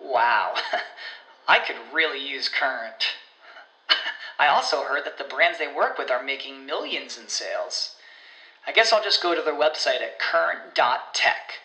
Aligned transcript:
Wow, 0.00 0.54
I 1.48 1.58
could 1.58 1.76
really 1.92 2.24
use 2.26 2.48
Current. 2.48 3.14
I 4.38 4.48
also 4.48 4.82
heard 4.82 5.04
that 5.04 5.18
the 5.18 5.24
brands 5.24 5.58
they 5.58 5.72
work 5.72 5.98
with 5.98 6.10
are 6.10 6.22
making 6.22 6.66
millions 6.66 7.18
in 7.18 7.28
sales. 7.28 7.96
I 8.66 8.72
guess 8.72 8.92
I'll 8.92 9.02
just 9.02 9.22
go 9.22 9.34
to 9.34 9.42
their 9.42 9.54
website 9.54 10.02
at 10.02 10.18
current.tech. 10.18 11.60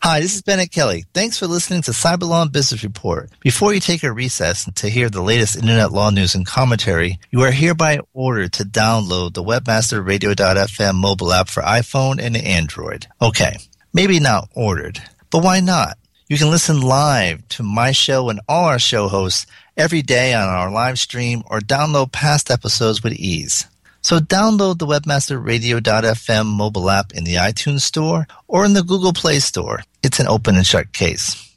Hi, 0.00 0.20
this 0.20 0.36
is 0.36 0.42
Bennet 0.42 0.70
Kelley. 0.70 1.04
Thanks 1.12 1.38
for 1.38 1.46
listening 1.46 1.82
to 1.82 1.90
Cyberlaw 1.90 2.42
and 2.42 2.52
Business 2.52 2.82
Report. 2.82 3.30
Before 3.40 3.74
you 3.74 3.80
take 3.80 4.02
a 4.02 4.12
recess 4.12 4.64
to 4.76 4.88
hear 4.88 5.10
the 5.10 5.20
latest 5.20 5.56
internet 5.56 5.92
law 5.92 6.10
news 6.10 6.34
and 6.34 6.46
commentary, 6.46 7.18
you 7.30 7.42
are 7.42 7.50
hereby 7.50 8.00
ordered 8.14 8.52
to 8.54 8.64
download 8.64 9.34
the 9.34 9.42
webmasterradio.fm 9.42 10.94
mobile 10.94 11.32
app 11.32 11.48
for 11.48 11.62
iPhone 11.62 12.20
and 12.20 12.36
Android. 12.36 13.06
Okay, 13.20 13.58
maybe 13.92 14.18
not 14.18 14.48
ordered, 14.54 15.02
but 15.30 15.42
why 15.42 15.60
not? 15.60 15.98
You 16.28 16.36
can 16.36 16.50
listen 16.50 16.82
live 16.82 17.46
to 17.48 17.62
my 17.62 17.92
show 17.92 18.28
and 18.28 18.40
all 18.48 18.66
our 18.66 18.78
show 18.78 19.08
hosts 19.08 19.46
every 19.76 20.02
day 20.02 20.34
on 20.34 20.48
our 20.48 20.70
live 20.70 20.98
stream 20.98 21.42
or 21.46 21.60
download 21.60 22.12
past 22.12 22.50
episodes 22.50 23.02
with 23.02 23.14
ease. 23.14 23.66
So 24.02 24.18
download 24.18 24.78
the 24.78 24.86
webmasterradio.fm 24.86 26.46
mobile 26.46 26.90
app 26.90 27.12
in 27.12 27.24
the 27.24 27.34
iTunes 27.34 27.80
Store 27.80 28.26
or 28.46 28.64
in 28.64 28.74
the 28.74 28.82
Google 28.82 29.12
Play 29.12 29.38
Store. 29.40 29.82
It's 30.02 30.20
an 30.20 30.28
open 30.28 30.56
and 30.56 30.66
shut 30.66 30.92
case. 30.92 31.56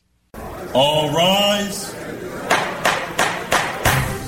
All 0.74 1.14
rise. 1.14 1.94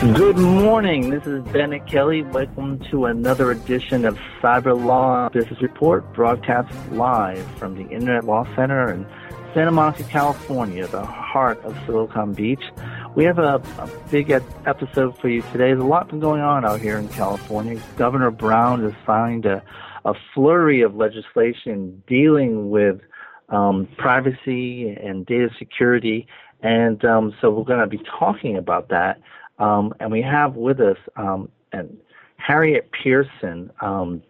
Good 0.00 0.38
morning. 0.38 1.10
This 1.10 1.26
is 1.26 1.44
Bennet 1.52 1.86
Kelley. 1.86 2.22
Welcome 2.22 2.78
to 2.90 3.04
another 3.04 3.50
edition 3.50 4.06
of 4.06 4.18
Cyber 4.40 4.74
Law 4.74 5.28
Business 5.28 5.60
Report, 5.60 6.10
broadcast 6.14 6.74
live 6.90 7.44
from 7.58 7.74
the 7.74 7.86
Internet 7.90 8.24
Law 8.24 8.46
Center 8.56 8.90
in 8.90 9.06
Santa 9.52 9.70
Monica, 9.70 10.04
California, 10.04 10.86
the 10.86 11.04
heart 11.04 11.62
of 11.64 11.76
Silicon 11.84 12.32
Beach. 12.32 12.62
We 13.14 13.24
have 13.24 13.38
a, 13.38 13.56
a 13.78 13.90
big 14.10 14.30
episode 14.30 15.18
for 15.18 15.28
you 15.28 15.42
today. 15.42 15.68
There's 15.68 15.80
a 15.80 15.84
lot 15.84 16.08
been 16.08 16.18
going 16.18 16.40
on 16.40 16.64
out 16.64 16.80
here 16.80 16.96
in 16.96 17.06
California. 17.08 17.78
Governor 17.98 18.30
Brown 18.30 18.82
has 18.82 18.94
signed 19.04 19.44
a, 19.44 19.62
a 20.06 20.14
flurry 20.32 20.80
of 20.80 20.94
legislation 20.94 22.02
dealing 22.06 22.70
with 22.70 23.02
um, 23.50 23.86
privacy 23.98 24.88
and 24.88 25.26
data 25.26 25.50
security. 25.58 26.26
And 26.62 27.04
um, 27.04 27.34
so 27.42 27.50
we're 27.50 27.64
going 27.64 27.80
to 27.80 27.86
be 27.86 28.00
talking 28.18 28.56
about 28.56 28.88
that. 28.88 29.20
Um, 29.60 29.92
and 30.00 30.10
we 30.10 30.22
have 30.22 30.56
with 30.56 30.80
us 30.80 30.96
um, 31.16 31.50
and 31.72 31.96
Harriet 32.38 32.90
Pearson 32.90 33.70
um, 33.82 34.22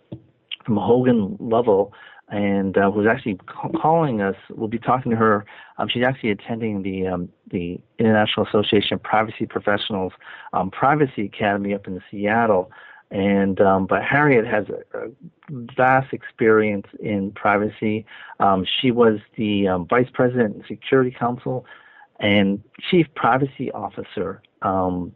from 0.66 0.76
Hogan 0.76 1.36
Lovell, 1.40 1.94
and 2.28 2.76
uh, 2.76 2.90
who's 2.90 3.06
actually 3.06 3.38
calling 3.80 4.20
us. 4.20 4.34
We'll 4.50 4.68
be 4.68 4.78
talking 4.78 5.10
to 5.12 5.16
her. 5.16 5.46
Um, 5.78 5.88
she's 5.88 6.02
actually 6.02 6.30
attending 6.30 6.82
the 6.82 7.06
um, 7.06 7.28
the 7.50 7.80
International 7.98 8.46
Association 8.46 8.94
of 8.94 9.02
Privacy 9.02 9.46
Professionals 9.46 10.12
um, 10.52 10.70
Privacy 10.70 11.24
Academy 11.24 11.74
up 11.74 11.86
in 11.86 12.02
Seattle. 12.10 12.70
And 13.12 13.56
but 13.88 14.04
Harriet 14.04 14.46
has 14.46 14.66
a, 14.68 14.98
a, 14.98 15.08
vast 15.76 16.12
experience 16.12 16.86
in 17.00 17.32
privacy. 17.32 18.06
She 18.80 18.92
was 18.92 19.18
the 19.36 19.84
vice 19.90 20.06
president 20.12 20.54
and 20.54 20.64
Security 20.68 21.10
Counsel 21.10 21.66
and 22.20 22.62
chief 22.90 23.06
privacy 23.14 23.70
officer 23.72 24.42
um, 24.62 25.12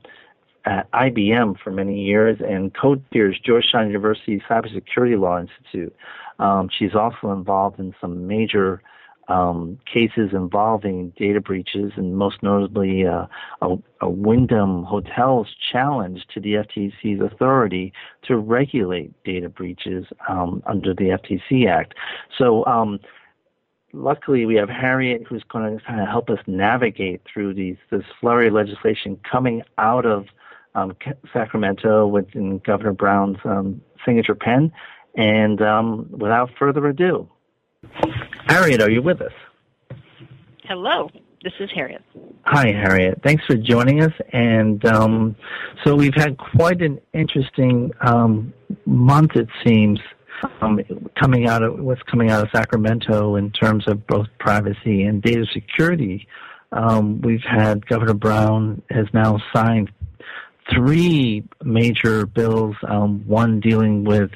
at 0.64 0.90
IBM 0.92 1.58
for 1.62 1.70
many 1.70 2.02
years 2.02 2.38
and 2.40 2.74
co-chairs 2.74 3.38
Georgetown 3.44 3.88
University 3.88 4.42
Cybersecurity 4.48 5.18
Law 5.18 5.40
Institute. 5.40 5.94
Um, 6.38 6.68
she's 6.76 6.94
also 6.94 7.32
involved 7.32 7.78
in 7.78 7.94
some 8.00 8.26
major 8.26 8.82
um, 9.28 9.78
cases 9.90 10.30
involving 10.32 11.12
data 11.16 11.40
breaches, 11.40 11.92
and 11.96 12.16
most 12.16 12.42
notably 12.42 13.06
uh, 13.06 13.26
a, 13.62 13.76
a 14.02 14.08
Wyndham 14.08 14.84
Hotels 14.84 15.48
challenge 15.72 16.26
to 16.34 16.40
the 16.40 16.54
FTC's 16.54 17.22
authority 17.22 17.92
to 18.24 18.36
regulate 18.36 19.12
data 19.24 19.48
breaches 19.48 20.06
um, 20.28 20.62
under 20.66 20.92
the 20.94 21.16
FTC 21.18 21.66
Act. 21.68 21.94
So, 22.36 22.66
um, 22.66 23.00
luckily, 23.94 24.44
we 24.44 24.56
have 24.56 24.68
Harriet 24.68 25.24
who's 25.26 25.44
going 25.44 25.78
to 25.78 25.84
kind 25.84 26.00
of 26.00 26.08
help 26.08 26.28
us 26.28 26.38
navigate 26.46 27.22
through 27.32 27.54
these 27.54 27.76
this 27.90 28.02
flurry 28.20 28.48
of 28.48 28.54
legislation 28.54 29.18
coming 29.30 29.62
out 29.78 30.04
of 30.04 30.26
um, 30.74 30.96
Sacramento 31.32 32.06
with 32.06 32.26
Governor 32.64 32.92
Brown's 32.92 33.38
um, 33.44 33.80
signature 34.04 34.34
pen. 34.34 34.72
And 35.16 35.62
um, 35.62 36.08
without 36.10 36.50
further 36.58 36.86
ado, 36.86 37.28
Harriet, 38.46 38.82
are 38.82 38.90
you 38.90 39.00
with 39.00 39.20
us? 39.20 39.32
Hello, 40.64 41.08
this 41.42 41.52
is 41.60 41.70
Harriet. 41.72 42.02
Hi, 42.46 42.72
Harriet. 42.72 43.20
Thanks 43.22 43.44
for 43.46 43.54
joining 43.56 44.02
us. 44.02 44.12
And 44.32 44.84
um, 44.84 45.36
so 45.84 45.94
we've 45.94 46.14
had 46.14 46.36
quite 46.38 46.82
an 46.82 46.98
interesting 47.12 47.92
um, 48.00 48.52
month, 48.86 49.36
it 49.36 49.48
seems, 49.64 50.00
um, 50.60 50.80
coming 51.18 51.46
out 51.46 51.62
of 51.62 51.78
what's 51.78 52.02
coming 52.02 52.30
out 52.30 52.42
of 52.42 52.50
Sacramento 52.52 53.36
in 53.36 53.50
terms 53.50 53.86
of 53.88 54.06
both 54.06 54.26
privacy 54.38 55.04
and 55.04 55.22
data 55.22 55.46
security. 55.52 56.26
Um, 56.72 57.20
we've 57.20 57.42
had 57.42 57.86
Governor 57.86 58.14
Brown 58.14 58.82
has 58.90 59.06
now 59.12 59.38
signed 59.54 59.90
three 60.72 61.44
major 61.62 62.26
bills. 62.26 62.76
Um, 62.86 63.26
one 63.26 63.60
dealing 63.60 64.04
with 64.04 64.30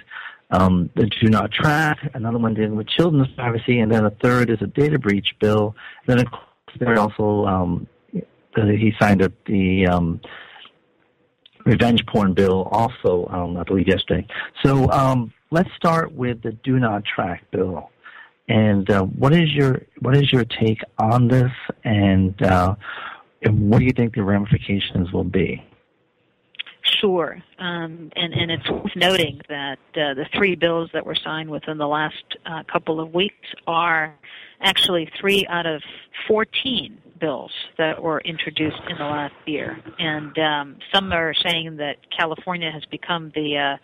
um, 0.50 0.90
the 0.94 1.06
do 1.06 1.28
not 1.28 1.52
track, 1.52 1.98
another 2.14 2.38
one 2.38 2.54
dealing 2.54 2.76
with 2.76 2.88
children's 2.88 3.28
privacy, 3.34 3.80
and 3.80 3.92
then 3.92 4.04
a 4.04 4.10
third 4.10 4.50
is 4.50 4.58
a 4.62 4.66
data 4.66 4.98
breach 4.98 5.34
bill. 5.40 5.74
And 6.06 6.18
then 6.18 6.26
of 6.26 6.32
course 6.32 6.78
there 6.78 6.98
also 6.98 7.46
um, 7.46 7.86
he 8.54 8.92
signed 8.98 9.22
up 9.22 9.32
the 9.46 9.86
um, 9.86 10.20
revenge 11.64 12.04
porn 12.06 12.34
bill 12.34 12.68
also, 12.70 13.28
um, 13.30 13.56
I 13.56 13.62
believe 13.62 13.88
yesterday. 13.88 14.26
So 14.64 14.90
um, 14.90 15.32
let's 15.50 15.70
start 15.76 16.12
with 16.12 16.42
the 16.42 16.52
do 16.52 16.78
not 16.78 17.04
track 17.04 17.44
bill. 17.50 17.90
And 18.48 18.88
uh, 18.90 19.02
what 19.04 19.34
is 19.34 19.52
your 19.52 19.82
what 20.00 20.16
is 20.16 20.32
your 20.32 20.44
take 20.44 20.80
on 20.98 21.28
this, 21.28 21.52
and, 21.84 22.40
uh, 22.42 22.76
and 23.42 23.70
what 23.70 23.80
do 23.80 23.84
you 23.84 23.92
think 23.92 24.14
the 24.14 24.22
ramifications 24.22 25.12
will 25.12 25.24
be? 25.24 25.62
Sure, 26.82 27.42
um, 27.58 28.10
and 28.16 28.32
and 28.32 28.50
it's 28.50 28.70
worth 28.70 28.96
noting 28.96 29.42
that 29.50 29.78
uh, 29.94 30.14
the 30.14 30.26
three 30.34 30.54
bills 30.54 30.88
that 30.94 31.04
were 31.04 31.14
signed 31.14 31.50
within 31.50 31.76
the 31.76 31.86
last 31.86 32.24
uh, 32.46 32.62
couple 32.62 33.00
of 33.00 33.12
weeks 33.12 33.48
are 33.66 34.14
actually 34.62 35.10
three 35.20 35.46
out 35.48 35.66
of 35.66 35.82
14 36.26 36.98
bills 37.20 37.52
that 37.76 38.02
were 38.02 38.20
introduced 38.20 38.80
in 38.88 38.96
the 38.96 39.04
last 39.04 39.34
year, 39.44 39.78
and 39.98 40.38
um, 40.38 40.78
some 40.92 41.12
are 41.12 41.34
saying 41.34 41.76
that 41.76 41.96
California 42.16 42.70
has 42.70 42.84
become 42.86 43.30
the 43.34 43.58
uh, 43.58 43.76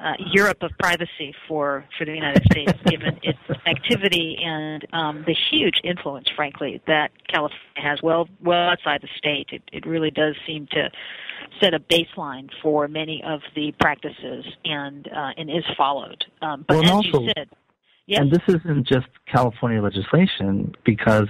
uh, 0.00 0.12
Europe 0.32 0.62
of 0.62 0.70
privacy 0.78 1.34
for, 1.48 1.84
for 1.96 2.04
the 2.04 2.12
United 2.12 2.42
States, 2.50 2.72
given 2.86 3.18
its 3.22 3.38
activity 3.66 4.36
and 4.42 4.86
um, 4.92 5.24
the 5.26 5.34
huge 5.50 5.80
influence, 5.84 6.28
frankly, 6.34 6.80
that 6.86 7.10
California 7.28 7.60
has 7.76 8.00
well 8.02 8.28
well 8.42 8.68
outside 8.70 9.02
the 9.02 9.08
state. 9.16 9.48
It, 9.52 9.62
it 9.72 9.86
really 9.86 10.10
does 10.10 10.34
seem 10.46 10.66
to 10.72 10.90
set 11.60 11.74
a 11.74 11.78
baseline 11.78 12.48
for 12.62 12.88
many 12.88 13.22
of 13.24 13.40
the 13.54 13.72
practices 13.80 14.44
and 14.64 15.08
uh, 15.08 15.30
and 15.36 15.50
is 15.50 15.64
followed. 15.76 16.24
Um, 16.42 16.64
but 16.68 16.76
well, 16.76 16.84
as 16.84 16.90
also, 16.90 17.20
you 17.20 17.32
said, 17.36 17.48
yes. 18.06 18.20
and 18.20 18.30
this 18.30 18.42
isn't 18.48 18.86
just 18.86 19.06
California 19.26 19.82
legislation 19.82 20.74
because 20.84 21.28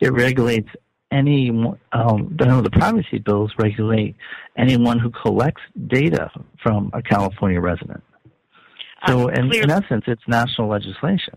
it 0.00 0.12
regulates 0.12 0.68
any 1.10 1.50
um, 1.92 2.36
the, 2.38 2.60
the 2.62 2.70
privacy 2.70 3.18
bills 3.18 3.52
regulate 3.58 4.16
anyone 4.56 4.98
who 4.98 5.10
collects 5.10 5.62
data 5.86 6.30
from 6.62 6.90
a 6.92 7.02
California 7.02 7.60
resident. 7.60 8.02
So, 9.06 9.28
Uh, 9.28 9.32
in, 9.32 9.52
in 9.54 9.70
essence, 9.70 10.04
it's 10.06 10.22
national 10.26 10.68
legislation. 10.68 11.36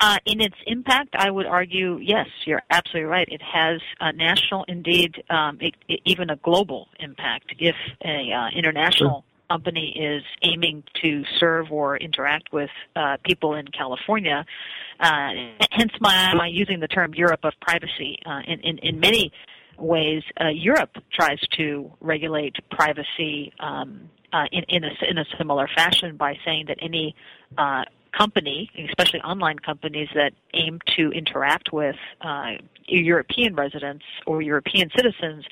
Uh, 0.00 0.18
in 0.26 0.40
its 0.40 0.56
impact, 0.66 1.14
I 1.16 1.30
would 1.30 1.46
argue, 1.46 1.98
yes, 2.02 2.26
you're 2.46 2.62
absolutely 2.70 3.08
right. 3.08 3.28
It 3.30 3.40
has 3.42 3.80
a 4.00 4.12
national, 4.12 4.64
indeed, 4.66 5.22
um, 5.30 5.58
it, 5.60 5.74
it- 5.88 6.00
even 6.04 6.30
a 6.30 6.36
global 6.36 6.88
impact. 6.98 7.54
If 7.58 7.76
a 8.04 8.32
uh, 8.32 8.48
international 8.56 9.24
company 9.54 9.94
is 9.96 10.24
aiming 10.42 10.82
to 11.00 11.22
serve 11.38 11.70
or 11.70 11.96
interact 11.96 12.52
with 12.52 12.70
uh, 12.96 13.16
people 13.24 13.54
in 13.54 13.66
California, 13.68 14.44
uh, 14.98 15.30
hence 15.70 15.92
my, 16.00 16.34
my 16.34 16.48
using 16.48 16.80
the 16.80 16.88
term 16.88 17.14
Europe 17.14 17.44
of 17.44 17.52
privacy. 17.60 18.18
Uh, 18.26 18.40
in, 18.48 18.58
in, 18.60 18.78
in 18.78 18.98
many 18.98 19.32
ways, 19.78 20.22
uh, 20.40 20.48
Europe 20.48 20.96
tries 21.12 21.40
to 21.56 21.90
regulate 22.00 22.56
privacy 22.70 23.52
um, 23.60 24.10
uh, 24.32 24.46
in, 24.50 24.64
in, 24.68 24.82
a, 24.82 24.92
in 25.08 25.18
a 25.18 25.24
similar 25.38 25.68
fashion 25.80 26.16
by 26.16 26.36
saying 26.44 26.64
that 26.66 26.78
any 26.82 27.14
uh, 27.56 27.84
company, 28.16 28.70
especially 28.88 29.20
online 29.20 29.58
companies 29.58 30.08
that 30.14 30.32
aim 30.54 30.80
to 30.96 31.10
interact 31.12 31.72
with 31.72 31.96
uh, 32.22 32.52
European 32.86 33.54
residents 33.54 34.04
or 34.26 34.42
European 34.42 34.90
citizens, 34.96 35.44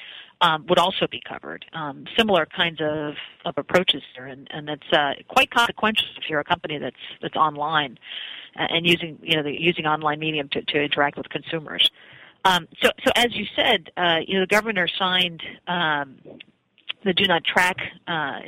um, 0.42 0.66
would 0.68 0.78
also 0.78 1.06
be 1.10 1.22
covered. 1.26 1.64
Um, 1.72 2.04
similar 2.18 2.44
kinds 2.44 2.80
of, 2.80 3.14
of 3.46 3.54
approaches 3.56 4.02
here, 4.14 4.26
and, 4.26 4.48
and 4.50 4.68
it's 4.68 4.92
uh, 4.92 5.14
quite 5.28 5.50
consequential 5.50 6.06
if 6.18 6.28
you're 6.28 6.40
a 6.40 6.44
company 6.44 6.78
that's 6.78 6.96
that's 7.22 7.36
online 7.36 7.98
and 8.54 8.86
using 8.86 9.18
you 9.22 9.36
know 9.36 9.42
the, 9.42 9.58
using 9.58 9.86
online 9.86 10.18
medium 10.18 10.48
to, 10.50 10.62
to 10.62 10.82
interact 10.82 11.16
with 11.16 11.28
consumers. 11.30 11.90
Um, 12.44 12.66
so, 12.82 12.90
so 13.04 13.12
as 13.14 13.34
you 13.34 13.46
said, 13.56 13.90
uh, 13.96 14.18
you 14.26 14.34
know 14.34 14.40
the 14.40 14.48
governor 14.48 14.88
signed 14.98 15.42
um, 15.68 16.18
the 17.04 17.12
Do 17.12 17.24
Not 17.26 17.44
Track 17.44 17.76
uh, 18.06 18.40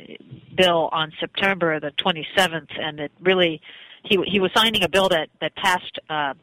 bill 0.55 0.89
on 0.91 1.11
September 1.19 1.79
the 1.79 1.91
27th, 1.91 2.79
and 2.79 2.99
it 2.99 3.11
really 3.21 3.61
he 4.05 4.17
he 4.27 4.39
was 4.39 4.51
signing 4.55 4.83
a 4.83 4.89
bill 4.89 5.09
that 5.09 5.29
that 5.41 5.55
passed 5.55 5.99
uh, 6.09 6.33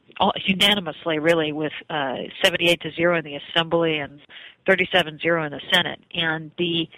unanimously, 0.45 1.19
really, 1.19 1.53
with 1.53 1.73
uh, 1.89 2.17
78 2.43 2.81
to 2.83 2.91
zero 2.93 3.19
in 3.19 3.25
the 3.25 3.37
Assembly 3.37 3.99
and 3.99 4.21
37 4.67 5.19
zero 5.21 5.45
in 5.45 5.53
the 5.53 5.61
Senate. 5.73 6.01
And 6.15 6.51
the 6.59 6.89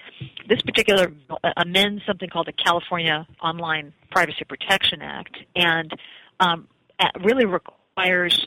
this 0.49 0.61
particular 0.62 1.08
bill 1.08 1.38
amends 1.56 2.02
something 2.06 2.28
called 2.28 2.46
the 2.46 2.52
California 2.52 3.26
Online 3.43 3.93
Privacy 4.11 4.44
Protection 4.49 5.02
Act, 5.02 5.37
and 5.55 5.93
um, 6.40 6.69
uh, 6.99 7.08
really 7.22 7.46
requires 7.46 8.46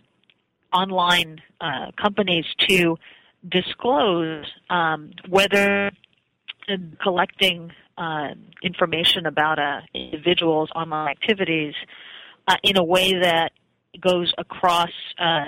online 0.74 1.42
uh, 1.62 1.92
companies 2.02 2.46
to 2.68 2.98
disclose 3.50 4.46
um, 4.70 5.12
whether 5.30 5.92
collecting 7.02 7.72
uh, 7.98 8.30
information 8.62 9.26
about 9.26 9.58
a 9.58 9.82
individual's 9.94 10.70
online 10.76 11.10
activities 11.10 11.74
uh, 12.48 12.56
in 12.64 12.78
a 12.78 12.84
way 12.84 13.14
that 13.20 13.52
goes 14.00 14.34
across 14.38 14.92
uh, 15.18 15.46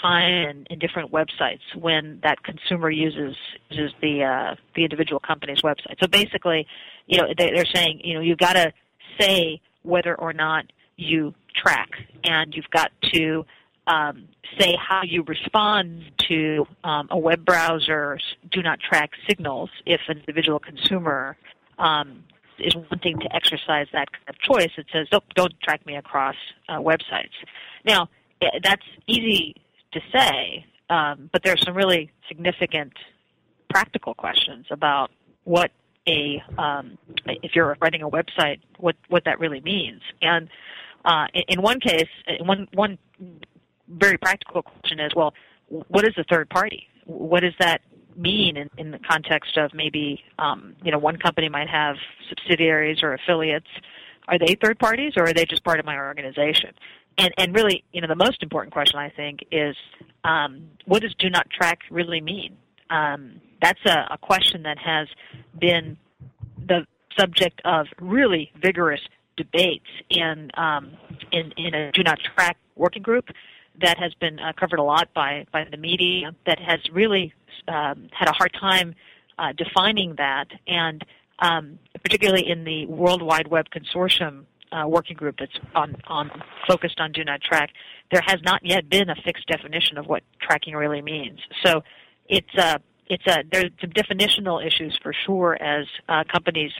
time 0.00 0.48
and, 0.48 0.66
and 0.70 0.80
different 0.80 1.12
websites 1.12 1.60
when 1.74 2.20
that 2.22 2.42
consumer 2.42 2.90
uses 2.90 3.36
uses 3.68 3.94
the 4.00 4.24
uh, 4.24 4.54
the 4.74 4.84
individual 4.84 5.20
company's 5.20 5.60
website. 5.60 5.98
So 6.00 6.06
basically, 6.06 6.66
you 7.06 7.18
know, 7.18 7.28
they, 7.36 7.50
they're 7.54 7.66
saying, 7.66 8.00
you 8.04 8.14
know, 8.14 8.20
you've 8.20 8.38
got 8.38 8.54
to 8.54 8.72
say 9.18 9.60
whether 9.82 10.14
or 10.14 10.32
not 10.32 10.64
you 10.96 11.34
track, 11.54 11.90
and 12.24 12.54
you've 12.54 12.70
got 12.70 12.90
to 13.12 13.44
um, 13.86 14.28
say 14.58 14.76
how 14.76 15.02
you 15.02 15.22
respond 15.22 16.04
to 16.28 16.66
um, 16.84 17.08
a 17.10 17.18
web 17.18 17.44
browser's 17.44 18.22
do 18.50 18.62
not 18.62 18.78
track 18.80 19.10
signals 19.28 19.70
if 19.86 20.00
an 20.08 20.18
individual 20.18 20.58
consumer 20.58 21.36
um, 21.78 22.24
is 22.62 22.74
wanting 22.90 23.18
to 23.20 23.34
exercise 23.34 23.86
that 23.92 24.12
kind 24.12 24.28
of 24.28 24.38
choice. 24.38 24.70
It 24.76 24.86
says, 24.92 25.08
don't, 25.10 25.24
don't 25.34 25.54
track 25.60 25.84
me 25.86 25.96
across 25.96 26.36
uh, 26.68 26.78
websites. 26.78 27.34
Now, 27.84 28.08
that's 28.62 28.84
easy 29.06 29.54
to 29.92 30.00
say, 30.12 30.64
um, 30.88 31.30
but 31.32 31.42
there 31.42 31.52
are 31.52 31.58
some 31.64 31.74
really 31.74 32.10
significant 32.28 32.92
practical 33.68 34.14
questions 34.14 34.66
about 34.70 35.10
what 35.44 35.70
a 36.08 36.42
um, 36.58 36.98
if 37.26 37.54
you're 37.54 37.76
writing 37.80 38.02
a 38.02 38.08
website, 38.08 38.60
what 38.78 38.96
what 39.08 39.24
that 39.24 39.38
really 39.38 39.60
means. 39.60 40.00
And 40.22 40.48
uh, 41.04 41.26
in, 41.48 41.62
one 41.62 41.80
case, 41.80 42.08
one 42.40 42.68
one 42.72 42.98
very 43.88 44.16
practical 44.16 44.62
question 44.62 45.00
is, 45.00 45.12
well, 45.14 45.34
what 45.68 46.04
is 46.04 46.14
a 46.16 46.24
third 46.24 46.48
party? 46.48 46.86
What 47.04 47.44
is 47.44 47.52
that 47.60 47.82
mean 48.20 48.56
in, 48.56 48.70
in 48.76 48.90
the 48.90 48.98
context 48.98 49.56
of 49.56 49.72
maybe, 49.74 50.22
um, 50.38 50.74
you 50.82 50.92
know, 50.92 50.98
one 50.98 51.16
company 51.16 51.48
might 51.48 51.68
have 51.68 51.96
subsidiaries 52.28 53.02
or 53.02 53.14
affiliates. 53.14 53.68
Are 54.28 54.38
they 54.38 54.56
third 54.62 54.78
parties 54.78 55.14
or 55.16 55.24
are 55.24 55.32
they 55.32 55.44
just 55.44 55.64
part 55.64 55.80
of 55.80 55.86
my 55.86 55.96
organization? 55.96 56.70
And, 57.18 57.32
and 57.36 57.54
really, 57.54 57.84
you 57.92 58.00
know, 58.00 58.08
the 58.08 58.14
most 58.14 58.42
important 58.42 58.72
question 58.72 58.98
I 58.98 59.10
think 59.10 59.40
is, 59.50 59.76
um, 60.24 60.68
what 60.86 61.02
does 61.02 61.14
do 61.18 61.28
not 61.28 61.48
track 61.50 61.80
really 61.90 62.20
mean? 62.20 62.56
Um, 62.90 63.40
that's 63.60 63.80
a, 63.86 64.06
a 64.10 64.18
question 64.18 64.62
that 64.62 64.78
has 64.78 65.08
been 65.58 65.96
the 66.66 66.86
subject 67.18 67.60
of 67.64 67.86
really 68.00 68.52
vigorous 68.60 69.00
debates 69.36 69.86
in 70.08 70.50
um, 70.56 70.92
in, 71.32 71.52
in 71.56 71.74
a 71.74 71.92
do 71.92 72.02
not 72.02 72.18
track 72.34 72.56
working 72.76 73.02
group 73.02 73.26
that 73.80 73.98
has 73.98 74.14
been 74.14 74.38
uh, 74.38 74.52
covered 74.58 74.78
a 74.78 74.82
lot 74.82 75.12
by 75.14 75.46
by 75.52 75.64
the 75.70 75.76
media 75.76 76.34
that 76.46 76.58
has 76.58 76.80
really 76.92 77.32
um, 77.68 78.08
had 78.12 78.28
a 78.28 78.32
hard 78.32 78.52
time 78.58 78.94
uh, 79.38 79.52
defining 79.56 80.14
that 80.16 80.48
and 80.66 81.04
um, 81.40 81.78
particularly 82.02 82.48
in 82.48 82.64
the 82.64 82.86
World 82.86 83.22
Wide 83.22 83.48
Web 83.48 83.66
Consortium 83.70 84.44
uh, 84.72 84.86
working 84.86 85.16
group 85.16 85.36
that's 85.38 85.58
on, 85.74 85.96
on 86.06 86.30
focused 86.68 87.00
on 87.00 87.12
do 87.12 87.24
not 87.24 87.40
track, 87.40 87.70
there 88.12 88.22
has 88.26 88.40
not 88.42 88.64
yet 88.64 88.88
been 88.88 89.10
a 89.10 89.16
fixed 89.24 89.46
definition 89.46 89.98
of 89.98 90.06
what 90.06 90.22
tracking 90.40 90.74
really 90.74 91.02
means. 91.02 91.40
So 91.64 91.82
it's 92.28 92.54
a 92.56 92.80
it's 93.06 93.26
a 93.26 93.42
there's 93.50 93.70
some 93.80 93.90
definitional 93.90 94.64
issues 94.64 94.98
for 95.02 95.12
sure 95.12 95.60
as 95.60 95.86
uh, 96.08 96.24
companies 96.30 96.72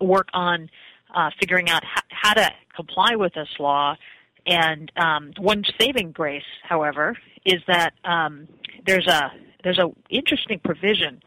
work 0.00 0.28
on 0.32 0.68
uh, 1.14 1.30
figuring 1.38 1.70
out 1.70 1.84
how 2.08 2.34
to 2.34 2.50
comply 2.74 3.14
with 3.14 3.34
this 3.34 3.48
law. 3.58 3.96
And 4.46 4.92
um, 4.96 5.32
one 5.38 5.64
saving 5.80 6.12
grace, 6.12 6.44
however, 6.62 7.16
is 7.44 7.62
that 7.66 7.94
um, 8.04 8.46
there's 8.86 9.06
a 9.06 9.32
there's 9.62 9.78
a 9.78 9.88
interesting 10.10 10.60
provision 10.62 11.22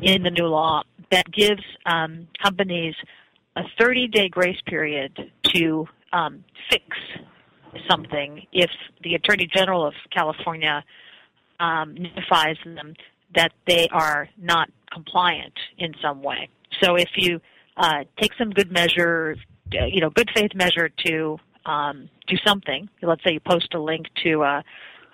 in 0.00 0.22
the 0.22 0.30
new 0.30 0.46
law 0.46 0.82
that 1.10 1.30
gives 1.30 1.62
um, 1.84 2.26
companies 2.42 2.94
a 3.56 3.62
30 3.78 4.08
day 4.08 4.28
grace 4.28 4.60
period 4.66 5.30
to 5.42 5.86
um, 6.12 6.42
fix 6.70 6.84
something 7.90 8.46
if 8.52 8.70
the 9.02 9.14
Attorney 9.14 9.46
General 9.54 9.86
of 9.86 9.94
California 10.10 10.82
um, 11.60 11.94
notifies 11.94 12.56
them 12.64 12.94
that 13.34 13.52
they 13.66 13.88
are 13.92 14.28
not 14.38 14.70
compliant 14.92 15.54
in 15.78 15.94
some 16.02 16.22
way. 16.22 16.48
So 16.82 16.96
if 16.96 17.10
you 17.16 17.40
uh, 17.76 18.04
take 18.20 18.32
some 18.38 18.50
good 18.50 18.70
measure, 18.70 19.36
uh, 19.78 19.86
you 19.86 20.00
know, 20.00 20.10
good 20.10 20.30
faith 20.34 20.54
measure 20.54 20.90
to 21.06 21.38
um, 21.66 22.08
do 22.26 22.36
something, 22.44 22.88
let's 23.02 23.22
say 23.24 23.32
you 23.32 23.40
post 23.40 23.74
a 23.74 23.78
link 23.78 24.06
to 24.22 24.42
a, 24.42 24.64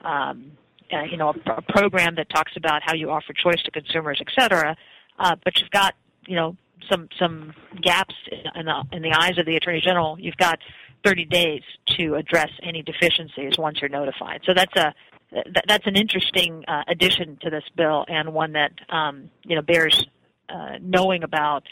um, 0.04 0.52
uh, 0.92 1.02
you 1.02 1.16
know, 1.16 1.34
a, 1.46 1.50
a 1.52 1.62
program 1.62 2.14
that 2.16 2.28
talks 2.30 2.52
about 2.56 2.82
how 2.84 2.94
you 2.94 3.10
offer 3.10 3.32
choice 3.32 3.62
to 3.64 3.70
consumers, 3.70 4.20
et 4.20 4.32
cetera, 4.38 4.76
uh, 5.18 5.36
but 5.44 5.58
you've 5.58 5.70
got, 5.70 5.94
you 6.26 6.36
know, 6.36 6.56
some 6.88 7.08
some 7.18 7.52
gaps 7.82 8.14
in 8.54 8.66
the, 8.66 8.84
in 8.92 9.02
the 9.02 9.12
eyes 9.12 9.36
of 9.38 9.46
the 9.46 9.56
attorney 9.56 9.80
general. 9.80 10.16
You've 10.18 10.36
got 10.36 10.58
30 11.04 11.24
days 11.26 11.62
to 11.98 12.14
address 12.14 12.50
any 12.62 12.82
deficiencies 12.82 13.58
once 13.58 13.80
you're 13.80 13.90
notified. 13.90 14.42
So 14.44 14.54
that's 14.54 14.74
a 14.76 14.94
th- 15.32 15.64
that's 15.66 15.86
an 15.86 15.96
interesting 15.96 16.64
uh, 16.66 16.84
addition 16.88 17.38
to 17.42 17.50
this 17.50 17.64
bill 17.76 18.04
and 18.08 18.32
one 18.32 18.52
that 18.52 18.72
um, 18.88 19.30
you 19.44 19.56
know 19.56 19.62
bears 19.62 20.06
uh, 20.48 20.78
knowing 20.80 21.22
about 21.22 21.64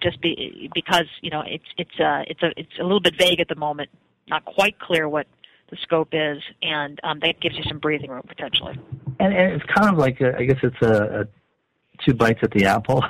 just 0.00 0.20
be, 0.20 0.70
because 0.74 1.06
you 1.22 1.30
know 1.30 1.42
it's 1.46 1.64
it's 1.76 2.00
uh, 2.00 2.22
it's 2.26 2.42
a 2.42 2.52
it's 2.56 2.78
a 2.78 2.82
little 2.82 3.00
bit 3.00 3.16
vague 3.16 3.40
at 3.40 3.48
the 3.48 3.56
moment, 3.56 3.90
not 4.28 4.44
quite 4.44 4.78
clear 4.78 5.08
what 5.08 5.26
the 5.70 5.76
scope 5.82 6.08
is, 6.12 6.42
and 6.62 6.98
um, 7.04 7.20
that 7.20 7.40
gives 7.40 7.56
you 7.56 7.62
some 7.64 7.78
breathing 7.78 8.10
room 8.10 8.24
potentially. 8.26 8.78
and, 9.20 9.34
and 9.34 9.52
it's 9.52 9.64
kind 9.72 9.90
of 9.90 9.98
like 9.98 10.20
a, 10.20 10.36
I 10.36 10.44
guess 10.44 10.58
it's 10.62 10.82
a, 10.82 11.20
a 11.20 11.24
two 12.04 12.14
bites 12.14 12.40
at 12.42 12.52
the 12.52 12.64
apple 12.64 13.04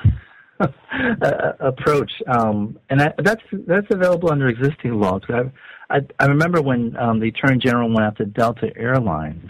approach, 1.59 2.11
um, 2.27 2.77
and 2.89 3.01
I, 3.01 3.13
that's 3.19 3.43
that's 3.51 3.87
available 3.89 4.31
under 4.31 4.49
existing 4.49 4.99
laws. 4.99 5.21
I, 5.29 5.51
I, 5.89 5.99
I 6.19 6.25
remember 6.25 6.61
when 6.61 6.95
um, 6.97 7.19
the 7.19 7.29
attorney 7.29 7.59
general 7.59 7.89
went 7.89 8.01
after 8.01 8.25
Delta 8.25 8.71
Airlines 8.75 9.49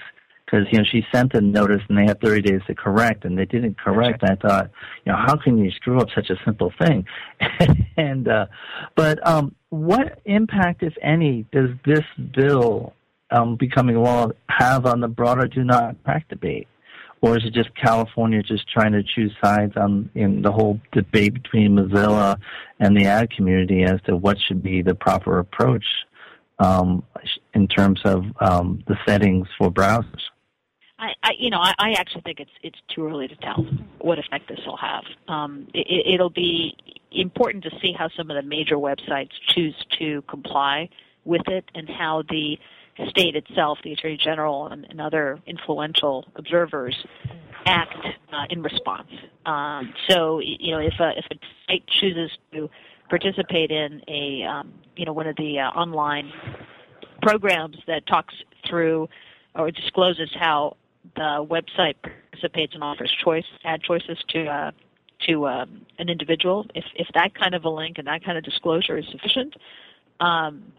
because 0.50 0.66
you 0.72 0.80
know 0.80 0.84
she 0.90 1.06
sent 1.14 1.34
a 1.34 1.42
notice 1.42 1.82
and 1.90 1.98
they 1.98 2.04
had 2.04 2.20
30 2.22 2.42
days 2.42 2.62
to 2.68 2.76
correct 2.76 3.26
and 3.26 3.38
they 3.38 3.46
didn't 3.46 3.78
correct. 3.78 4.24
And 4.24 4.32
I 4.32 4.36
thought, 4.36 4.72
you 5.06 5.12
know, 5.12 5.18
how 5.18 5.36
can 5.36 5.58
you 5.58 5.72
screw 5.72 6.00
up 6.00 6.08
such 6.16 6.30
a 6.30 6.36
simple 6.46 6.72
thing? 6.82 7.06
and 7.98 8.28
uh, 8.28 8.48
but 8.96 9.26
um, 9.28 9.56
what 9.70 10.22
impact, 10.26 10.84
if 10.84 10.94
any, 11.02 11.46
does 11.52 11.70
this 11.86 12.04
bill 12.36 12.94
um, 13.32 13.56
becoming 13.56 13.98
law 13.98 14.28
have 14.50 14.86
on 14.86 15.00
the 15.00 15.08
broader 15.08 15.48
do 15.48 15.64
not 15.64 16.04
track 16.04 16.28
debate? 16.30 16.68
Or 17.22 17.38
is 17.38 17.44
it 17.46 17.54
just 17.54 17.70
California 17.76 18.42
just 18.42 18.68
trying 18.70 18.94
to 18.94 19.04
choose 19.04 19.36
sides 19.44 19.74
on 19.76 20.10
in 20.16 20.42
the 20.42 20.52
whole 20.52 20.80
debate 20.94 21.34
between 21.34 21.76
Mozilla 21.76 22.38
and 22.80 22.96
the 22.96 23.06
ad 23.06 23.30
community 23.32 23.84
as 23.84 24.02
to 24.06 24.16
what 24.16 24.38
should 24.48 24.64
be 24.64 24.82
the 24.82 24.96
proper 24.96 25.40
approach 25.40 25.84
um, 26.60 27.04
in 27.54 27.68
terms 27.68 28.00
of 28.06 28.24
um, 28.40 28.84
the 28.88 28.96
settings 29.06 29.48
for 29.58 29.70
browsers? 29.70 30.22
I, 31.00 31.14
I 31.24 31.32
you 31.38 31.50
know, 31.50 31.60
I, 31.60 31.74
I 31.80 31.92
actually 31.94 32.22
think 32.22 32.40
it's 32.40 32.52
it's 32.62 32.78
too 32.94 33.08
early 33.08 33.28
to 33.28 33.36
tell 33.38 33.66
what 34.00 34.20
effect 34.20 34.48
this 34.48 34.60
will 34.66 34.78
have. 34.78 35.04
Um, 35.28 35.68
it, 35.74 36.14
it'll 36.14 36.30
be 36.30 36.76
important 37.12 37.64
to 37.64 37.72
see 37.82 37.94
how 37.98 38.10
some 38.16 38.30
of 38.30 38.36
the 38.36 38.48
major 38.48 38.76
websites 38.76 39.32
choose 39.48 39.76
to 39.98 40.22
comply 40.24 40.90
with 41.26 41.48
it, 41.48 41.66
and 41.76 41.90
how 41.90 42.24
the 42.30 42.58
state 43.10 43.36
itself, 43.36 43.80
the 43.84 43.94
attorney 43.94 44.18
general, 44.18 44.68
and, 44.68 44.86
and 44.90 45.00
other 45.00 45.40
influential 45.48 46.26
observers 46.36 46.96
act 47.66 47.96
uh, 48.34 48.46
in 48.50 48.62
response. 48.62 49.10
Um, 49.46 49.94
so, 50.10 50.40
you 50.40 50.72
know, 50.72 50.80
if 50.80 50.94
a 51.00 51.12
if 51.18 51.26
a 51.32 51.36
state 51.64 51.88
chooses 51.88 52.32
to 52.54 52.70
participate 53.10 53.72
in 53.72 54.02
a 54.08 54.44
um, 54.44 54.74
you 54.96 55.06
know 55.06 55.14
one 55.14 55.28
of 55.28 55.36
the 55.38 55.60
uh, 55.60 55.70
online 55.70 56.32
programs 57.22 57.78
that 57.88 58.06
talks 58.08 58.34
through 58.68 59.08
or 59.56 59.72
discloses 59.72 60.30
how 60.40 60.76
the 61.16 61.46
website 61.46 61.96
participates 62.02 62.74
and 62.74 62.84
offers 62.84 63.14
choice 63.24 63.46
ad 63.64 63.82
choices 63.82 64.18
to 64.30 64.46
uh, 64.48 64.72
to 65.28 65.48
um, 65.48 65.86
an 65.98 66.10
individual. 66.10 66.66
If 66.76 66.86
if 66.96 67.08
that 67.14 67.36
kind 67.36 67.54
of 67.54 67.66
a 67.66 67.70
link 67.70 67.98
and 67.98 68.08
that 68.08 68.24
kind 68.24 68.38
of 68.38 68.44
disclosure 68.44 68.98
is 68.98 69.06
sufficient, 69.12 69.56
um, 70.20 70.72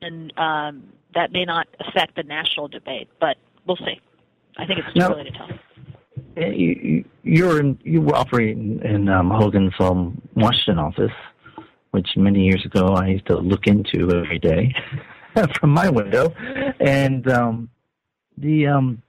then 0.00 0.30
um, 0.36 0.84
that 1.14 1.32
may 1.32 1.44
not 1.44 1.66
affect 1.80 2.16
the 2.16 2.22
national 2.22 2.68
debate. 2.68 3.08
But 3.20 3.36
we'll 3.66 3.76
see. 3.76 4.00
I 4.56 4.66
think 4.66 4.80
it's 4.80 4.94
too 4.94 5.00
early 5.00 5.24
to 5.24 5.30
tell. 5.30 5.48
Eh, 6.36 6.48
you, 6.48 7.04
you're 7.22 7.60
in, 7.60 7.78
you 7.84 8.06
operate 8.10 8.56
in, 8.56 8.84
in 8.84 9.08
um, 9.08 9.30
Hogan's 9.30 9.74
um, 9.80 10.20
Washington 10.34 10.78
office, 10.78 11.12
which 11.90 12.08
many 12.16 12.44
years 12.44 12.64
ago 12.64 12.88
I 12.88 13.08
used 13.08 13.26
to 13.26 13.36
look 13.36 13.66
into 13.66 14.10
every 14.10 14.38
day 14.38 14.74
from 15.60 15.70
my 15.70 15.88
window, 15.88 16.34
and 16.80 17.30
um, 17.30 17.70
the 18.38 18.66
um, 18.66 19.02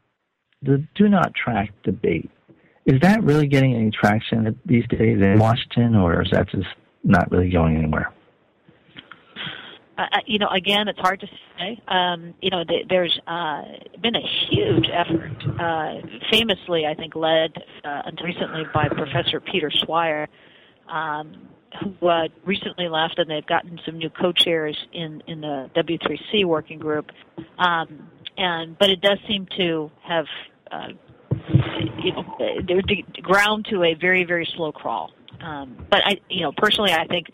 the 0.63 0.85
do 0.95 1.09
not 1.09 1.33
track 1.33 1.71
debate. 1.83 2.29
Is 2.85 2.99
that 3.01 3.23
really 3.23 3.47
getting 3.47 3.75
any 3.75 3.91
traction 3.91 4.59
these 4.65 4.85
days 4.87 5.21
in 5.21 5.39
Washington, 5.39 5.95
or 5.95 6.21
is 6.21 6.29
that 6.31 6.49
just 6.49 6.67
not 7.03 7.31
really 7.31 7.49
going 7.49 7.77
anywhere? 7.77 8.11
Uh, 9.97 10.01
uh 10.01 10.17
you 10.25 10.39
know, 10.39 10.49
again, 10.49 10.87
it's 10.87 10.99
hard 10.99 11.19
to 11.21 11.27
say. 11.57 11.81
Um, 11.87 12.33
you 12.41 12.49
know, 12.49 12.63
th- 12.63 12.87
there's 12.89 13.17
uh, 13.25 13.63
been 14.01 14.15
a 14.15 14.27
huge 14.49 14.89
effort, 14.91 15.31
uh, 15.59 16.07
famously, 16.29 16.85
I 16.85 16.93
think, 16.93 17.15
led 17.15 17.53
uh, 17.85 18.01
until 18.05 18.25
recently 18.25 18.63
by 18.73 18.89
Professor 18.89 19.39
Peter 19.39 19.71
Swire, 19.71 20.27
um, 20.89 21.47
who 21.81 22.07
uh, 22.07 22.27
recently 22.43 22.89
left, 22.89 23.17
and 23.17 23.29
they've 23.29 23.45
gotten 23.45 23.79
some 23.85 23.97
new 23.97 24.09
co-chairs 24.09 24.77
in 24.91 25.23
in 25.27 25.39
the 25.39 25.69
W3C 25.73 26.43
working 26.43 26.79
group. 26.79 27.11
Um, 27.57 28.09
and 28.37 28.77
but 28.77 28.89
it 28.89 29.01
does 29.01 29.19
seem 29.27 29.47
to 29.57 29.91
have 30.01 30.25
uh, 30.73 30.87
you 32.03 32.11
know, 32.13 32.35
they're 32.67 32.81
ground 33.21 33.65
to 33.69 33.83
a 33.83 33.93
very, 33.95 34.23
very 34.23 34.47
slow 34.55 34.71
crawl. 34.71 35.11
Um, 35.41 35.85
but 35.89 36.01
I, 36.05 36.19
you 36.29 36.41
know, 36.41 36.51
personally, 36.55 36.91
I 36.91 37.05
think 37.07 37.27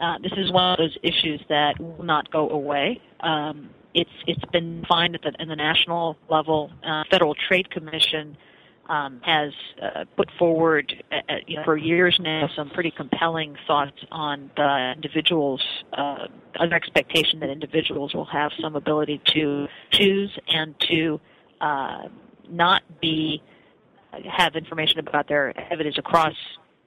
uh, 0.00 0.18
this 0.22 0.32
is 0.36 0.52
one 0.52 0.72
of 0.72 0.78
those 0.78 0.96
issues 1.02 1.40
that 1.48 1.80
will 1.80 2.04
not 2.04 2.30
go 2.30 2.48
away. 2.50 3.00
Um, 3.20 3.70
it's 3.94 4.10
it's 4.26 4.44
been 4.52 4.84
fine 4.88 5.14
at 5.14 5.22
the, 5.22 5.32
in 5.38 5.48
the 5.48 5.56
national 5.56 6.16
level. 6.28 6.70
Uh, 6.84 7.04
Federal 7.10 7.34
Trade 7.34 7.70
Commission 7.70 8.36
um, 8.88 9.20
has 9.24 9.52
uh, 9.82 10.04
put 10.16 10.30
forward, 10.38 11.02
uh, 11.10 11.16
uh, 11.28 11.34
you 11.46 11.56
know, 11.56 11.64
for 11.64 11.76
years 11.76 12.18
now, 12.20 12.48
some 12.54 12.70
pretty 12.70 12.90
compelling 12.90 13.56
thoughts 13.66 13.98
on 14.12 14.50
the 14.56 14.92
individuals, 14.94 15.62
uh, 15.92 16.26
an 16.60 16.72
expectation 16.72 17.40
that 17.40 17.50
individuals 17.50 18.14
will 18.14 18.26
have 18.26 18.52
some 18.60 18.76
ability 18.76 19.20
to 19.32 19.66
choose 19.90 20.38
and 20.48 20.74
to 20.80 21.20
uh, 21.60 22.02
not 22.50 22.82
be 23.00 23.42
have 24.30 24.56
information 24.56 24.98
about 24.98 25.28
their 25.28 25.52
evidence 25.72 25.98
across 25.98 26.34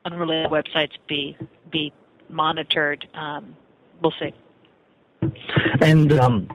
unrelated 0.06 0.52
websites 0.52 0.94
be 1.08 1.38
be 1.72 1.94
monitored. 2.30 3.08
Um, 3.14 3.56
we'll 4.02 4.14
see. 4.20 4.34
And 5.82 6.12
um, 6.14 6.50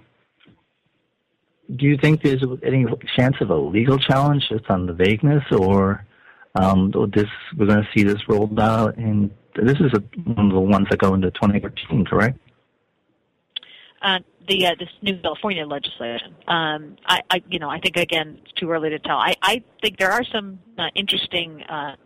do 1.76 1.86
you 1.86 1.96
think 1.96 2.22
there's 2.22 2.44
any 2.62 2.86
chance 3.16 3.36
of 3.40 3.50
a 3.50 3.56
legal 3.56 3.98
challenge 3.98 4.48
just 4.48 4.68
on 4.68 4.86
the 4.86 4.92
vagueness, 4.92 5.44
or 5.50 6.06
um, 6.54 6.90
this 7.14 7.26
we're 7.56 7.66
going 7.66 7.82
to 7.82 7.88
see 7.94 8.04
this 8.04 8.28
rolled 8.28 8.58
out? 8.58 8.96
And 8.96 9.30
this 9.54 9.78
is 9.80 9.92
a, 9.94 10.00
one 10.30 10.46
of 10.46 10.52
the 10.52 10.60
ones 10.60 10.88
that 10.90 10.98
go 10.98 11.14
into 11.14 11.30
2013, 11.30 12.04
correct? 12.04 12.38
Uh, 14.02 14.18
the 14.48 14.66
uh, 14.66 14.74
this 14.78 14.88
new 15.02 15.18
California 15.18 15.66
legislation. 15.66 16.34
Um, 16.48 16.96
I, 17.06 17.20
I, 17.30 17.42
you 17.48 17.58
know, 17.58 17.70
I 17.70 17.80
think 17.80 17.96
again 17.96 18.38
it's 18.42 18.52
too 18.52 18.70
early 18.70 18.90
to 18.90 18.98
tell. 18.98 19.16
I, 19.16 19.34
I 19.42 19.62
think 19.80 19.98
there 19.98 20.12
are 20.12 20.24
some 20.24 20.58
uh, 20.78 20.88
interesting, 20.94 21.62
uh, 21.62 21.96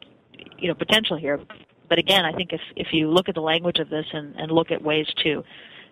you 0.59 0.69
know, 0.69 0.75
potential 0.75 1.17
here. 1.17 1.41
But 1.89 1.99
again, 1.99 2.25
I 2.25 2.33
think 2.33 2.53
if 2.53 2.61
if 2.77 2.89
you 2.93 3.11
look 3.11 3.29
at 3.29 3.35
the 3.35 3.41
language 3.41 3.79
of 3.79 3.89
this 3.89 4.07
and, 4.13 4.35
and 4.37 4.51
look 4.51 4.71
at 4.71 4.83
ways 4.83 5.07
to 5.25 5.45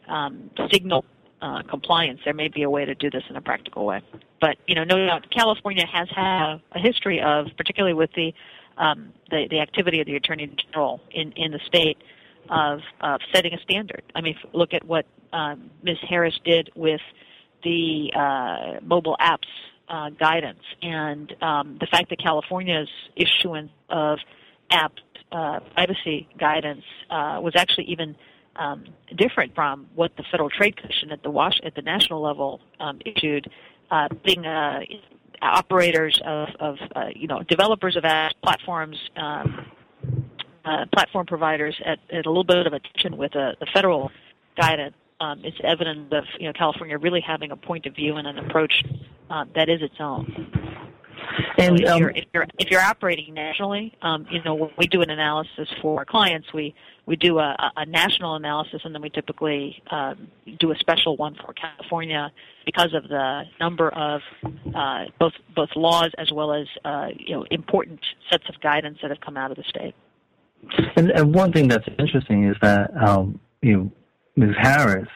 um, 0.08 0.50
signal 0.72 1.04
uh, 1.40 1.62
compliance, 1.62 2.20
there 2.24 2.34
may 2.34 2.48
be 2.48 2.62
a 2.62 2.70
way 2.70 2.84
to 2.84 2.94
do 2.94 3.10
this 3.10 3.22
in 3.28 3.36
a 3.36 3.40
practical 3.40 3.86
way. 3.86 4.02
But 4.40 4.56
you 4.66 4.74
know, 4.74 4.84
no 4.84 5.04
doubt, 5.06 5.30
California 5.30 5.86
has 5.86 6.08
had 6.14 6.60
a 6.72 6.78
history 6.78 7.20
of, 7.20 7.46
particularly 7.56 7.94
with 7.94 8.10
the 8.14 8.32
um, 8.78 9.12
the, 9.30 9.46
the 9.50 9.60
activity 9.60 10.00
of 10.00 10.06
the 10.06 10.16
attorney 10.16 10.54
general 10.70 11.00
in 11.10 11.32
in 11.32 11.52
the 11.52 11.60
state 11.66 11.98
of, 12.50 12.80
of 13.00 13.20
setting 13.34 13.54
a 13.54 13.60
standard. 13.60 14.02
I 14.14 14.20
mean, 14.20 14.36
look 14.52 14.74
at 14.74 14.84
what 14.84 15.06
um, 15.32 15.70
Ms. 15.82 15.98
Harris 16.08 16.38
did 16.44 16.70
with 16.74 17.00
the 17.62 18.12
uh, 18.14 18.80
mobile 18.84 19.16
apps 19.20 19.48
uh, 19.88 20.10
guidance 20.10 20.62
and 20.82 21.34
um, 21.42 21.76
the 21.80 21.86
fact 21.86 22.10
that 22.10 22.18
California's 22.18 22.88
issuance 23.14 23.70
of 23.88 24.18
app 24.70 24.92
uh, 25.32 25.60
privacy 25.74 26.28
guidance 26.38 26.84
uh, 27.10 27.38
was 27.42 27.54
actually 27.56 27.84
even 27.84 28.16
um, 28.56 28.84
different 29.16 29.54
from 29.54 29.86
what 29.94 30.16
the 30.16 30.24
Federal 30.30 30.50
Trade 30.50 30.76
Commission 30.76 31.12
at 31.12 31.22
the 31.22 31.30
Wash- 31.30 31.60
at 31.62 31.74
the 31.74 31.82
national 31.82 32.20
level 32.20 32.60
um, 32.80 33.00
issued, 33.04 33.50
uh, 33.90 34.08
being 34.24 34.46
uh, 34.46 34.80
operators 35.42 36.20
of, 36.24 36.48
of 36.58 36.78
you 37.14 37.26
know 37.26 37.42
developers 37.42 37.96
of 37.96 38.04
apps, 38.04 38.32
platforms, 38.42 38.98
um, 39.16 39.66
uh, 40.66 40.84
platform 40.92 41.26
providers 41.26 41.80
at, 41.84 41.98
at 42.12 42.26
a 42.26 42.30
little 42.30 42.44
bit 42.44 42.66
of 42.66 42.72
a 42.72 42.80
tension 42.80 43.16
with 43.16 43.34
uh, 43.34 43.52
the 43.60 43.66
federal 43.72 44.10
guidance 44.60 44.94
um, 45.20 45.40
it's 45.44 45.56
evident 45.64 46.12
of 46.12 46.24
you 46.38 46.46
know 46.46 46.52
California 46.52 46.98
really 46.98 47.20
having 47.20 47.50
a 47.50 47.56
point 47.56 47.86
of 47.86 47.94
view 47.94 48.16
and 48.16 48.26
an 48.26 48.38
approach 48.38 48.84
uh, 49.30 49.44
that 49.54 49.68
is 49.68 49.82
its 49.82 49.94
own. 49.98 50.52
And 51.58 51.78
so 51.78 51.84
if, 51.84 51.90
um, 51.90 51.98
you're, 51.98 52.10
if, 52.10 52.24
you're, 52.32 52.46
if 52.58 52.70
you're 52.70 52.80
operating 52.80 53.34
nationally, 53.34 53.94
um, 54.02 54.26
you 54.30 54.42
know 54.42 54.54
when 54.54 54.70
we 54.78 54.86
do 54.86 55.00
an 55.00 55.10
analysis 55.10 55.68
for 55.80 55.98
our 55.98 56.04
clients, 56.04 56.52
we 56.52 56.74
we 57.06 57.16
do 57.16 57.38
a, 57.38 57.72
a 57.76 57.86
national 57.86 58.34
analysis, 58.34 58.82
and 58.84 58.94
then 58.94 59.00
we 59.00 59.08
typically 59.08 59.82
um, 59.90 60.28
do 60.58 60.70
a 60.72 60.76
special 60.76 61.16
one 61.16 61.34
for 61.34 61.54
California 61.54 62.30
because 62.64 62.92
of 62.94 63.08
the 63.08 63.44
number 63.58 63.88
of 63.88 64.20
uh, 64.74 65.04
both 65.18 65.32
both 65.54 65.70
laws 65.76 66.10
as 66.18 66.30
well 66.30 66.52
as 66.52 66.66
uh, 66.84 67.08
you 67.18 67.34
know 67.34 67.46
important 67.50 68.00
sets 68.30 68.44
of 68.48 68.60
guidance 68.60 68.98
that 69.00 69.10
have 69.10 69.20
come 69.20 69.36
out 69.36 69.50
of 69.50 69.56
the 69.56 69.64
state. 69.64 69.94
And, 70.96 71.10
and 71.10 71.34
one 71.34 71.52
thing 71.52 71.68
that's 71.68 71.86
interesting 71.98 72.44
is 72.44 72.56
that 72.62 72.90
um, 72.96 73.40
you 73.62 73.76
know 73.76 73.92
Ms. 74.36 74.54
Harris 74.58 75.08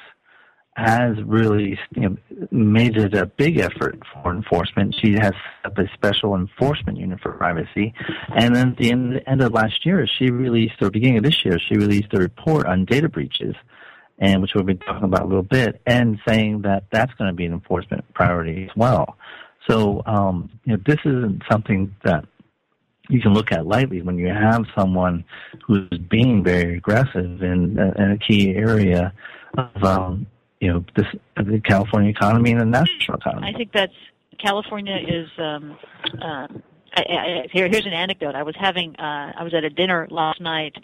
has 0.76 1.16
really 1.24 1.78
you 1.94 2.02
know, 2.02 2.16
made 2.50 2.96
it 2.96 3.14
a 3.14 3.26
big 3.26 3.58
effort 3.58 3.98
for 4.12 4.32
enforcement. 4.32 4.94
She 5.00 5.12
has 5.12 5.32
set 5.62 5.72
up 5.72 5.78
a 5.78 5.84
special 5.94 6.34
enforcement 6.34 6.98
unit 6.98 7.20
for 7.20 7.32
privacy. 7.32 7.92
And 8.34 8.54
then 8.54 8.70
at 8.70 8.76
the 8.76 8.90
end, 8.90 9.20
end 9.26 9.42
of 9.42 9.52
last 9.52 9.84
year, 9.84 10.06
she 10.06 10.30
released, 10.30 10.80
or 10.80 10.90
beginning 10.90 11.18
of 11.18 11.24
this 11.24 11.44
year, 11.44 11.58
she 11.58 11.76
released 11.76 12.14
a 12.14 12.18
report 12.18 12.66
on 12.66 12.84
data 12.84 13.08
breaches, 13.08 13.54
and 14.18 14.40
which 14.40 14.52
we'll 14.54 14.64
be 14.64 14.74
talking 14.74 15.04
about 15.04 15.22
a 15.22 15.26
little 15.26 15.42
bit, 15.42 15.80
and 15.86 16.18
saying 16.26 16.62
that 16.62 16.84
that's 16.90 17.12
going 17.14 17.28
to 17.28 17.34
be 17.34 17.44
an 17.44 17.52
enforcement 17.52 18.04
priority 18.14 18.64
as 18.64 18.76
well. 18.76 19.16
So, 19.68 20.02
um, 20.06 20.50
you 20.64 20.76
know, 20.76 20.82
this 20.86 20.98
isn't 21.04 21.42
something 21.50 21.94
that 22.04 22.24
you 23.10 23.20
can 23.20 23.34
look 23.34 23.52
at 23.52 23.66
lightly 23.66 24.02
when 24.02 24.18
you 24.18 24.28
have 24.28 24.64
someone 24.76 25.24
who's 25.66 25.88
being 26.08 26.42
very 26.42 26.76
aggressive 26.76 27.42
in, 27.42 27.78
in 27.78 28.10
a 28.12 28.18
key 28.18 28.54
area 28.54 29.12
of, 29.58 29.84
um, 29.84 30.26
you 30.60 30.72
know, 30.72 30.84
this, 30.96 31.06
the 31.36 31.60
California 31.60 32.10
economy 32.10 32.52
and 32.52 32.60
the 32.60 32.64
national 32.64 33.18
economy. 33.18 33.52
I 33.52 33.56
think 33.56 33.72
that's 33.72 33.94
California 34.38 34.96
is. 34.96 35.28
Um, 35.38 35.76
um, 36.22 36.62
I, 36.92 37.02
I, 37.02 37.48
here, 37.52 37.68
here's 37.68 37.86
an 37.86 37.92
anecdote. 37.92 38.34
I 38.34 38.42
was 38.42 38.56
having, 38.58 38.96
uh, 38.96 39.32
I 39.36 39.44
was 39.44 39.54
at 39.54 39.62
a 39.62 39.70
dinner 39.70 40.08
last 40.10 40.40
night, 40.40 40.74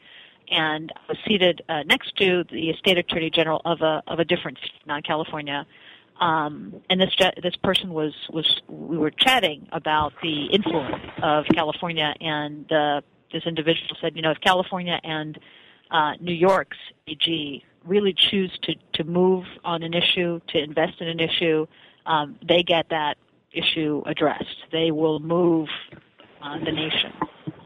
and 0.49 0.93
I 0.95 1.01
was 1.09 1.19
seated 1.27 1.63
uh, 1.69 1.83
next 1.83 2.17
to 2.19 2.45
the 2.45 2.75
state 2.79 2.97
attorney 2.97 3.31
general 3.31 3.61
of 3.65 3.81
a 3.81 4.03
of 4.07 4.21
a 4.21 4.25
different, 4.25 4.59
non 4.87 5.03
California, 5.03 5.67
um, 6.21 6.83
and 6.89 7.01
this 7.01 7.15
this 7.43 7.57
person 7.57 7.93
was 7.93 8.15
was 8.31 8.63
we 8.69 8.97
were 8.97 9.11
chatting 9.11 9.69
about 9.73 10.13
the 10.23 10.47
influence 10.47 11.05
of 11.23 11.45
California, 11.55 12.15
and 12.21 12.71
uh, 12.73 13.01
this 13.33 13.45
individual 13.47 13.97
said, 14.01 14.17
you 14.17 14.23
know, 14.23 14.31
if 14.31 14.41
California 14.41 14.99
and 15.05 15.39
uh, 15.91 16.15
New 16.21 16.33
York's 16.35 16.79
AG 17.07 17.65
really 17.85 18.15
choose 18.15 18.57
to 18.63 18.75
to 18.95 19.05
move 19.05 19.45
on 19.65 19.83
an 19.83 19.93
issue, 19.93 20.41
to 20.49 20.59
invest 20.59 21.01
in 21.01 21.09
an 21.09 21.21
issue, 21.21 21.67
um, 22.07 22.39
they 22.47 22.63
get 22.63 22.89
that 22.89 23.19
issue 23.53 24.03
addressed. 24.07 24.57
They 24.73 24.91
will 24.91 25.21
move 25.21 25.69
uh, 26.43 26.59
the 26.65 26.73
nation. 26.73 27.13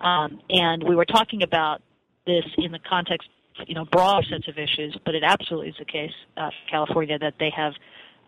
Um, 0.00 0.40
and 0.49 0.83
we 0.83 0.97
were 0.97 1.04
talking 1.04 1.42
about 1.42 1.83
this 2.26 2.45
in 2.59 2.73
the 2.73 2.78
context, 2.78 3.28
you 3.66 3.75
know, 3.75 3.85
broad 3.85 4.25
sense 4.26 4.49
of 4.49 4.59
issues, 4.59 4.97
but 5.04 5.14
it 5.14 5.23
absolutely 5.23 5.69
is 5.71 5.76
the 5.78 5.85
case, 5.85 6.12
uh, 6.37 6.50
California, 6.71 7.19
that 7.19 7.35
they 7.38 7.50
have 7.50 7.75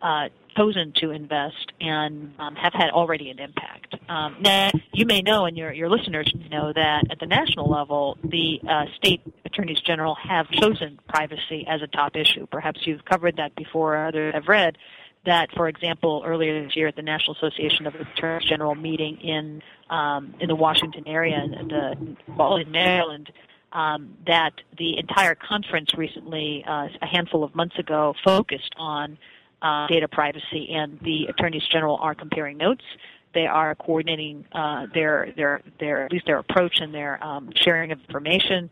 uh, 0.03 0.29
chosen 0.57 0.93
to 0.97 1.11
invest 1.11 1.73
and 1.81 2.35
um, 2.39 2.55
have 2.57 2.75
had 2.75 2.91
already 2.91 3.31
an 3.31 3.39
impact. 3.39 3.95
Um, 4.09 4.37
now, 4.41 4.71
you 4.93 5.07
may 5.07 5.23
know, 5.23 5.47
and 5.47 5.57
your, 5.57 5.73
your 5.73 5.89
listeners 5.89 6.31
know, 6.51 6.73
that 6.75 7.05
at 7.11 7.19
the 7.21 7.27
national 7.27 7.71
level, 7.71 8.19
the 8.23 8.61
uh, 8.69 8.85
state 8.97 9.23
attorneys 9.45 9.81
general 9.81 10.15
have 10.17 10.51
chosen 10.51 10.99
privacy 11.09 11.67
as 11.69 11.81
a 11.81 11.87
top 11.87 12.17
issue. 12.17 12.47
Perhaps 12.47 12.81
you've 12.87 13.05
covered 13.05 13.37
that 13.37 13.55
before, 13.55 13.97
or 13.97 14.07
others 14.07 14.35
have 14.35 14.49
read 14.49 14.77
that, 15.25 15.51
for 15.57 15.69
example, 15.69 16.23
earlier 16.27 16.65
this 16.65 16.77
year 16.77 16.89
at 16.89 16.97
the 16.97 17.03
National 17.03 17.37
Association 17.37 17.87
of 17.87 17.95
Attorneys 17.95 18.49
General 18.49 18.75
meeting 18.75 19.19
in 19.21 19.63
um, 19.89 20.35
in 20.41 20.49
the 20.49 20.57
Washington 20.57 21.05
area 21.07 21.37
and 21.37 21.71
the 21.71 22.17
well, 22.37 22.57
in 22.57 22.71
Maryland, 22.71 23.31
um, 23.73 24.17
that 24.27 24.53
the 24.79 24.99
entire 24.99 25.35
conference 25.35 25.95
recently, 25.97 26.65
uh, 26.67 26.89
a 27.01 27.07
handful 27.07 27.45
of 27.45 27.55
months 27.55 27.79
ago, 27.79 28.15
focused 28.25 28.75
on 28.79 29.19
uh, 29.63 29.87
data 29.87 30.09
privacy, 30.09 30.71
and 30.73 30.99
the 31.01 31.27
attorneys 31.27 31.63
general 31.71 31.97
are 31.97 32.15
comparing 32.15 32.59
notes. 32.59 32.85
They 33.33 33.47
are 33.47 33.75
coordinating 33.75 34.45
uh, 34.53 34.87
their 34.93 35.33
their 35.37 35.63
their 35.79 36.05
at 36.05 36.13
least 36.13 36.27
their 36.27 36.39
approach 36.39 36.81
and 36.81 36.93
their 36.93 37.23
um, 37.25 37.51
sharing 37.55 37.93
of 37.93 38.01
information, 38.01 38.69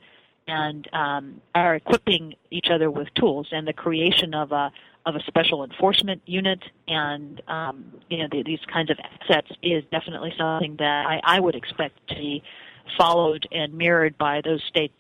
and 0.47 0.89
um, 0.93 1.41
are 1.55 1.77
equipping 1.77 2.35
each 2.51 2.69
other 2.71 2.91
with 2.91 3.09
tools 3.15 3.49
and 3.53 3.67
the 3.67 3.73
creation 3.73 4.35
of 4.35 4.53
a 4.53 4.73
of 5.07 5.17
a 5.17 5.23
special 5.23 5.65
enforcement 5.65 6.21
unit 6.27 6.63
and 6.87 7.41
um, 7.49 7.85
you 8.11 8.19
know 8.19 8.29
the, 8.31 8.43
these 8.43 8.61
kinds 8.71 8.91
of 8.91 8.99
assets 8.99 9.51
is 9.63 9.83
definitely 9.91 10.33
something 10.37 10.77
that 10.79 11.07
I, 11.07 11.21
I 11.25 11.41
would 11.41 11.55
expect 11.55 12.07
to 12.09 12.15
be 12.17 12.43
followed 12.99 13.47
and 13.51 13.73
mirrored 13.75 14.19
by 14.19 14.43
those 14.45 14.63
states 14.65 14.95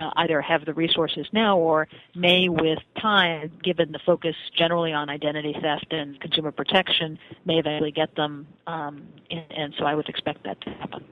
uh, 0.00 0.10
either 0.16 0.40
have 0.40 0.64
the 0.64 0.74
resources 0.74 1.26
now 1.32 1.58
or 1.58 1.88
may, 2.14 2.48
with 2.48 2.78
time, 3.00 3.52
given 3.62 3.92
the 3.92 4.00
focus 4.04 4.34
generally 4.56 4.92
on 4.92 5.08
identity 5.10 5.54
theft 5.60 5.92
and 5.92 6.20
consumer 6.20 6.50
protection, 6.50 7.18
may 7.44 7.58
eventually 7.58 7.92
get 7.92 8.14
them. 8.16 8.46
Um, 8.66 9.06
and, 9.30 9.44
and 9.50 9.74
so 9.78 9.84
I 9.84 9.94
would 9.94 10.08
expect 10.08 10.44
that 10.44 10.60
to 10.62 10.70
happen. 10.70 11.04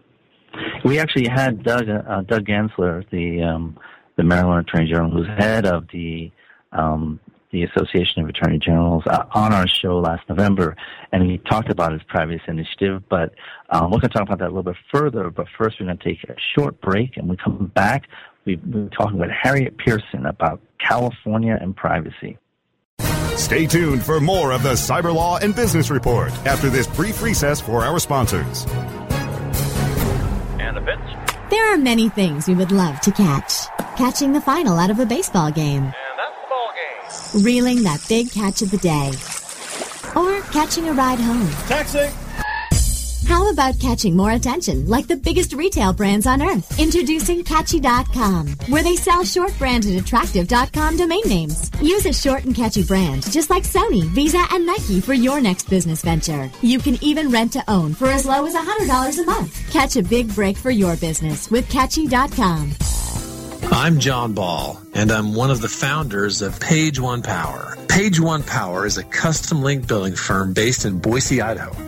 We 0.84 0.98
actually 0.98 1.28
had 1.28 1.62
Doug 1.62 1.88
uh, 1.88 2.22
Doug 2.22 2.46
Gansler, 2.46 3.08
the 3.10 3.42
um, 3.42 3.78
the 4.16 4.24
Maryland 4.24 4.66
Attorney 4.66 4.88
General, 4.90 5.10
who's 5.10 5.28
head 5.38 5.66
of 5.66 5.86
the 5.92 6.32
um, 6.72 7.20
the 7.50 7.64
Association 7.64 8.22
of 8.22 8.28
Attorney 8.28 8.58
Generals 8.58 9.04
uh, 9.06 9.24
on 9.32 9.52
our 9.52 9.66
show 9.66 9.98
last 9.98 10.28
November, 10.28 10.76
and 11.12 11.22
he 11.22 11.38
talked 11.38 11.70
about 11.70 11.92
his 11.92 12.02
privacy 12.02 12.42
initiative. 12.46 13.02
But 13.08 13.34
um, 13.70 13.84
we're 13.84 14.00
going 14.00 14.10
to 14.10 14.18
talk 14.18 14.22
about 14.22 14.38
that 14.40 14.46
a 14.46 14.54
little 14.54 14.62
bit 14.62 14.76
further. 14.92 15.30
But 15.30 15.46
first, 15.56 15.76
we're 15.80 15.86
going 15.86 15.98
to 15.98 16.04
take 16.04 16.24
a 16.24 16.34
short 16.54 16.80
break, 16.80 17.16
and 17.16 17.28
we 17.28 17.36
come 17.36 17.70
back. 17.74 18.08
We've 18.44 18.62
been 18.62 18.90
talking 18.90 19.18
with 19.18 19.30
Harriet 19.30 19.76
Pearson 19.76 20.26
about 20.26 20.60
California 20.78 21.58
and 21.60 21.76
privacy. 21.76 22.38
Stay 23.36 23.66
tuned 23.66 24.02
for 24.02 24.20
more 24.20 24.52
of 24.52 24.62
the 24.62 24.72
Cyber 24.72 25.14
Law 25.14 25.38
and 25.38 25.54
Business 25.54 25.90
Report 25.90 26.32
after 26.46 26.70
this 26.70 26.86
brief 26.86 27.22
recess 27.22 27.60
for 27.60 27.84
our 27.84 27.98
sponsors. 27.98 28.64
And 30.58 30.76
the 30.76 30.80
bits. 30.80 31.02
There 31.50 31.72
are 31.72 31.78
many 31.78 32.08
things 32.08 32.48
we 32.48 32.54
would 32.54 32.72
love 32.72 33.00
to 33.02 33.12
catch. 33.12 33.66
Catching 33.96 34.32
the 34.32 34.40
final 34.40 34.78
out 34.78 34.90
of 34.90 34.98
a 34.98 35.06
baseball 35.06 35.50
game 35.50 35.92
reeling 37.34 37.82
that 37.82 38.04
big 38.08 38.30
catch 38.30 38.62
of 38.62 38.70
the 38.70 38.78
day, 38.78 39.12
or 40.16 40.40
catching 40.52 40.88
a 40.88 40.92
ride 40.92 41.18
home. 41.18 41.48
Taxi! 41.66 42.08
How 43.28 43.50
about 43.50 43.78
catching 43.78 44.16
more 44.16 44.30
attention 44.32 44.86
like 44.86 45.06
the 45.06 45.14
biggest 45.16 45.52
retail 45.52 45.92
brands 45.92 46.26
on 46.26 46.40
earth? 46.40 46.80
Introducing 46.80 47.44
Catchy.com, 47.44 48.48
where 48.68 48.82
they 48.82 48.96
sell 48.96 49.22
short 49.22 49.52
branded 49.58 49.96
attractive.com 49.96 50.96
domain 50.96 51.22
names. 51.26 51.70
Use 51.82 52.06
a 52.06 52.12
short 52.14 52.44
and 52.44 52.54
catchy 52.54 52.82
brand, 52.82 53.30
just 53.30 53.50
like 53.50 53.64
Sony, 53.64 54.04
Visa, 54.04 54.42
and 54.50 54.64
Nike 54.64 55.02
for 55.02 55.12
your 55.12 55.42
next 55.42 55.68
business 55.68 56.00
venture. 56.00 56.50
You 56.62 56.78
can 56.78 56.96
even 57.04 57.30
rent 57.30 57.52
to 57.52 57.62
own 57.68 57.92
for 57.92 58.06
as 58.06 58.24
low 58.24 58.46
as 58.46 58.54
$100 58.54 59.22
a 59.22 59.26
month. 59.26 59.70
Catch 59.70 59.96
a 59.96 60.02
big 60.02 60.34
break 60.34 60.56
for 60.56 60.70
your 60.70 60.96
business 60.96 61.50
with 61.50 61.68
Catchy.com. 61.68 62.72
I'm 63.70 63.98
Jon 63.98 64.32
Ball, 64.32 64.80
and 64.94 65.12
I'm 65.12 65.34
one 65.34 65.50
of 65.50 65.60
the 65.60 65.68
founders 65.68 66.40
of 66.40 66.58
Page 66.60 66.98
One 66.98 67.22
Power. 67.22 67.76
Page 67.88 68.18
One 68.20 68.42
Power 68.42 68.86
is 68.86 68.96
a 68.96 69.04
custom 69.04 69.62
link 69.62 69.86
building 69.86 70.16
firm 70.16 70.54
based 70.54 70.86
in 70.86 70.98
Boise, 70.98 71.42
Idaho. 71.42 71.87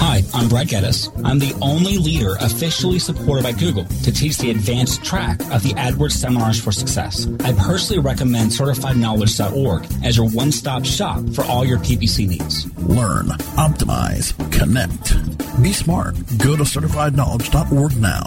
Hi, 0.00 0.22
I'm 0.32 0.48
Brett 0.48 0.68
Geddes. 0.68 1.10
I'm 1.24 1.40
the 1.40 1.52
only 1.60 1.98
leader 1.98 2.36
officially 2.40 3.00
supported 3.00 3.42
by 3.42 3.50
Google 3.52 3.84
to 3.84 4.12
teach 4.12 4.38
the 4.38 4.50
advanced 4.52 5.04
track 5.04 5.40
of 5.52 5.62
the 5.64 5.70
AdWords 5.70 6.12
Seminars 6.12 6.60
for 6.62 6.70
Success. 6.70 7.26
I 7.44 7.52
personally 7.52 8.00
recommend 8.00 8.52
CertifiedKnowledge.org 8.52 9.86
as 10.04 10.16
your 10.16 10.28
one-stop 10.30 10.84
shop 10.84 11.28
for 11.34 11.42
all 11.44 11.64
your 11.64 11.78
PPC 11.78 12.28
needs. 12.28 12.72
Learn, 12.78 13.26
optimize, 13.56 14.32
connect. 14.52 15.14
Be 15.62 15.72
smart. 15.72 16.14
Go 16.38 16.56
to 16.56 16.62
CertifiedKnowledge.org 16.62 17.96
now. 17.96 18.24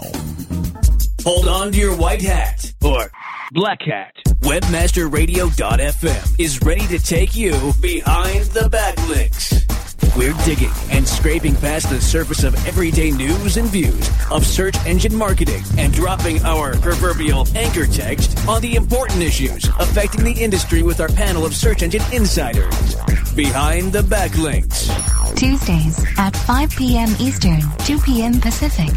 Hold 1.24 1.48
on 1.48 1.72
to 1.72 1.78
your 1.78 1.96
white 1.96 2.20
hat 2.20 2.70
or 2.84 3.10
black 3.52 3.80
hat. 3.82 4.14
WebmasterRadio.fm 4.40 6.38
is 6.40 6.60
ready 6.62 6.86
to 6.88 6.98
take 6.98 7.34
you 7.34 7.52
behind 7.80 8.44
the 8.46 8.68
backlinks. 8.68 9.71
We're 10.14 10.34
digging 10.44 10.70
and 10.90 11.08
scraping 11.08 11.56
past 11.56 11.88
the 11.88 11.98
surface 11.98 12.44
of 12.44 12.54
everyday 12.66 13.10
news 13.10 13.56
and 13.56 13.66
views 13.68 14.10
of 14.30 14.44
search 14.44 14.76
engine 14.84 15.16
marketing 15.16 15.62
and 15.78 15.90
dropping 15.90 16.44
our 16.44 16.76
proverbial 16.76 17.48
anchor 17.56 17.86
text 17.86 18.36
on 18.46 18.60
the 18.60 18.74
important 18.74 19.22
issues 19.22 19.64
affecting 19.78 20.22
the 20.22 20.32
industry 20.32 20.82
with 20.82 21.00
our 21.00 21.08
panel 21.08 21.46
of 21.46 21.54
search 21.54 21.82
engine 21.82 22.02
insiders. 22.12 22.94
Behind 23.34 23.90
the 23.90 24.02
backlinks. 24.02 24.90
Tuesdays 25.34 26.04
at 26.18 26.36
5 26.36 26.76
p.m. 26.76 27.08
Eastern, 27.18 27.62
2 27.78 27.98
p.m. 28.00 28.38
Pacific. 28.38 28.90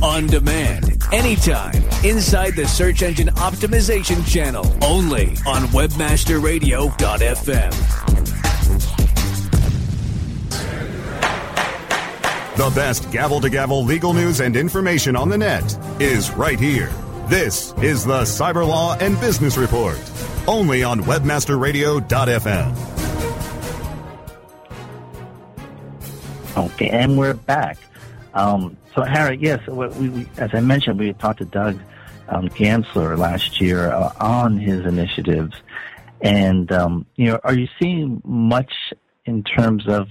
On 0.00 0.28
demand 0.28 1.02
anytime 1.12 1.82
inside 2.04 2.54
the 2.54 2.68
search 2.68 3.02
engine 3.02 3.28
optimization 3.34 4.24
channel 4.26 4.64
only 4.82 5.30
on 5.44 5.62
webmasterradio.fm. 5.72 8.01
The 12.54 12.70
best 12.74 13.10
gavel 13.10 13.40
to 13.40 13.48
gavel 13.48 13.82
legal 13.82 14.12
news 14.12 14.40
and 14.40 14.54
information 14.56 15.16
on 15.16 15.30
the 15.30 15.38
net 15.38 15.64
is 15.98 16.30
right 16.32 16.60
here. 16.60 16.92
This 17.26 17.72
is 17.78 18.04
the 18.04 18.22
Cyber 18.24 18.68
Law 18.68 18.94
and 18.98 19.18
Business 19.20 19.56
Report, 19.56 19.98
only 20.46 20.82
on 20.82 21.00
webmasterradio.fm. 21.00 22.76
Okay, 26.58 26.90
and 26.90 27.16
we're 27.16 27.32
back. 27.32 27.78
Um, 28.34 28.76
so, 28.94 29.02
Harry, 29.02 29.38
yes, 29.40 29.66
we, 29.66 29.88
we, 29.88 30.26
as 30.36 30.50
I 30.52 30.60
mentioned, 30.60 30.98
we 30.98 31.14
talked 31.14 31.38
to 31.38 31.46
Doug 31.46 31.80
um, 32.28 32.50
Gansler 32.50 33.16
last 33.16 33.62
year 33.62 33.90
uh, 33.90 34.12
on 34.20 34.58
his 34.58 34.84
initiatives, 34.84 35.54
and 36.20 36.70
um, 36.70 37.06
you 37.16 37.28
know, 37.28 37.40
are 37.44 37.54
you 37.54 37.66
seeing 37.80 38.20
much 38.26 38.74
in 39.24 39.42
terms 39.42 39.88
of 39.88 40.10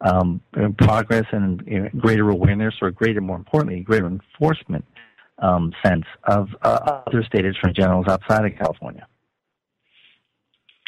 um, 0.00 0.40
progress 0.78 1.26
and 1.32 1.62
you 1.66 1.80
know, 1.80 1.88
greater 1.98 2.28
awareness, 2.30 2.74
or 2.80 2.90
greater, 2.90 3.20
more 3.20 3.36
importantly, 3.36 3.80
greater 3.80 4.06
enforcement 4.06 4.84
um, 5.40 5.72
sense 5.84 6.04
of 6.24 6.48
uh, 6.62 7.02
other 7.06 7.22
state 7.24 7.44
attorney 7.44 7.72
generals 7.72 8.06
outside 8.08 8.44
of 8.44 8.58
California? 8.58 9.06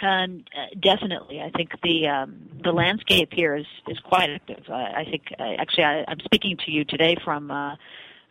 Um, 0.03 0.44
definitely, 0.81 1.40
I 1.40 1.51
think 1.51 1.70
the 1.83 2.09
um, 2.09 2.48
the 2.64 2.72
landscape 2.72 3.29
here 3.33 3.55
is 3.55 3.66
is 3.87 3.98
quite 4.01 4.31
active. 4.31 4.64
Uh, 4.68 4.75
I 4.75 5.05
think 5.09 5.22
uh, 5.38 5.55
actually 5.59 5.85
I, 5.85 6.05
I'm 6.09 6.18
speaking 6.25 6.57
to 6.64 6.72
you 6.72 6.85
today 6.85 7.16
from 7.22 7.53
uh, 7.53 7.77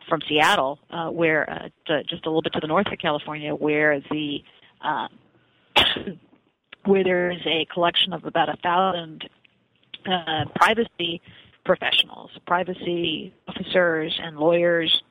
from 0.10 0.20
Seattle, 0.28 0.80
uh, 0.90 1.10
where 1.10 1.50
uh, 1.50 1.70
to, 1.86 2.04
just 2.04 2.26
a 2.26 2.30
little 2.30 2.42
bit 2.42 2.54
to 2.54 2.60
the 2.60 2.68
north 2.68 2.88
of 2.92 3.00
California, 3.00 3.56
where 3.56 4.02
the 4.12 4.40
where 6.86 7.04
there 7.06 7.32
is 7.32 7.42
a 7.46 7.66
collection 7.74 8.12
of 8.12 8.26
about 8.26 8.50
a 8.50 8.58
thousand 8.58 9.30
uh, 10.06 10.46
privacy 10.56 11.22
professionals, 11.66 12.32
privacy 12.48 13.34
officers, 13.48 14.20
and 14.22 14.38
lawyers, 14.38 15.04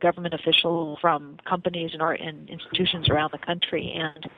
government 0.00 0.34
officials 0.34 0.98
from 1.00 1.38
companies 1.48 1.90
and, 1.92 2.02
and 2.20 2.48
institutions 2.48 3.08
around 3.08 3.30
the 3.32 3.38
country, 3.38 3.92
and 3.94 4.30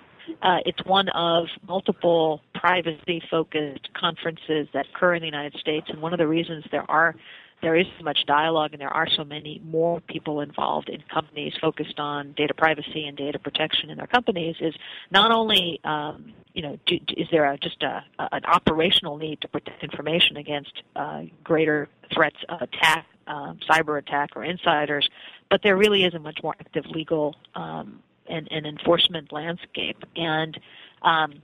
uh, 0.42 0.58
it's 0.66 0.84
one 0.84 1.08
of 1.10 1.46
multiple 1.66 2.40
privacy 2.54 3.22
focused 3.30 3.88
conferences 3.94 4.68
that 4.72 4.86
occur 4.94 5.14
in 5.14 5.20
the 5.20 5.26
United 5.26 5.58
States, 5.60 5.86
and 5.88 6.00
one 6.00 6.12
of 6.12 6.18
the 6.18 6.26
reasons 6.26 6.64
there 6.70 6.88
are 6.90 7.14
there 7.60 7.76
is 7.76 7.86
so 7.98 8.04
much 8.04 8.24
dialogue 8.26 8.72
and 8.72 8.80
there 8.80 8.92
are 8.92 9.08
so 9.08 9.24
many 9.24 9.60
more 9.64 10.00
people 10.00 10.40
involved 10.40 10.88
in 10.88 11.02
companies 11.12 11.54
focused 11.60 11.98
on 11.98 12.32
data 12.32 12.54
privacy 12.54 13.04
and 13.06 13.16
data 13.16 13.38
protection 13.38 13.90
in 13.90 13.98
their 13.98 14.06
companies 14.06 14.56
is 14.60 14.74
not 15.10 15.30
only 15.30 15.80
um, 15.84 16.32
you 16.54 16.62
know 16.62 16.78
do, 16.86 16.98
is 17.16 17.26
there 17.30 17.50
a, 17.50 17.58
just 17.58 17.82
a, 17.82 18.04
a, 18.18 18.28
an 18.32 18.44
operational 18.44 19.16
need 19.16 19.40
to 19.40 19.48
protect 19.48 19.82
information 19.82 20.36
against 20.36 20.82
uh, 20.96 21.22
greater 21.42 21.88
threats 22.12 22.38
of 22.48 22.62
attack, 22.62 23.06
um, 23.26 23.58
cyber 23.68 23.98
attack, 23.98 24.30
or 24.36 24.44
insiders, 24.44 25.08
but 25.50 25.62
there 25.62 25.76
really 25.76 26.04
is 26.04 26.14
a 26.14 26.18
much 26.18 26.38
more 26.42 26.54
active 26.60 26.86
legal 26.86 27.34
um, 27.54 28.00
and, 28.28 28.48
and 28.50 28.66
enforcement 28.66 29.32
landscape. 29.32 30.04
And 30.16 30.58
um, 31.02 31.42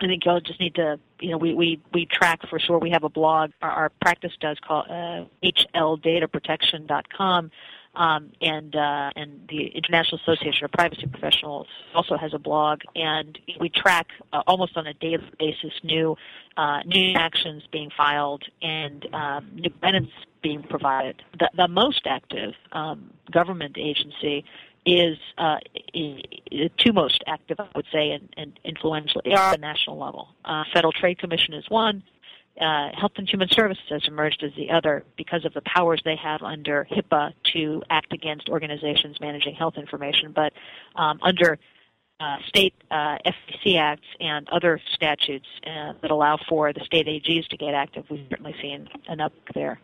I 0.00 0.06
think 0.06 0.24
y'all 0.24 0.40
just 0.40 0.60
need 0.60 0.74
to, 0.76 0.98
you 1.20 1.30
know, 1.30 1.38
we, 1.38 1.54
we, 1.54 1.80
we 1.92 2.06
track 2.06 2.40
for 2.48 2.58
sure. 2.58 2.78
We 2.78 2.90
have 2.90 3.04
a 3.04 3.08
blog, 3.08 3.50
our, 3.62 3.70
our 3.70 3.88
practice 4.00 4.32
does 4.40 4.58
call 4.60 4.84
uh, 4.88 5.24
hldataprotection.com. 5.74 7.50
Um, 7.96 8.32
and 8.40 8.74
uh, 8.74 9.12
and 9.14 9.46
the 9.48 9.68
International 9.68 10.20
Association 10.20 10.64
of 10.64 10.72
Privacy 10.72 11.06
Professionals 11.06 11.68
also 11.94 12.16
has 12.16 12.34
a 12.34 12.40
blog, 12.40 12.80
and 12.96 13.38
we 13.60 13.68
track 13.68 14.08
uh, 14.32 14.42
almost 14.48 14.76
on 14.76 14.88
a 14.88 14.94
daily 14.94 15.22
basis 15.38 15.72
new 15.84 16.16
uh, 16.56 16.80
new 16.84 17.14
actions 17.14 17.62
being 17.70 17.90
filed 17.96 18.42
and 18.60 19.06
um, 19.14 19.48
new 19.54 19.70
guidance 19.80 20.10
being 20.42 20.64
provided. 20.64 21.22
The, 21.38 21.50
the 21.56 21.68
most 21.68 22.02
active 22.06 22.54
um, 22.72 23.10
government 23.30 23.76
agency 23.78 24.44
is 24.86 25.16
uh, 25.38 25.56
the 25.92 26.70
two 26.76 26.92
most 26.92 27.22
active, 27.26 27.58
I 27.58 27.68
would 27.74 27.86
say, 27.92 28.10
and, 28.10 28.28
and 28.36 28.58
influential 28.64 29.22
are 29.26 29.32
at 29.32 29.52
the 29.52 29.58
national 29.58 29.98
level. 29.98 30.28
Uh, 30.44 30.64
Federal 30.72 30.92
Trade 30.92 31.18
Commission 31.18 31.54
is 31.54 31.64
one. 31.68 32.02
Uh, 32.60 32.90
Health 32.92 33.12
and 33.16 33.28
Human 33.28 33.48
Services 33.48 33.84
has 33.90 34.02
emerged 34.06 34.44
as 34.44 34.52
the 34.56 34.70
other 34.70 35.04
because 35.16 35.44
of 35.44 35.54
the 35.54 35.62
powers 35.62 36.00
they 36.04 36.16
have 36.16 36.42
under 36.42 36.86
HIPAA 36.90 37.32
to 37.52 37.82
act 37.90 38.12
against 38.12 38.48
organizations 38.48 39.18
managing 39.20 39.54
health 39.54 39.76
information. 39.76 40.32
But 40.32 40.52
um, 40.94 41.18
under 41.20 41.58
uh, 42.20 42.36
state 42.46 42.74
uh, 42.92 43.18
FTC 43.26 43.76
acts 43.76 44.06
and 44.20 44.48
other 44.50 44.80
statutes 44.92 45.48
uh, 45.66 45.94
that 46.00 46.12
allow 46.12 46.38
for 46.48 46.72
the 46.72 46.84
state 46.84 47.06
AGs 47.06 47.48
to 47.48 47.56
get 47.56 47.74
active, 47.74 48.04
we've 48.08 48.26
certainly 48.30 48.54
seen 48.62 48.88
an 49.08 49.20
up 49.20 49.32
there. 49.54 49.80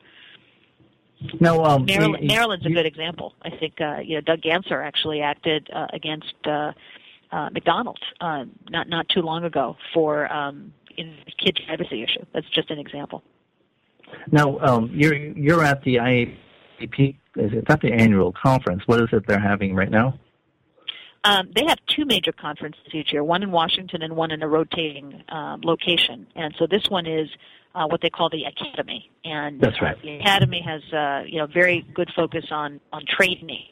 No, 1.38 1.64
um, 1.64 1.84
Maryland, 1.84 2.26
Maryland's 2.26 2.66
a 2.66 2.70
good 2.70 2.86
example. 2.86 3.34
I 3.42 3.50
think 3.50 3.80
uh, 3.80 3.98
you 3.98 4.14
know 4.14 4.20
Doug 4.22 4.40
Gansler 4.40 4.84
actually 4.84 5.20
acted 5.20 5.68
uh, 5.70 5.86
against 5.92 6.34
uh, 6.44 6.72
uh, 7.30 7.50
McDonald's 7.50 8.00
uh, 8.20 8.44
not 8.70 8.88
not 8.88 9.08
too 9.08 9.20
long 9.20 9.44
ago 9.44 9.76
for 9.92 10.32
um, 10.32 10.72
in 10.96 11.16
the 11.26 11.32
kids 11.32 11.60
privacy 11.66 12.02
issue. 12.02 12.24
That's 12.32 12.48
just 12.50 12.70
an 12.70 12.78
example. 12.78 13.22
Now, 14.32 14.58
um, 14.60 14.90
you're 14.92 15.14
you're 15.14 15.62
at 15.62 15.82
the 15.82 15.96
IAP. 15.96 17.16
Is 17.36 17.52
it 17.52 17.64
at 17.68 17.80
the 17.80 17.92
annual 17.92 18.32
conference. 18.32 18.82
What 18.86 19.00
is 19.00 19.08
it 19.12 19.26
they're 19.26 19.38
having 19.38 19.74
right 19.74 19.90
now? 19.90 20.18
Um, 21.22 21.50
they 21.54 21.64
have 21.66 21.78
two 21.86 22.06
major 22.06 22.32
conferences 22.32 22.82
each 22.92 23.12
year, 23.12 23.22
one 23.22 23.42
in 23.42 23.50
Washington 23.50 24.02
and 24.02 24.16
one 24.16 24.30
in 24.30 24.42
a 24.42 24.48
rotating 24.48 25.22
um, 25.28 25.60
location. 25.62 26.26
And 26.34 26.54
so 26.58 26.66
this 26.66 26.88
one 26.88 27.06
is 27.06 27.28
uh, 27.74 27.86
what 27.86 28.00
they 28.00 28.10
call 28.10 28.28
the 28.30 28.44
academy, 28.44 29.10
and 29.24 29.60
that's 29.60 29.80
right. 29.80 29.96
Uh, 29.96 30.00
the 30.02 30.16
academy 30.18 30.62
has 30.64 30.82
uh, 30.92 31.22
you 31.26 31.38
know 31.38 31.46
very 31.46 31.86
good 31.94 32.10
focus 32.14 32.46
on 32.50 32.80
on 32.92 33.04
training 33.06 33.64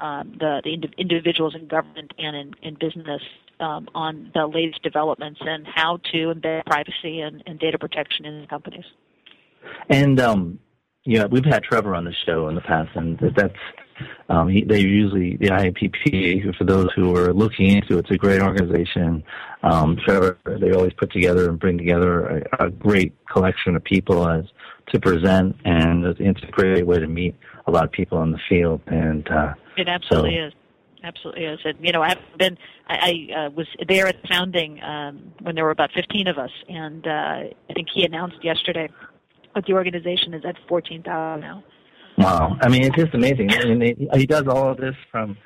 um, 0.00 0.36
the 0.38 0.60
the 0.64 0.74
ind- 0.74 0.94
individuals 0.98 1.54
in 1.54 1.66
government 1.66 2.12
and 2.18 2.36
in, 2.36 2.54
in 2.62 2.74
business 2.74 3.22
um, 3.60 3.88
on 3.94 4.30
the 4.34 4.46
latest 4.46 4.82
developments 4.82 5.40
and 5.42 5.66
how 5.66 5.98
to 6.12 6.32
embed 6.34 6.64
privacy 6.66 7.20
and, 7.20 7.42
and 7.46 7.58
data 7.58 7.78
protection 7.78 8.24
in 8.24 8.46
companies. 8.46 8.84
And 9.88 10.20
um, 10.20 10.58
yeah, 11.04 11.26
we've 11.26 11.44
had 11.44 11.62
Trevor 11.62 11.94
on 11.94 12.04
the 12.04 12.14
show 12.26 12.48
in 12.48 12.54
the 12.54 12.60
past, 12.60 12.90
and 12.94 13.18
that's 13.36 13.54
um, 14.28 14.48
they 14.48 14.80
usually 14.80 15.36
the 15.36 15.48
IAPP 15.48 16.56
for 16.56 16.64
those 16.64 16.88
who 16.94 17.16
are 17.16 17.32
looking 17.32 17.70
into 17.70 17.96
it, 17.96 18.00
it's 18.00 18.10
a 18.10 18.16
great 18.16 18.40
organization. 18.40 19.22
Um, 19.62 19.96
Trevor, 20.04 20.38
they 20.44 20.72
always 20.72 20.92
put 20.92 21.12
together 21.12 21.48
and 21.48 21.58
bring 21.58 21.78
together 21.78 22.44
a, 22.58 22.66
a 22.66 22.70
great 22.70 23.14
collection 23.26 23.76
of 23.76 23.84
people 23.84 24.28
as 24.28 24.44
to 24.92 25.00
present, 25.00 25.56
and 25.64 26.04
it's 26.04 26.42
a 26.42 26.50
great 26.50 26.86
way 26.86 26.98
to 26.98 27.06
meet 27.06 27.34
a 27.66 27.70
lot 27.70 27.84
of 27.84 27.92
people 27.92 28.22
in 28.22 28.32
the 28.32 28.40
field. 28.48 28.80
And 28.86 29.26
uh, 29.30 29.54
it 29.76 29.88
absolutely 29.88 30.36
so, 30.36 30.46
is 30.48 30.52
absolutely 31.04 31.44
is. 31.44 31.60
And 31.64 31.78
you 31.80 31.92
know, 31.92 32.02
I've 32.02 32.18
been 32.38 32.58
I, 32.88 33.28
I 33.32 33.38
uh, 33.38 33.50
was 33.50 33.66
there 33.86 34.06
at 34.06 34.20
the 34.22 34.28
founding 34.28 34.82
um, 34.82 35.32
when 35.40 35.54
there 35.54 35.64
were 35.64 35.70
about 35.70 35.90
15 35.94 36.26
of 36.28 36.38
us, 36.38 36.50
and 36.68 37.06
uh, 37.06 37.10
I 37.10 37.72
think 37.74 37.88
he 37.92 38.04
announced 38.04 38.42
yesterday 38.42 38.88
that 39.54 39.64
the 39.66 39.74
organization 39.74 40.34
is 40.34 40.44
at 40.44 40.56
14,000 40.68 41.40
now. 41.40 41.62
Wow, 42.18 42.56
I 42.60 42.68
mean, 42.68 42.84
it's 42.84 42.96
just 42.96 43.14
amazing. 43.14 43.50
I 43.52 43.64
mean, 43.74 44.08
he 44.14 44.26
does 44.26 44.46
all 44.46 44.70
of 44.70 44.76
this 44.78 44.94
from, 45.10 45.36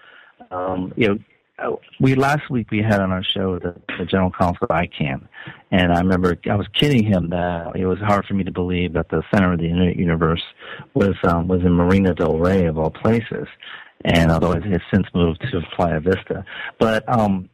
um, 0.50 0.92
you 0.96 1.08
know, 1.08 1.18
uh, 1.58 1.76
we 1.98 2.14
last 2.14 2.48
week 2.50 2.70
we 2.70 2.78
had 2.82 3.00
on 3.00 3.10
our 3.10 3.24
show 3.24 3.58
the, 3.58 3.74
the 3.98 4.04
general 4.04 4.30
counsel 4.30 4.64
of 4.64 4.68
ICANN, 4.68 5.26
and 5.72 5.92
I 5.92 5.98
remember 5.98 6.38
I 6.48 6.54
was 6.54 6.68
kidding 6.74 7.02
him 7.04 7.30
that 7.30 7.74
it 7.74 7.84
was 7.86 7.98
hard 7.98 8.26
for 8.26 8.34
me 8.34 8.44
to 8.44 8.52
believe 8.52 8.92
that 8.92 9.08
the 9.08 9.22
center 9.34 9.52
of 9.54 9.58
the 9.58 9.64
internet 9.68 9.96
universe 9.96 10.42
was 10.94 11.14
um, 11.24 11.48
was 11.48 11.62
in 11.62 11.72
Marina 11.72 12.14
Del 12.14 12.38
Rey 12.38 12.66
of 12.66 12.78
all 12.78 12.90
places, 12.90 13.48
and 14.04 14.30
although 14.30 14.52
it 14.52 14.62
has 14.64 14.80
since 14.92 15.06
moved 15.14 15.40
to 15.50 15.60
Playa 15.74 15.98
Vista, 15.98 16.44
but 16.78 17.02
um, 17.08 17.48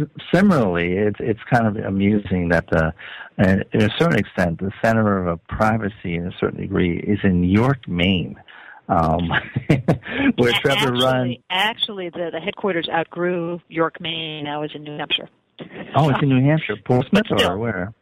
s- 0.00 0.06
similarly, 0.32 0.92
it's 0.92 1.20
it's 1.20 1.40
kind 1.52 1.66
of 1.66 1.84
amusing 1.84 2.48
that 2.48 2.64
the, 2.70 2.94
to 3.38 3.84
a 3.84 3.90
certain 3.98 4.18
extent, 4.18 4.58
the 4.58 4.72
center 4.82 5.26
of 5.26 5.44
privacy, 5.48 6.14
in 6.14 6.28
a 6.28 6.32
certain 6.40 6.60
degree, 6.62 6.98
is 6.98 7.18
in 7.24 7.44
York, 7.44 7.86
Maine, 7.88 8.36
um, 8.88 9.28
where 10.36 10.52
Trevor 10.52 10.88
actually, 10.88 11.04
runs. 11.04 11.36
Actually, 11.50 12.08
the 12.10 12.30
the 12.32 12.40
headquarters 12.40 12.88
outgrew 12.88 13.60
York, 13.68 14.00
Maine. 14.00 14.44
Now 14.44 14.62
it's 14.62 14.74
in 14.74 14.84
New 14.84 14.96
Hampshire. 14.96 15.28
Oh, 15.94 16.10
it's 16.10 16.22
in 16.22 16.28
New 16.28 16.42
Hampshire, 16.44 16.76
Portsmouth, 16.84 17.26
still, 17.26 17.52
or 17.52 17.58
where? 17.58 17.94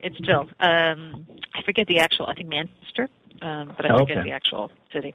It's 0.00 0.16
still. 0.18 0.48
Um, 0.60 1.26
I 1.54 1.62
forget 1.64 1.86
the 1.86 1.98
actual. 1.98 2.26
I 2.26 2.34
think 2.34 2.48
Manchester, 2.48 3.08
um, 3.40 3.72
but 3.76 3.90
I 3.90 3.98
forget 3.98 4.18
okay. 4.18 4.28
the 4.28 4.34
actual 4.34 4.70
city. 4.92 5.14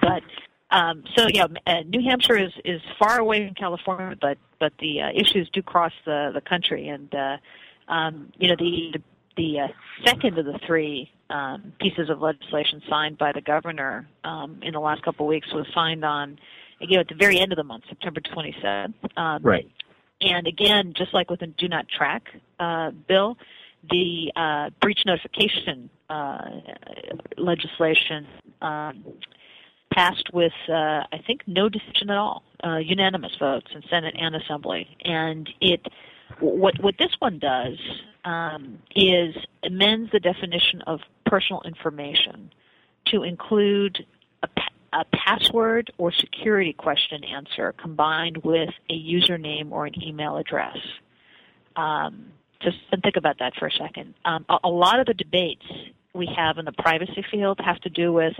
But 0.00 0.22
um, 0.70 1.04
so 1.16 1.28
yeah, 1.32 1.46
uh, 1.66 1.80
New 1.86 2.02
Hampshire 2.02 2.38
is 2.38 2.52
is 2.64 2.80
far 2.98 3.18
away 3.18 3.46
from 3.46 3.54
California, 3.54 4.16
but 4.20 4.38
but 4.58 4.72
the 4.80 5.02
uh, 5.02 5.10
issues 5.14 5.48
do 5.52 5.62
cross 5.62 5.92
the 6.04 6.30
the 6.34 6.40
country, 6.40 6.88
and 6.88 7.14
uh, 7.14 7.36
um, 7.88 8.32
you 8.38 8.48
know 8.48 8.56
the, 8.58 8.90
the 8.94 9.02
the 9.36 9.60
uh, 9.60 9.68
second 10.04 10.38
of 10.38 10.46
the 10.46 10.58
three 10.66 11.10
um, 11.30 11.72
pieces 11.80 12.08
of 12.10 12.20
legislation 12.20 12.82
signed 12.88 13.18
by 13.18 13.32
the 13.32 13.40
governor 13.40 14.08
um, 14.24 14.60
in 14.62 14.72
the 14.72 14.80
last 14.80 15.02
couple 15.02 15.26
of 15.26 15.28
weeks 15.28 15.52
was 15.52 15.66
signed 15.74 16.04
on, 16.04 16.38
you 16.80 16.96
know, 16.96 17.00
at 17.00 17.08
the 17.08 17.14
very 17.14 17.38
end 17.38 17.52
of 17.52 17.56
the 17.56 17.64
month, 17.64 17.84
September 17.88 18.20
27th. 18.20 18.94
Um, 19.16 19.42
right. 19.42 19.68
And 20.20 20.46
again, 20.46 20.94
just 20.96 21.12
like 21.12 21.30
with 21.30 21.40
the 21.40 21.46
Do 21.46 21.68
Not 21.68 21.86
Track 21.88 22.28
uh, 22.58 22.90
bill, 22.90 23.36
the 23.90 24.32
uh, 24.34 24.70
breach 24.80 25.00
notification 25.04 25.90
uh, 26.08 26.38
legislation 27.36 28.26
um, 28.62 29.04
passed 29.92 30.30
with, 30.32 30.52
uh, 30.68 30.72
I 31.12 31.22
think, 31.26 31.42
no 31.46 31.68
decision 31.68 32.10
at 32.10 32.16
all, 32.16 32.42
uh, 32.64 32.78
unanimous 32.78 33.32
votes 33.38 33.68
in 33.74 33.82
Senate 33.90 34.14
and 34.18 34.34
Assembly. 34.34 34.88
And 35.04 35.48
it, 35.60 35.86
what 36.40 36.74
what 36.80 36.94
this 36.98 37.14
one 37.18 37.38
does 37.38 37.78
um, 38.26 38.80
is 38.94 39.34
amends 39.64 40.10
the 40.12 40.20
definition 40.20 40.82
of 40.82 41.00
personal 41.24 41.62
information 41.64 42.52
to 43.06 43.22
include 43.22 44.04
a, 44.42 44.48
a 44.92 45.04
password 45.12 45.92
or 45.96 46.12
security 46.12 46.72
question 46.72 47.24
answer 47.24 47.72
combined 47.80 48.38
with 48.38 48.70
a 48.90 48.94
username 48.94 49.70
or 49.70 49.86
an 49.86 49.94
email 50.02 50.36
address. 50.36 50.76
Um, 51.76 52.32
just 52.60 52.76
think 53.02 53.16
about 53.16 53.38
that 53.38 53.54
for 53.58 53.68
a 53.68 53.72
second. 53.72 54.14
Um, 54.24 54.44
a, 54.48 54.58
a 54.64 54.68
lot 54.68 54.98
of 54.98 55.06
the 55.06 55.14
debates 55.14 55.64
we 56.12 56.28
have 56.36 56.58
in 56.58 56.64
the 56.64 56.72
privacy 56.72 57.24
field 57.30 57.60
have 57.64 57.78
to 57.80 57.90
do 57.90 58.12
with 58.12 58.34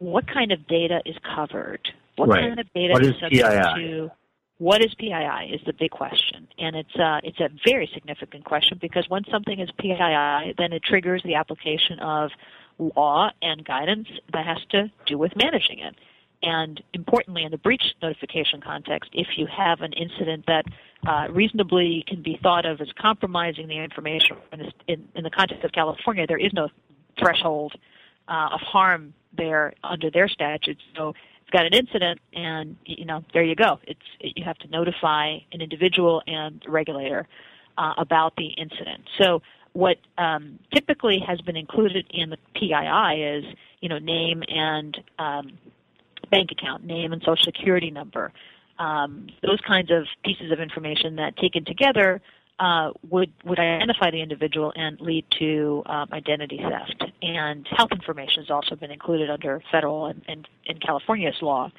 what 0.00 0.26
kind 0.26 0.50
of 0.50 0.66
data 0.66 1.00
is 1.06 1.14
covered, 1.22 1.80
what 2.16 2.28
right. 2.28 2.40
kind 2.40 2.58
of 2.58 2.72
data 2.72 2.94
what 2.94 3.04
is, 3.04 3.10
is 3.10 3.20
subject 3.20 3.76
PII? 3.76 3.82
to 3.82 4.10
what 4.58 4.84
is 4.84 4.92
PII 4.94 5.52
is 5.52 5.60
the 5.66 5.72
big 5.72 5.90
question, 5.90 6.48
and 6.58 6.74
it's 6.74 6.96
uh, 6.96 7.20
it's 7.22 7.38
a 7.38 7.48
very 7.64 7.88
significant 7.94 8.44
question 8.44 8.78
because 8.80 9.08
when 9.08 9.24
something 9.30 9.60
is 9.60 9.70
PII, 9.78 10.54
then 10.58 10.72
it 10.72 10.82
triggers 10.82 11.22
the 11.24 11.36
application 11.36 12.00
of 12.00 12.30
law 12.78 13.30
and 13.40 13.64
guidance 13.64 14.08
that 14.32 14.46
has 14.46 14.58
to 14.70 14.90
do 15.06 15.16
with 15.16 15.32
managing 15.36 15.78
it. 15.78 15.94
And 16.42 16.82
importantly, 16.92 17.42
in 17.44 17.50
the 17.50 17.58
breach 17.58 17.82
notification 18.00 18.60
context, 18.60 19.10
if 19.12 19.26
you 19.36 19.46
have 19.46 19.80
an 19.80 19.92
incident 19.92 20.44
that 20.46 20.64
uh, 21.06 21.26
reasonably 21.30 22.04
can 22.06 22.22
be 22.22 22.38
thought 22.42 22.64
of 22.64 22.80
as 22.80 22.88
compromising 23.00 23.66
the 23.66 23.78
information 23.78 24.36
in, 24.52 24.58
this, 24.60 24.72
in, 24.86 25.08
in 25.16 25.24
the 25.24 25.30
context 25.30 25.64
of 25.64 25.72
California, 25.72 26.26
there 26.28 26.38
is 26.38 26.52
no 26.52 26.68
threshold 27.18 27.74
uh, 28.28 28.50
of 28.52 28.60
harm 28.60 29.14
there 29.36 29.72
under 29.82 30.10
their 30.10 30.28
statutes. 30.28 30.80
So 30.96 31.14
got 31.50 31.66
an 31.66 31.72
incident, 31.72 32.20
and 32.32 32.76
you 32.84 33.04
know 33.04 33.24
there 33.32 33.42
you 33.42 33.54
go. 33.54 33.78
It's 33.84 34.00
you 34.20 34.44
have 34.44 34.58
to 34.58 34.68
notify 34.68 35.38
an 35.52 35.60
individual 35.60 36.22
and 36.26 36.62
regulator 36.66 37.26
uh, 37.76 37.94
about 37.98 38.34
the 38.36 38.48
incident. 38.48 39.02
So 39.20 39.42
what 39.72 39.98
um, 40.16 40.58
typically 40.74 41.18
has 41.26 41.40
been 41.40 41.56
included 41.56 42.06
in 42.10 42.30
the 42.30 42.38
PII 42.54 43.22
is 43.22 43.44
you 43.80 43.88
know 43.88 43.98
name 43.98 44.42
and 44.48 44.98
um, 45.18 45.58
bank 46.30 46.50
account, 46.52 46.84
name 46.84 47.12
and 47.12 47.22
social 47.22 47.44
security 47.44 47.90
number. 47.90 48.32
Um, 48.78 49.28
those 49.42 49.60
kinds 49.66 49.90
of 49.90 50.04
pieces 50.24 50.52
of 50.52 50.60
information 50.60 51.16
that 51.16 51.36
taken 51.36 51.64
together 51.64 52.20
uh, 52.58 52.90
would 53.08 53.32
would 53.44 53.58
identify 53.58 54.10
the 54.10 54.20
individual 54.20 54.72
and 54.74 55.00
lead 55.00 55.24
to 55.38 55.82
um, 55.86 56.08
identity 56.12 56.58
theft. 56.58 57.04
And 57.22 57.66
health 57.70 57.90
information 57.92 58.42
has 58.42 58.50
also 58.50 58.74
been 58.74 58.90
included 58.90 59.30
under 59.30 59.62
federal 59.70 60.06
and, 60.06 60.22
and, 60.28 60.48
and 60.66 60.80
California's 60.80 61.36
law. 61.40 61.70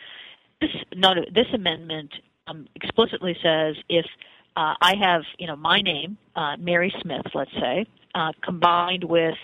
This 0.61 0.71
not, 0.95 1.17
this 1.33 1.47
amendment 1.53 2.13
um, 2.47 2.67
explicitly 2.75 3.37
says 3.41 3.75
if 3.89 4.05
uh, 4.55 4.75
I 4.81 4.95
have 5.01 5.23
you 5.37 5.47
know 5.47 5.55
my 5.55 5.81
name, 5.81 6.17
uh, 6.35 6.55
Mary 6.57 6.93
Smith, 7.01 7.25
let's 7.33 7.51
say, 7.51 7.85
uh, 8.15 8.31
combined 8.41 9.03
with 9.03 9.35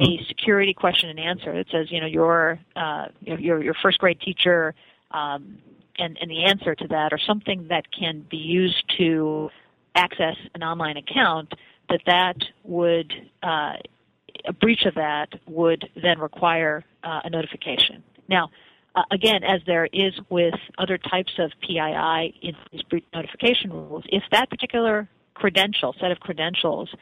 a 0.00 0.18
security 0.28 0.74
question 0.74 1.10
and 1.10 1.20
answer 1.20 1.54
that 1.54 1.66
says 1.70 1.90
you 1.90 2.00
know 2.00 2.06
your 2.06 2.58
uh, 2.76 3.06
your 3.20 3.62
your 3.62 3.74
first 3.82 3.98
grade 3.98 4.20
teacher. 4.20 4.74
Um, 5.10 5.58
and, 5.96 6.18
and 6.20 6.28
the 6.28 6.42
answer 6.42 6.74
to 6.74 6.88
that, 6.88 7.12
or 7.12 7.18
something 7.18 7.68
that 7.68 7.84
can 7.92 8.26
be 8.28 8.36
used 8.36 8.82
to 8.98 9.48
access 9.94 10.36
an 10.54 10.62
online 10.62 10.96
account, 10.96 11.52
that 11.88 12.00
that 12.06 12.36
would 12.64 13.12
uh, 13.42 13.74
a 14.46 14.52
breach 14.52 14.84
of 14.84 14.94
that 14.94 15.28
would 15.46 15.88
then 16.00 16.18
require 16.18 16.84
uh, 17.02 17.20
a 17.24 17.30
notification. 17.30 18.02
Now, 18.28 18.50
uh, 18.94 19.02
again, 19.10 19.42
as 19.42 19.60
there 19.66 19.86
is 19.92 20.12
with 20.28 20.54
other 20.78 20.98
types 20.98 21.32
of 21.38 21.50
PII 21.62 22.34
in 22.42 22.54
these 22.72 22.82
breach 22.82 23.04
notification 23.12 23.72
rules, 23.72 24.04
if 24.08 24.22
that 24.30 24.50
particular 24.50 25.08
credential, 25.34 25.94
set 26.00 26.10
of 26.10 26.20
credentials, 26.20 26.94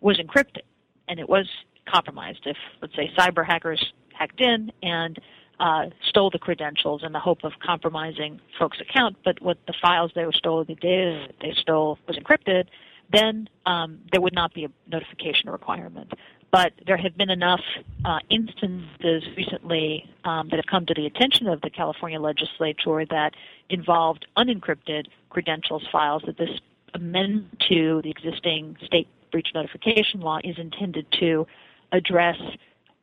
was 0.00 0.18
encrypted 0.18 0.62
and 1.08 1.18
it 1.18 1.28
was 1.28 1.48
compromised, 1.88 2.40
if 2.46 2.56
let's 2.80 2.94
say 2.94 3.10
cyber 3.18 3.44
hackers 3.44 3.92
hacked 4.12 4.40
in 4.40 4.70
and 4.82 5.18
uh, 5.60 5.90
stole 6.08 6.30
the 6.30 6.38
credentials 6.38 7.02
in 7.04 7.12
the 7.12 7.20
hope 7.20 7.44
of 7.44 7.52
compromising 7.64 8.40
folks' 8.58 8.78
account, 8.80 9.16
but 9.24 9.40
what 9.42 9.58
the 9.66 9.74
files 9.80 10.10
they 10.14 10.24
were 10.24 10.32
stole, 10.32 10.64
the 10.64 10.74
data 10.74 11.28
they 11.40 11.52
stole 11.60 11.98
was 12.08 12.16
encrypted, 12.16 12.64
then 13.12 13.48
um, 13.66 14.00
there 14.10 14.20
would 14.20 14.34
not 14.34 14.54
be 14.54 14.64
a 14.64 14.68
notification 14.90 15.50
requirement. 15.50 16.12
But 16.50 16.72
there 16.86 16.96
have 16.96 17.16
been 17.16 17.30
enough 17.30 17.60
uh, 18.04 18.18
instances 18.30 19.22
recently 19.36 20.10
um, 20.24 20.48
that 20.48 20.56
have 20.56 20.66
come 20.66 20.86
to 20.86 20.94
the 20.94 21.06
attention 21.06 21.46
of 21.46 21.60
the 21.60 21.70
California 21.70 22.18
legislature 22.18 23.04
that 23.10 23.34
involved 23.68 24.26
unencrypted 24.36 25.06
credentials 25.28 25.86
files 25.92 26.22
that 26.26 26.38
this 26.38 26.50
amendment 26.94 27.62
to 27.68 28.00
the 28.02 28.10
existing 28.10 28.76
state 28.84 29.06
breach 29.30 29.48
notification 29.54 30.20
law 30.20 30.38
is 30.42 30.58
intended 30.58 31.06
to 31.20 31.46
address 31.92 32.36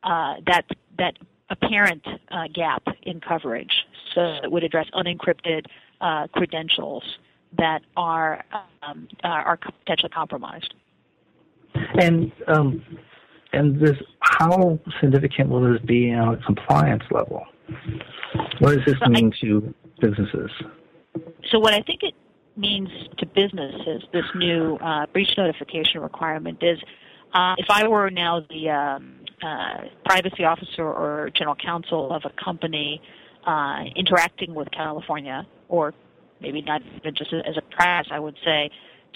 uh, 0.02 0.34
that 0.46 0.64
that 0.98 1.16
apparent 1.50 2.06
uh, 2.30 2.44
gap 2.52 2.82
in 3.02 3.20
coverage. 3.20 3.86
So 4.14 4.20
it 4.42 4.50
would 4.50 4.64
address 4.64 4.86
unencrypted 4.94 5.66
uh, 6.00 6.26
credentials 6.28 7.18
that 7.56 7.82
are 7.96 8.44
um, 8.82 9.08
are 9.24 9.56
potentially 9.56 10.10
compromised. 10.10 10.74
And 11.98 12.32
um, 12.46 12.84
and 13.52 13.80
this, 13.80 13.96
how 14.20 14.78
significant 15.00 15.48
will 15.48 15.72
this 15.72 15.80
be 15.82 16.12
on 16.12 16.34
a 16.34 16.36
compliance 16.38 17.04
level? 17.10 17.46
What 18.58 18.76
does 18.76 18.84
this 18.84 18.98
So 18.98 19.06
I- 19.06 19.08
mean 19.08 19.32
to 19.40 19.74
businesses? 20.00 20.50
So 21.50 21.58
what 21.58 21.72
I 21.74 21.80
think 21.80 22.02
it 22.02 22.14
means 22.56 22.90
to 23.16 23.26
businesses, 23.26 24.02
this 24.12 24.24
new 24.34 24.76
uh, 24.76 25.06
breach 25.06 25.30
notification 25.36 26.00
requirement 26.00 26.62
is, 26.62 26.78
uh, 27.32 27.54
if 27.58 27.66
I 27.70 27.88
were 27.88 28.10
now 28.10 28.44
the 28.50 28.68
um, 28.70 29.17
uh, 29.42 29.84
privacy 30.04 30.44
officer 30.44 30.82
or 30.82 31.30
general 31.34 31.54
counsel 31.54 32.12
of 32.12 32.22
a 32.24 32.30
company 32.42 33.00
uh, 33.46 33.84
interacting 33.94 34.54
with 34.54 34.70
California, 34.70 35.46
or 35.68 35.94
maybe 36.40 36.60
not 36.62 36.82
even 36.96 37.14
just 37.14 37.32
as 37.32 37.56
a 37.56 37.62
press, 37.62 38.06
I 38.10 38.18
would 38.18 38.36
say, 38.44 38.70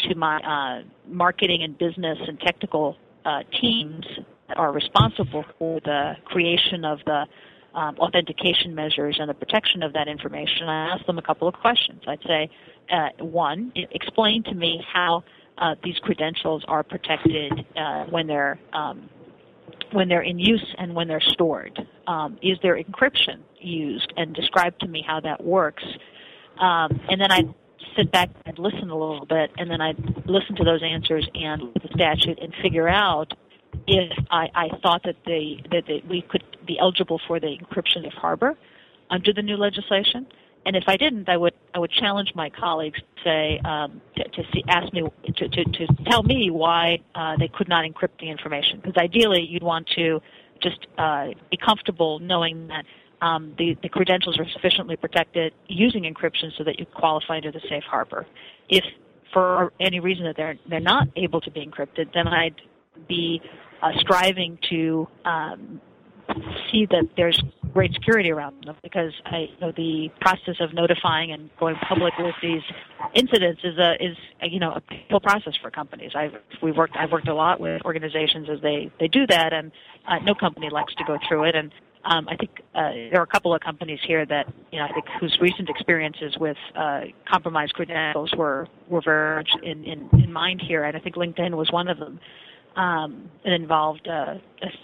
to 0.09 0.15
my 0.15 0.39
uh, 0.39 0.83
marketing 1.09 1.63
and 1.63 1.77
business 1.77 2.19
and 2.27 2.39
technical 2.41 2.97
uh, 3.25 3.43
teams 3.61 4.07
that 4.49 4.57
are 4.57 4.73
responsible 4.73 5.45
for 5.59 5.81
the 5.81 6.15
creation 6.25 6.85
of 6.85 7.01
the 7.05 7.27
um, 7.75 7.97
authentication 7.99 8.75
measures 8.75 9.17
and 9.19 9.29
the 9.29 9.35
protection 9.35 9.83
of 9.83 9.93
that 9.95 10.07
information, 10.09 10.69
I 10.69 10.95
ask 10.95 11.07
them 11.07 11.19
a 11.19 11.23
couple 11.23 11.49
of 11.49 11.55
questions. 11.55 12.03
I'd 12.07 12.23
say, 12.27 12.51
uh, 12.93 13.09
one, 13.25 13.73
explain 13.75 14.43
to 14.45 14.55
me 14.55 14.85
how 14.93 15.25
uh, 15.59 15.75
these 15.83 15.97
credentials 15.99 16.65
are 16.69 16.83
protected 16.83 17.67
when 18.11 18.27
they're 18.27 18.59
um, 18.73 19.09
when 19.93 20.09
they're 20.09 20.23
in 20.23 20.39
use 20.39 20.75
and 20.79 20.95
when 20.95 21.09
they're 21.09 21.21
stored. 21.21 21.79
Um, 22.07 22.39
is 22.43 22.59
there 22.63 22.83
encryption 22.83 23.41
used? 23.59 24.13
And 24.17 24.35
describe 24.35 24.79
to 24.81 24.89
me 24.89 25.05
how 25.07 25.21
that 25.21 25.43
works. 25.45 25.85
Um, 26.59 27.01
and 27.09 27.21
then 27.21 27.31
I'd 27.31 27.55
sit 27.97 28.11
back 28.11 28.31
and 28.47 28.59
listen 28.59 28.91
a 28.91 28.99
little 28.99 29.27
bit, 29.27 29.51
and 29.59 29.71
then 29.71 29.81
I'd 29.81 29.99
listen 30.27 30.57
to 30.57 30.65
those 30.65 30.83
answers 30.83 31.29
and 31.35 31.63
the 31.75 31.89
statute 31.95 32.39
and 32.41 32.55
figure 32.63 32.89
out 32.89 33.33
if 33.87 34.13
I, 34.31 34.49
I 34.55 34.69
thought 34.83 35.03
that 35.05 35.17
they 35.27 35.63
that 35.71 35.85
they, 35.87 36.03
we 36.09 36.23
could 36.23 36.45
be 36.67 36.79
eligible 36.79 37.21
for 37.27 37.41
the 37.41 37.57
encryption 37.59 38.03
safe 38.03 38.13
harbor 38.13 38.57
under 39.11 39.33
the 39.33 39.43
new 39.43 39.57
legislation. 39.57 40.27
And 40.65 40.77
if 40.77 40.85
I 40.87 40.97
didn't, 40.97 41.29
I 41.29 41.37
would 41.37 41.55
I 41.75 41.79
would 41.79 41.91
challenge 41.91 42.33
my 42.35 42.51
colleagues 42.51 43.01
to 43.01 43.23
say 43.25 43.61
um, 43.65 44.01
to, 44.17 44.25
to 44.25 44.43
see, 44.53 44.63
ask 44.69 44.93
me 44.93 45.03
to, 45.37 45.49
to, 45.49 45.65
to 45.65 45.87
tell 46.07 46.23
me 46.23 46.51
why 46.51 46.99
uh, 47.15 47.37
they 47.39 47.49
could 47.49 47.69
not 47.69 47.85
encrypt 47.85 48.19
the 48.21 48.31
information. 48.31 48.81
Because 48.81 48.97
ideally, 48.97 49.43
you'd 49.43 49.63
want 49.63 49.89
to 49.97 50.21
just 50.63 50.87
uh, 50.99 51.29
be 51.51 51.57
comfortable 51.57 52.19
knowing 52.21 52.69
that 52.69 52.85
um, 53.21 53.55
the, 53.59 53.77
the 53.83 53.89
credentials 53.89 54.39
are 54.39 54.47
sufficiently 54.53 54.97
protected 54.97 55.53
using 55.69 56.05
encryption 56.05 56.57
so 56.57 56.65
that 56.65 56.79
you 56.79 56.87
qualify 56.87 57.37
under 57.37 57.53
the 57.53 57.61
safe 57.69 57.85
harbor. 57.85 58.27
If 58.69 58.85
for 59.33 59.73
any 59.81 60.01
reason 60.01 60.25
that 60.25 60.37
they're 60.37 60.59
they're 60.69 60.81
not 60.81 61.09
able 61.17 61.41
to 61.41 61.51
be 61.51 61.65
encrypted, 61.67 62.13
then 62.13 62.29
I'd 62.29 62.61
be 63.09 63.41
uh, 63.83 63.93
striving 63.99 64.59
to 64.71 65.09
um, 65.25 65.81
see 66.71 66.87
that 66.87 67.09
there's 67.17 67.43
great 67.73 67.93
security 67.95 68.31
around 68.31 68.65
them 68.65 68.77
because 68.83 69.13
I 69.25 69.49
you 69.55 69.61
know 69.61 69.73
the 69.77 70.11
process 70.21 70.57
of 70.61 70.75
notifying 70.75 71.33
and 71.33 71.51
going 71.59 71.77
public 71.77 72.13
with 72.19 72.35
these 72.43 72.63
incidents 73.15 73.63
is 73.65 73.79
a 73.79 73.95
is 74.05 74.17
a, 74.43 74.49
you 74.49 74.59
know 74.59 74.73
a 74.73 74.81
painful 74.81 75.21
process 75.21 75.55
for 75.61 75.71
companies. 75.71 76.13
I've 76.15 76.35
we 76.63 76.73
worked 76.73 76.97
I've 76.97 77.13
worked 77.13 77.29
a 77.29 77.35
lot 77.35 77.61
with 77.61 77.83
organizations 77.85 78.49
as 78.51 78.61
they 78.61 78.91
they 79.01 79.09
do 79.09 79.27
that, 79.29 79.53
and 79.53 79.73
uh, 80.07 80.19
no 80.19 80.35
company 80.35 80.69
likes 80.71 80.95
to 80.97 81.05
go 81.05 81.19
through 81.29 81.45
it. 81.45 81.55
And 81.55 81.73
um, 82.05 82.29
I 82.29 82.37
think 82.37 82.51
uh, 82.75 82.91
there 83.11 83.21
are 83.21 83.25
a 83.25 83.29
couple 83.29 83.55
of 83.55 83.61
companies 83.61 84.01
here 84.07 84.27
that 84.27 84.53
you 84.71 84.79
know 84.79 84.85
I 84.85 84.93
think 84.93 85.07
whose 85.21 85.39
recent 85.41 85.69
experiences 85.69 86.37
with 86.39 86.57
uh, 86.77 87.03
compromised 87.31 87.75
credentials 87.75 88.33
were 88.37 88.69
were 88.89 89.03
very 89.03 89.37
much 89.37 89.51
in, 89.63 89.85
in 89.85 90.09
in 90.13 90.33
mind 90.33 90.61
here, 90.67 90.85
and 90.85 90.97
I 90.97 91.01
think 91.01 91.17
LinkedIn 91.17 91.55
was 91.57 91.71
one 91.71 91.89
of 91.89 91.99
them. 91.99 92.21
Um, 92.77 93.31
it 93.45 93.53
involved 93.53 94.09
uh, 94.09 94.35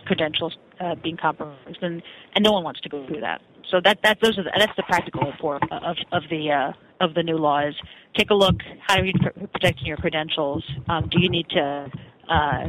credentials 0.04 0.56
uh, 0.80 0.94
being 0.96 1.16
compromised, 1.16 1.82
and 1.82 2.02
and 2.34 2.44
no 2.44 2.52
one 2.52 2.64
wants 2.64 2.80
to 2.82 2.88
go 2.88 3.06
through 3.06 3.20
that. 3.20 3.40
So 3.70 3.80
that 3.84 3.98
that 4.02 4.18
those 4.22 4.38
are 4.38 4.44
the, 4.44 4.52
that's 4.58 4.76
the 4.76 4.82
practical 4.84 5.22
report 5.22 5.62
of 5.70 5.96
of 6.12 6.22
the 6.30 6.50
uh, 6.50 7.04
of 7.04 7.14
the 7.14 7.22
new 7.22 7.36
law 7.36 7.66
is 7.66 7.74
take 8.16 8.30
a 8.30 8.34
look 8.34 8.56
how 8.86 8.98
are 8.98 9.04
you 9.04 9.12
protecting 9.52 9.86
your 9.86 9.96
credentials. 9.96 10.64
Um, 10.88 11.08
do 11.10 11.20
you 11.20 11.30
need 11.30 11.48
to 11.50 11.90
uh, 12.28 12.64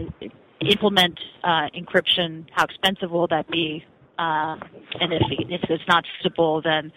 implement 0.62 1.20
uh, 1.44 1.68
encryption? 1.76 2.46
How 2.52 2.66
expensive 2.66 3.12
will 3.12 3.28
that 3.28 3.50
be? 3.50 3.84
Uh, 4.18 4.58
and 5.00 5.14
if, 5.14 5.22
if 5.30 5.70
it's 5.70 5.84
not 5.88 6.04
feasible, 6.22 6.62
then 6.62 6.92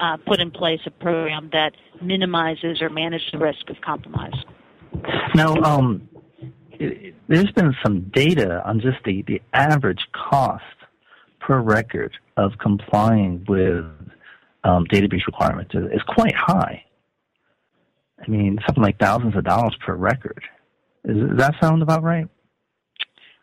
uh, 0.00 0.16
put 0.26 0.40
in 0.40 0.50
place 0.50 0.80
a 0.86 0.90
program 0.90 1.48
that 1.52 1.72
minimizes 2.02 2.82
or 2.82 2.90
manages 2.90 3.28
the 3.32 3.38
risk 3.38 3.70
of 3.70 3.76
compromise. 3.80 4.34
Now, 5.36 5.54
um, 5.62 6.08
it, 6.80 7.14
there's 7.28 7.50
been 7.52 7.74
some 7.84 8.10
data 8.14 8.62
on 8.66 8.80
just 8.80 8.98
the, 9.04 9.22
the 9.22 9.40
average 9.52 10.06
cost 10.12 10.62
per 11.40 11.60
record 11.60 12.16
of 12.36 12.52
complying 12.60 13.44
with 13.48 13.84
um, 14.64 14.84
data 14.84 15.08
breach 15.08 15.26
requirements 15.26 15.74
is 15.74 16.02
quite 16.08 16.34
high. 16.34 16.84
I 18.18 18.30
mean, 18.30 18.58
something 18.66 18.82
like 18.82 18.98
thousands 18.98 19.36
of 19.36 19.44
dollars 19.44 19.76
per 19.84 19.94
record. 19.94 20.42
Is, 21.04 21.16
does 21.16 21.38
that 21.38 21.54
sound 21.60 21.82
about 21.82 22.02
right? 22.02 22.28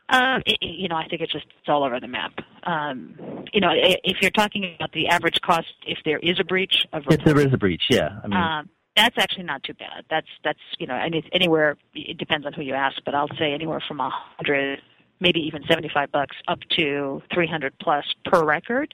Um, 0.09 0.41
it, 0.45 0.57
you 0.61 0.89
know, 0.89 0.95
I 0.95 1.07
think 1.07 1.21
it's 1.21 1.31
just 1.31 1.45
it's 1.59 1.69
all 1.69 1.83
over 1.83 1.99
the 1.99 2.07
map. 2.07 2.33
Um, 2.63 3.45
you 3.53 3.61
know, 3.61 3.69
if 3.73 4.17
you're 4.21 4.31
talking 4.31 4.75
about 4.75 4.91
the 4.91 5.07
average 5.07 5.39
cost, 5.41 5.67
if 5.85 5.99
there 6.03 6.19
is 6.19 6.39
a 6.39 6.43
breach 6.43 6.85
of 6.91 7.03
if 7.09 7.23
there 7.23 7.39
is 7.39 7.53
a 7.53 7.57
breach, 7.57 7.83
yeah. 7.89 8.19
I 8.23 8.27
mean, 8.27 8.37
um, 8.37 8.69
that's 8.95 9.17
actually 9.17 9.43
not 9.43 9.63
too 9.63 9.73
bad. 9.73 10.05
That's 10.09 10.27
that's 10.43 10.59
you 10.79 10.87
know, 10.87 10.99
it's 11.01 11.27
anywhere. 11.33 11.77
It 11.93 12.17
depends 12.17 12.45
on 12.45 12.53
who 12.53 12.61
you 12.61 12.73
ask, 12.73 12.97
but 13.05 13.15
I'll 13.15 13.29
say 13.39 13.53
anywhere 13.53 13.81
from 13.87 13.99
a 13.99 14.09
hundred, 14.09 14.81
maybe 15.19 15.39
even 15.41 15.63
seventy-five 15.67 16.11
bucks, 16.11 16.35
up 16.47 16.59
to 16.77 17.21
three 17.33 17.47
hundred 17.47 17.73
plus 17.79 18.05
per 18.25 18.43
record. 18.43 18.93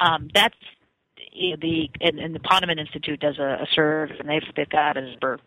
Um, 0.00 0.28
that's 0.34 0.56
the 1.16 1.90
and, 2.00 2.18
and 2.18 2.34
the 2.34 2.40
Ponemon 2.40 2.78
Institute 2.78 3.20
does 3.20 3.38
a, 3.38 3.62
a 3.62 3.66
survey, 3.74 4.14
and 4.18 4.28
they've 4.28 4.54
they've 4.56 4.68
got 4.68 4.96
a 4.96 5.02
number 5.10 5.38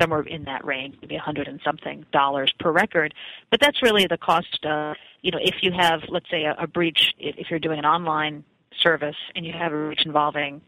somewhere 0.00 0.22
in 0.22 0.44
that 0.44 0.64
range, 0.64 0.96
maybe 1.00 1.14
a 1.14 1.20
hundred 1.20 1.46
and 1.46 1.60
something 1.64 2.04
dollars 2.12 2.52
per 2.58 2.72
record. 2.72 3.14
But 3.50 3.60
that's 3.60 3.82
really 3.82 4.06
the 4.06 4.18
cost. 4.18 4.64
Uh, 4.64 4.94
you 5.22 5.30
know, 5.30 5.38
if 5.40 5.56
you 5.62 5.72
have, 5.72 6.00
let's 6.08 6.28
say, 6.30 6.44
a, 6.44 6.54
a 6.58 6.66
breach, 6.66 7.14
if 7.18 7.50
you're 7.50 7.58
doing 7.58 7.78
an 7.78 7.84
online 7.84 8.44
service 8.82 9.16
and 9.34 9.46
you 9.46 9.52
have 9.52 9.72
a 9.72 9.76
breach 9.76 10.04
involving 10.04 10.60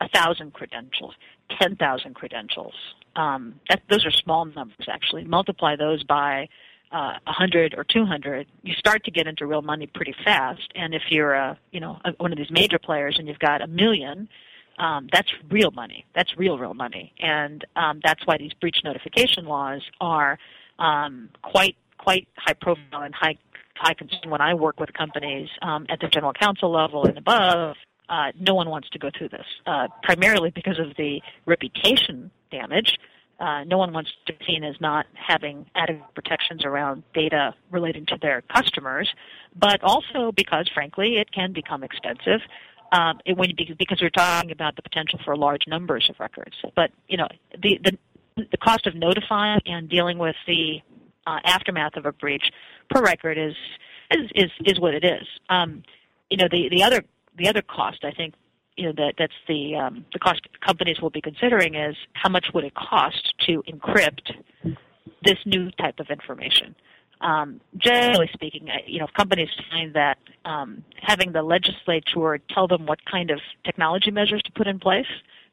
a 0.00 0.08
thousand 0.08 0.52
credentials, 0.52 1.14
10,000 1.60 2.14
credentials. 2.14 2.74
Um, 3.16 3.60
that, 3.68 3.82
those 3.90 4.06
are 4.06 4.10
small 4.10 4.44
numbers, 4.44 4.86
actually. 4.88 5.24
Multiply 5.24 5.76
those 5.76 6.02
by 6.04 6.48
uh, 6.92 7.14
100 7.24 7.74
or 7.76 7.84
200, 7.84 8.46
you 8.62 8.74
start 8.74 9.04
to 9.04 9.10
get 9.10 9.26
into 9.26 9.46
real 9.46 9.62
money 9.62 9.86
pretty 9.86 10.14
fast. 10.24 10.72
And 10.74 10.94
if 10.94 11.02
you're 11.10 11.34
a, 11.34 11.58
you 11.70 11.80
know, 11.80 11.98
a, 12.04 12.12
one 12.12 12.32
of 12.32 12.38
these 12.38 12.50
major 12.50 12.78
players 12.78 13.16
and 13.18 13.28
you've 13.28 13.38
got 13.38 13.62
a 13.62 13.66
million, 13.66 14.28
um, 14.78 15.08
that's 15.12 15.30
real 15.50 15.70
money. 15.70 16.04
That's 16.14 16.36
real, 16.36 16.58
real 16.58 16.74
money. 16.74 17.12
And 17.20 17.64
um, 17.76 18.00
that's 18.02 18.26
why 18.26 18.38
these 18.38 18.52
breach 18.54 18.78
notification 18.82 19.44
laws 19.44 19.82
are 20.00 20.38
um, 20.78 21.28
quite, 21.42 21.76
quite 21.98 22.26
high 22.36 22.54
profile 22.54 23.02
and 23.02 23.14
high, 23.14 23.36
high 23.76 23.94
concern 23.94 24.30
when 24.30 24.40
I 24.40 24.54
work 24.54 24.80
with 24.80 24.92
companies 24.92 25.48
um, 25.62 25.86
at 25.88 26.00
the 26.00 26.08
general 26.08 26.32
counsel 26.32 26.72
level 26.72 27.04
and 27.04 27.18
above 27.18 27.76
uh, 28.10 28.32
no 28.38 28.54
one 28.54 28.68
wants 28.68 28.90
to 28.90 28.98
go 28.98 29.08
through 29.16 29.28
this, 29.28 29.46
uh, 29.66 29.86
primarily 30.02 30.50
because 30.50 30.78
of 30.78 30.96
the 30.96 31.22
reputation 31.46 32.30
damage. 32.50 32.98
Uh, 33.38 33.64
no 33.64 33.78
one 33.78 33.92
wants 33.92 34.10
to 34.26 34.34
be 34.34 34.44
seen 34.44 34.64
as 34.64 34.78
not 34.80 35.06
having 35.14 35.64
adequate 35.74 36.12
protections 36.14 36.62
around 36.64 37.02
data 37.14 37.54
relating 37.70 38.04
to 38.04 38.18
their 38.20 38.42
customers, 38.42 39.08
but 39.56 39.82
also 39.82 40.30
because, 40.32 40.68
frankly, 40.74 41.16
it 41.16 41.32
can 41.32 41.52
become 41.52 41.82
expensive. 41.82 42.40
Um, 42.92 43.20
it, 43.24 43.36
when, 43.36 43.52
because 43.78 44.02
we're 44.02 44.10
talking 44.10 44.50
about 44.50 44.76
the 44.76 44.82
potential 44.82 45.20
for 45.24 45.36
large 45.36 45.62
numbers 45.68 46.10
of 46.10 46.18
records. 46.18 46.56
But 46.74 46.90
you 47.08 47.16
know, 47.16 47.28
the 47.56 47.80
the, 47.82 47.98
the 48.36 48.56
cost 48.56 48.86
of 48.86 48.96
notifying 48.96 49.60
and 49.64 49.88
dealing 49.88 50.18
with 50.18 50.36
the 50.46 50.82
uh, 51.26 51.38
aftermath 51.44 51.96
of 51.96 52.04
a 52.04 52.12
breach 52.12 52.50
per 52.90 53.00
record 53.00 53.38
is 53.38 53.54
is 54.10 54.30
is, 54.34 54.50
is 54.66 54.80
what 54.80 54.94
it 54.94 55.04
is. 55.04 55.26
Um, 55.48 55.84
you 56.28 56.36
know, 56.36 56.48
the 56.50 56.68
the 56.68 56.82
other 56.82 57.04
the 57.36 57.48
other 57.48 57.62
cost, 57.62 58.04
I 58.04 58.12
think, 58.12 58.34
you 58.76 58.86
know, 58.86 58.92
that 58.96 59.14
that's 59.18 59.32
the 59.46 59.76
um, 59.76 60.04
the 60.12 60.18
cost 60.18 60.40
companies 60.64 61.00
will 61.00 61.10
be 61.10 61.20
considering 61.20 61.74
is 61.74 61.96
how 62.14 62.30
much 62.30 62.46
would 62.54 62.64
it 62.64 62.74
cost 62.74 63.34
to 63.46 63.62
encrypt 63.68 64.32
this 65.22 65.38
new 65.44 65.70
type 65.72 66.00
of 66.00 66.08
information. 66.08 66.74
Um, 67.20 67.60
generally 67.76 68.30
speaking, 68.32 68.68
you 68.86 68.98
know, 68.98 69.04
if 69.04 69.12
companies 69.12 69.50
find 69.70 69.92
that 69.94 70.16
um, 70.46 70.82
having 71.02 71.32
the 71.32 71.42
legislature 71.42 72.40
tell 72.48 72.66
them 72.66 72.86
what 72.86 73.04
kind 73.04 73.30
of 73.30 73.40
technology 73.64 74.10
measures 74.10 74.42
to 74.42 74.52
put 74.52 74.66
in 74.66 74.78
place 74.78 75.06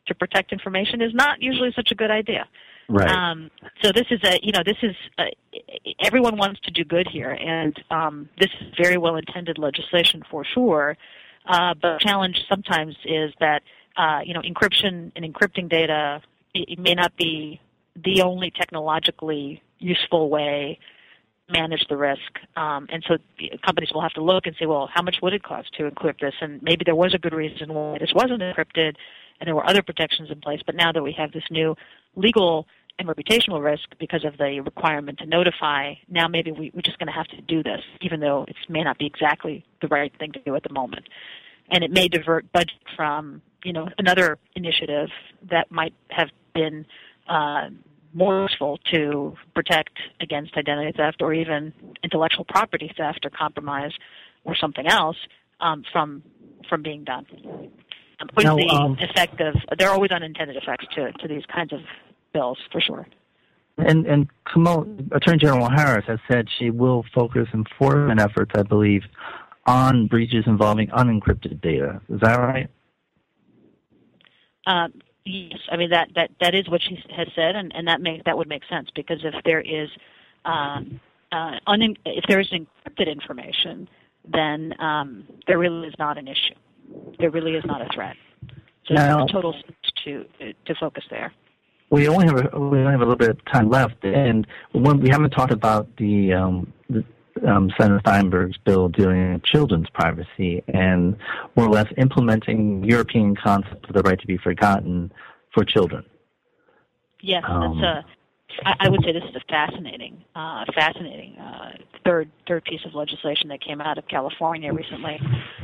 to 0.08 0.16
protect 0.16 0.54
information 0.54 1.02
is 1.02 1.13
not 1.13 1.42
usually 1.42 1.74
such 1.76 1.92
a 1.92 1.96
good 1.96 2.12
idea. 2.12 2.48
Right. 2.90 3.10
Um, 3.10 3.52
so 3.84 3.92
this 3.92 4.06
is 4.10 4.22
a, 4.24 4.40
you 4.42 4.54
know, 4.54 4.63
this 4.66 4.78
is 4.82 4.96
a, 5.20 5.34
everyone 6.06 6.38
wants 6.38 6.62
to 6.62 6.72
do 6.72 6.86
good 6.86 7.08
here, 7.12 7.32
and 7.32 7.78
um, 7.92 8.30
this 8.40 8.50
is 8.62 8.68
very 8.82 8.98
well 8.98 9.18
intended 9.18 9.58
legislation 9.58 10.24
for 10.32 10.46
sure. 10.46 10.96
Uh, 11.47 11.73
but 11.81 11.99
the 11.99 11.99
challenge 11.99 12.43
sometimes 12.49 12.95
is 13.05 13.33
that 13.39 13.63
uh, 13.95 14.19
you 14.23 14.33
know 14.33 14.41
encryption 14.41 15.12
and 15.15 15.25
encrypting 15.25 15.69
data 15.69 16.21
it 16.53 16.79
may 16.79 16.93
not 16.93 17.15
be 17.17 17.60
the 17.95 18.21
only 18.21 18.51
technologically 18.51 19.62
useful 19.79 20.29
way 20.29 20.79
to 21.47 21.60
manage 21.60 21.86
the 21.88 21.97
risk. 21.97 22.39
Um, 22.55 22.88
and 22.91 23.03
so 23.07 23.17
companies 23.65 23.91
will 23.93 24.01
have 24.01 24.13
to 24.13 24.23
look 24.23 24.45
and 24.45 24.55
say, 24.60 24.65
well, 24.65 24.89
how 24.93 25.01
much 25.01 25.17
would 25.21 25.33
it 25.33 25.43
cost 25.43 25.73
to 25.75 25.89
encrypt 25.89 26.19
this? 26.19 26.33
And 26.41 26.62
maybe 26.62 26.83
there 26.86 26.95
was 26.95 27.13
a 27.13 27.17
good 27.17 27.33
reason 27.33 27.73
why 27.73 27.97
this 27.99 28.13
wasn't 28.13 28.41
encrypted, 28.41 28.95
and 29.39 29.47
there 29.47 29.55
were 29.55 29.67
other 29.67 29.81
protections 29.81 30.29
in 30.31 30.41
place. 30.41 30.62
But 30.65 30.75
now 30.75 30.91
that 30.91 31.03
we 31.03 31.13
have 31.13 31.31
this 31.31 31.43
new 31.49 31.75
legal 32.15 32.67
and 32.99 33.07
reputational 33.07 33.63
risk 33.63 33.89
because 33.99 34.25
of 34.25 34.38
the 34.38 34.60
requirement 34.62 35.19
to 35.19 35.25
notify, 35.25 35.93
now 36.10 36.27
maybe 36.27 36.51
we, 36.51 36.71
we're 36.73 36.81
just 36.81 36.97
going 36.97 37.07
to 37.07 37.13
have 37.13 37.27
to 37.27 37.41
do 37.41 37.62
this, 37.62 37.81
even 38.01 38.19
though 38.19 38.45
it 38.47 38.55
may 38.69 38.83
not 38.83 38.97
be 38.97 39.05
exactly 39.05 39.63
the 39.81 39.88
right 39.88 40.12
thing 40.17 40.31
to 40.31 40.39
do 40.39 40.55
at 40.55 40.63
the 40.63 40.73
moment. 40.73 41.07
And 41.69 41.83
it 41.83 41.91
may 41.91 42.07
divert 42.07 42.51
budget 42.51 42.79
from, 42.95 43.41
you 43.63 43.73
know, 43.73 43.89
another 43.97 44.39
initiative 44.55 45.10
that 45.49 45.71
might 45.71 45.93
have 46.10 46.29
been 46.53 46.86
uh, 47.27 47.69
more 48.13 48.43
useful 48.43 48.79
to 48.91 49.36
protect 49.53 49.99
against 50.21 50.55
identity 50.55 50.93
theft 50.95 51.21
or 51.21 51.33
even 51.33 51.73
intellectual 52.03 52.45
property 52.45 52.91
theft 52.97 53.25
or 53.25 53.29
compromise 53.29 53.91
or 54.43 54.55
something 54.55 54.88
else 54.88 55.17
um, 55.60 55.83
from 55.91 56.23
from 56.69 56.81
being 56.81 57.03
done. 57.03 57.25
Um, 58.19 58.29
now, 58.39 58.55
the 58.55 58.67
um, 58.69 58.97
effect 58.99 59.39
of 59.41 59.55
there 59.77 59.89
are 59.89 59.93
always 59.93 60.12
unintended 60.12 60.55
effects 60.55 60.86
to, 60.95 61.12
to 61.12 61.27
these 61.27 61.45
kinds 61.45 61.71
of 61.71 61.81
bills 62.38 62.60
for 62.71 62.82
sure. 62.82 63.08
And 63.78 64.06
and 64.08 64.28
Kamala, 64.52 64.88
Attorney 65.12 65.38
General 65.38 65.69
Harris 65.69 66.06
has 66.08 66.19
said 66.30 66.47
she 66.58 66.69
will 66.71 67.04
focus 67.13 67.47
enforcement 67.54 68.19
efforts, 68.19 68.52
I 68.56 68.63
believe, 68.63 69.04
on 69.65 70.08
breaches 70.08 70.45
involving 70.47 70.88
unencrypted 70.88 71.62
data. 71.62 72.02
Is 72.10 72.19
that 72.21 72.39
right? 72.39 72.69
Um, 74.65 74.93
yes, 75.26 75.60
I 75.71 75.78
mean 75.78 75.91
that, 75.91 76.10
that 76.15 76.32
that 76.41 76.56
is 76.56 76.67
what 76.69 76.82
she 76.82 76.97
has 77.15 77.28
said, 77.36 77.56
and, 77.56 77.71
and 77.76 77.88
that 77.88 78.02
make 78.02 78.23
that 78.23 78.38
would 78.38 78.50
make 78.50 78.63
sense 78.67 78.89
because 78.95 79.19
if 79.23 79.36
there 79.43 79.62
is 79.62 79.89
um, 80.45 81.00
uh, 81.32 81.58
un- 81.67 81.97
if 82.06 82.26
there 82.28 82.39
is 82.39 82.50
encrypted 82.50 83.12
information, 83.12 83.88
then 84.28 84.73
um, 84.80 85.28
there 85.45 85.60
really 85.60 85.88
is 85.88 85.95
not 86.00 86.17
an 86.17 86.28
issue. 86.28 86.56
There 87.19 87.30
really 87.30 87.54
is 87.54 87.65
not 87.65 87.82
a 87.82 87.89
threat. 87.93 88.15
So 88.88 88.95
now, 88.95 89.28
total 89.28 89.54
to 90.06 90.26
to 90.65 90.76
focus 90.80 91.04
there 91.12 91.32
we 91.89 92.08
only 92.08 92.26
have 92.26 92.38
a, 92.38 92.60
we 92.60 92.80
only 92.80 92.91
have 92.91 93.02
a 93.02 93.06
little 93.06 93.15
bit 93.15 93.30
of 93.30 93.45
time 93.45 93.69
left, 93.69 94.04
and 94.04 94.45
when 94.73 95.00
we 95.00 95.10
haven't 95.10 95.32
talked 95.32 95.54
about 95.54 95.88
the, 95.97 96.34
um, 96.34 96.73
the 96.89 97.04
um, 97.47 97.71
Senator 97.80 98.00
Steinberg's 98.02 98.58
bill 98.58 98.90
dealing 98.90 99.33
with 99.33 99.44
children's 99.44 99.90
privacy 99.92 100.63
and 100.67 101.15
more 101.56 101.67
or 101.67 101.69
less 101.69 101.88
implementing 101.98 102.83
European 102.83 103.35
concept 103.35 103.88
of 103.88 103.94
the 103.96 104.02
right 104.02 104.19
to 104.19 104.27
be 104.27 104.38
forgotten 104.38 105.12
for 105.54 105.63
children. 105.63 106.04
Yes, 107.21 107.44
um, 107.48 107.79
that's 107.81 108.06
a 108.06 108.17
I, 108.65 108.75
I 108.81 108.90
would 108.90 109.04
say 109.04 109.12
this 109.12 109.23
is 109.23 109.35
a 109.35 109.42
fascinating, 109.50 110.23
uh, 110.35 110.65
fascinating 110.73 111.38
uh, 111.38 111.71
third 112.06 112.29
third 112.48 112.63
piece 112.63 112.81
of 112.85 112.96
legislation 112.96 113.50
that 113.50 113.62
came 113.62 113.81
out 113.81 113.98
of 113.98 114.08
California 114.08 114.73
recently. 114.73 115.19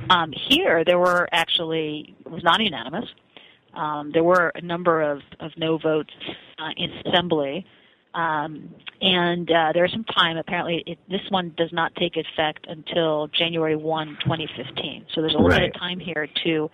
Um, 0.10 0.34
here, 0.50 0.84
there 0.84 1.00
were 1.00 1.28
actually 1.32 2.16
it 2.26 2.32
was 2.32 2.44
not 2.44 2.62
unanimous. 2.62 3.06
Um, 3.76 4.12
there 4.14 4.24
were 4.24 4.52
a 4.56 4.62
number 4.62 5.02
of, 5.02 5.22
of 5.40 5.52
no 5.58 5.78
votes 5.78 6.14
uh, 6.60 6.70
in 6.78 6.92
assembly, 7.06 7.66
um, 8.14 8.70
and 9.02 9.50
uh, 9.50 9.72
there's 9.74 9.92
some 9.92 10.04
time. 10.04 10.38
Apparently, 10.38 10.84
it, 10.86 11.00
this 11.10 11.22
one 11.30 11.54
does 11.58 11.72
not 11.74 11.96
take 11.96 12.16
effect 12.16 12.66
until 12.68 13.28
January 13.30 13.76
1, 13.76 14.18
2015. 14.24 15.06
So 15.14 15.22
there's 15.22 15.34
a 15.34 15.38
little 15.38 15.50
Right. 15.50 15.62
bit 15.62 15.76
of 15.76 15.80
time 15.80 16.00
here 16.00 16.28
to 16.44 16.70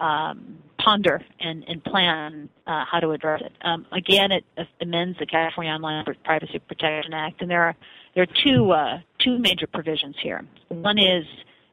um, 0.00 0.58
ponder 0.78 1.20
and, 1.40 1.64
and 1.66 1.82
plan 1.82 2.48
uh, 2.66 2.84
how 2.90 3.00
to 3.00 3.10
address 3.10 3.42
it. 3.44 3.52
Um, 3.62 3.86
again, 3.92 4.30
it 4.32 4.44
amends 4.80 5.18
the 5.18 5.26
California 5.26 5.72
Online 5.72 6.04
Privacy 6.24 6.58
Protection 6.60 7.12
Act, 7.12 7.40
and 7.42 7.50
there 7.50 7.62
are 7.62 7.76
there 8.14 8.22
are 8.22 8.34
two 8.44 8.70
uh, 8.70 9.00
two 9.18 9.38
major 9.38 9.66
provisions 9.66 10.16
here. 10.22 10.44
One 10.68 10.98
is 10.98 11.24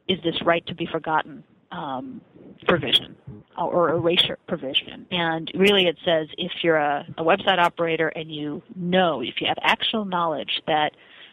is 0.07 0.19
this 0.23 0.35
right 0.43 0.65
to 0.67 0.75
be 0.75 0.87
forgotten 0.91 1.43
um, 1.71 2.21
provision 2.67 3.15
or 3.57 3.89
erasure 3.89 4.37
provision, 4.47 5.05
and 5.11 5.51
really 5.55 5.87
it 5.87 5.97
says 6.05 6.27
if 6.37 6.51
you're 6.63 6.77
a, 6.77 7.05
a 7.17 7.23
website 7.23 7.59
operator 7.59 8.07
and 8.09 8.31
you 8.31 8.61
know 8.75 9.21
if 9.21 9.35
you 9.39 9.47
have 9.47 9.57
actual 9.61 10.05
knowledge 10.05 10.61
that 10.67 10.91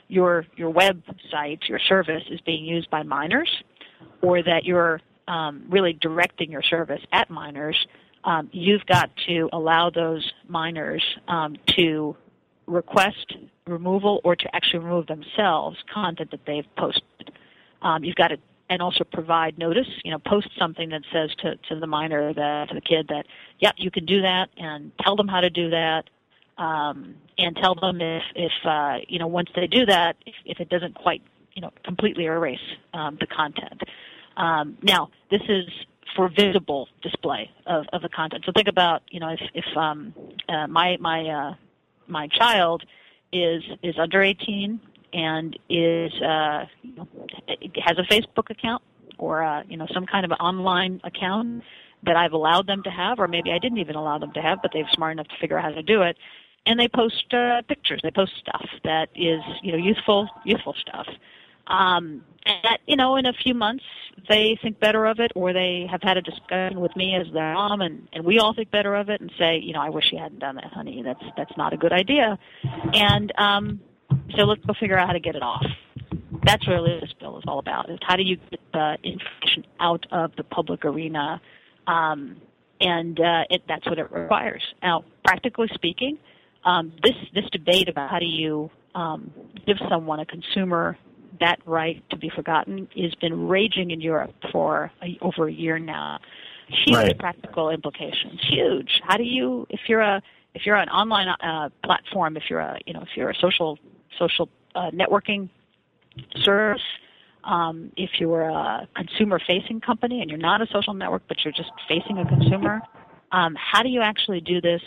your 0.09 0.47
your 0.57 0.73
website 0.73 1.69
your 1.69 1.79
service 1.79 2.25
is 2.31 2.41
being 2.43 2.65
used 2.65 2.91
by 2.91 3.03
minors, 3.03 3.51
or 4.23 4.43
that 4.43 4.65
you're 4.65 5.01
um, 5.27 5.65
really 5.69 5.93
directing 5.93 6.51
your 6.51 6.63
service 6.63 7.03
at 7.13 7.31
minors, 7.31 7.87
um, 8.25 8.49
you've 8.53 8.85
got 8.87 9.11
to 9.27 9.49
allow 9.53 9.91
those 9.91 10.33
minors 10.49 11.05
um, 11.29 11.57
to 11.67 12.17
request 12.67 13.37
removal 13.67 14.21
or 14.25 14.37
to 14.37 14.55
actually 14.55 14.81
remove 14.81 15.07
themselves 15.07 15.77
content 15.93 16.31
that 16.31 16.41
they've 16.47 16.67
posted. 16.77 17.33
Um, 17.83 18.05
you've 18.05 18.17
got 18.17 18.29
to 18.29 18.39
and 18.69 18.83
also 18.83 19.05
provide 19.05 19.59
notice. 19.59 19.89
You 20.05 20.13
know, 20.13 20.19
post 20.19 20.49
something 20.59 20.91
that 20.91 21.03
says 21.13 21.31
to, 21.43 21.57
to 21.69 21.81
the 21.81 21.87
minor, 21.87 22.33
that 22.35 22.69
to 22.69 22.75
the 22.75 22.81
kid 22.81 23.09
that, 23.09 23.27
yeah, 23.59 23.73
you 23.77 23.91
can 23.91 24.05
do 24.05 24.23
that, 24.23 24.49
and 24.57 24.93
tell 25.01 25.17
them 25.17 25.29
how 25.29 25.41
to 25.41 25.51
do 25.51 25.71
that, 25.71 26.05
um, 26.59 27.15
and 27.39 27.57
tell 27.57 27.75
them 27.75 28.01
if 28.01 28.23
if 28.35 28.53
uh, 28.65 28.99
you 29.07 29.19
know 29.19 29.27
once 29.27 29.51
they 29.55 29.67
do 29.67 29.87
that, 29.87 30.17
if, 30.27 30.35
if 30.45 30.61
it 30.61 30.69
doesn't 30.69 30.95
quite 30.95 31.23
you 31.55 31.63
know 31.63 31.73
completely 31.85 32.25
erase 32.25 32.59
um, 32.95 33.17
the 33.21 33.27
content. 33.27 33.83
Um, 34.37 34.79
now, 34.83 35.11
this 35.31 35.43
is 35.49 35.67
for 36.15 36.29
visible 36.29 36.89
display 37.03 37.51
of, 37.67 37.87
of 37.93 38.03
the 38.03 38.09
content. 38.09 38.45
So 38.47 38.53
think 38.55 38.69
about, 38.69 39.03
you 39.11 39.21
know, 39.21 39.29
if, 39.29 39.41
if 39.55 39.77
um, 39.77 40.15
uh, 40.49 40.67
my 40.67 40.97
my 41.01 41.27
uh, 41.27 41.55
my 42.07 42.29
child 42.29 42.85
is 43.33 43.63
is 43.83 43.99
under 43.99 44.23
18 44.23 44.81
and 45.13 45.59
is 45.69 46.13
uh, 46.23 46.67
you 46.83 46.97
know, 46.97 47.09
has 47.85 47.99
a 47.99 48.03
Facebook 48.13 48.51
account 48.51 48.83
or 49.19 49.43
uh, 49.43 49.63
you 49.69 49.77
know 49.77 49.87
some 49.93 50.07
kind 50.07 50.25
of 50.25 50.31
an 50.31 50.39
online 50.39 51.01
account 51.05 51.63
that 52.05 52.17
I've 52.17 52.33
allowed 52.33 52.67
them 52.67 52.83
to 52.85 52.91
have, 52.91 53.19
or 53.19 53.27
maybe 53.27 53.51
I 53.51 53.59
didn't 53.59 53.79
even 53.79 53.97
allow 53.97 54.19
them 54.19 54.33
to 54.33 54.41
have, 54.41 54.63
but 54.63 54.71
they're 54.73 54.89
smart 54.93 55.13
enough 55.13 55.29
to 55.29 55.37
figure 55.41 55.59
out 55.59 55.65
how 55.65 55.71
to 55.71 55.83
do 55.83 56.03
it. 56.03 56.17
And 56.65 56.79
they 56.79 56.89
post 56.89 57.33
uh, 57.33 57.63
pictures, 57.63 58.01
they 58.03 58.11
post 58.11 58.33
stuff 58.39 58.67
that 58.85 59.09
is 59.15 59.41
you 59.63 59.73
know 59.73 59.79
youthful 59.79 60.29
youthful 60.45 60.75
stuff. 60.75 61.07
Um, 61.67 62.25
and 62.47 62.57
that, 62.65 62.79
you 62.87 62.97
know, 62.97 63.17
in 63.17 63.27
a 63.27 63.33
few 63.33 63.53
months, 63.53 63.85
they 64.29 64.59
think 64.63 64.81
better 64.81 65.05
of 65.05 65.21
it, 65.21 65.33
or 65.35 65.53
they 65.53 65.87
have 65.91 66.03
had 66.03 66.17
a 66.17 66.23
discussion 66.23 66.81
with 66.81 66.97
me 66.97 67.15
as 67.15 67.31
their 67.33 67.53
mom, 67.53 67.83
and, 67.83 68.09
and 68.15 68.25
we 68.25 68.39
all 68.39 68.55
think 68.55 68.71
better 68.71 68.95
of 68.95 69.11
it, 69.11 69.21
and 69.21 69.31
say, 69.39 69.59
you 69.59 69.75
know, 69.75 69.81
I 69.81 69.91
wish 69.91 70.11
you 70.11 70.19
hadn't 70.19 70.39
done 70.39 70.57
that, 70.57 70.73
honey. 70.73 71.03
That's 71.03 71.23
that's 71.37 71.55
not 71.59 71.75
a 71.75 71.77
good 71.77 71.93
idea. 71.93 72.39
And 72.95 73.33
um, 73.37 73.81
so 74.37 74.45
let's 74.45 74.65
go 74.65 74.75
figure 74.79 74.99
out 74.99 75.07
how 75.07 75.13
to 75.13 75.21
get 75.21 75.35
it 75.37 75.43
off. 75.43 75.65
That's 76.45 76.67
really 76.67 76.93
what 76.93 77.01
this 77.03 77.13
bill 77.19 77.39
is 77.39 77.45
all 77.47 77.59
about: 77.59 77.91
is 77.91 77.99
how 78.03 78.17
do 78.17 78.23
you 78.23 78.37
get 78.51 78.61
the 78.73 78.97
information 79.03 79.67
out 79.81 80.07
of 80.11 80.35
the 80.37 80.45
public 80.45 80.85
arena, 80.85 81.41
um, 81.87 82.41
and 82.81 83.19
uh, 83.21 83.45
it, 83.51 83.63
that's 83.69 83.87
what 83.87 83.99
it 83.99 84.11
requires. 84.13 84.63
Now, 84.83 85.05
practically 85.25 85.69
speaking, 85.75 86.19
um, 86.65 86.93
this 87.03 87.15
this 87.35 87.45
debate 87.51 87.89
about 87.89 88.11
how 88.11 88.19
do 88.19 88.27
you 88.27 88.71
um, 88.95 89.31
give 89.67 89.77
someone 89.89 90.21
a 90.21 90.27
consumer 90.27 90.97
that 91.41 91.59
right 91.67 92.03
to 92.11 92.17
be 92.17 92.31
forgotten 92.35 92.89
has 92.97 93.15
been 93.17 93.47
raging 93.49 93.91
in 93.91 94.01
Europe 94.01 94.35
for 94.51 94.91
a, 95.03 95.19
over 95.21 95.47
a 95.49 95.53
year 95.53 95.79
now. 95.79 96.19
Huge 96.69 96.97
Right. 96.97 97.19
practical 97.19 97.71
implications. 97.71 98.41
Huge. 98.43 99.01
How 99.05 99.17
do 99.17 99.23
you, 99.23 99.67
if 99.71 99.81
you're 99.89 100.01
a, 100.01 100.21
if 100.55 100.67
you're 100.67 100.77
an 100.77 100.89
online 100.89 101.29
uh, 101.29 101.71
platform, 101.85 102.37
if 102.37 102.45
you're 102.51 102.61
a, 102.61 102.79
you 102.87 102.93
know, 102.93 103.01
if 103.03 103.09
you're 103.17 103.31
a 103.31 103.35
social 103.37 103.79
social 104.19 104.49
uh, 104.75 104.91
networking 104.91 105.49
service, 106.43 106.83
um, 107.45 107.93
if 107.97 108.11
you're 108.19 108.49
a 108.49 108.89
consumer-facing 108.97 109.81
company 109.81 110.21
and 110.21 110.31
you're 110.31 110.39
not 110.39 110.61
a 110.61 110.67
social 110.67 110.95
network, 110.95 111.23
but 111.29 111.45
you're 111.45 111.53
just 111.53 111.71
facing 111.89 112.19
a 112.19 112.27
consumer, 112.27 112.81
um, 113.33 113.57
how 113.57 113.83
do 113.83 113.89
you 113.89 114.01
actually 114.01 114.41
do 114.41 114.61
this? 114.61 114.83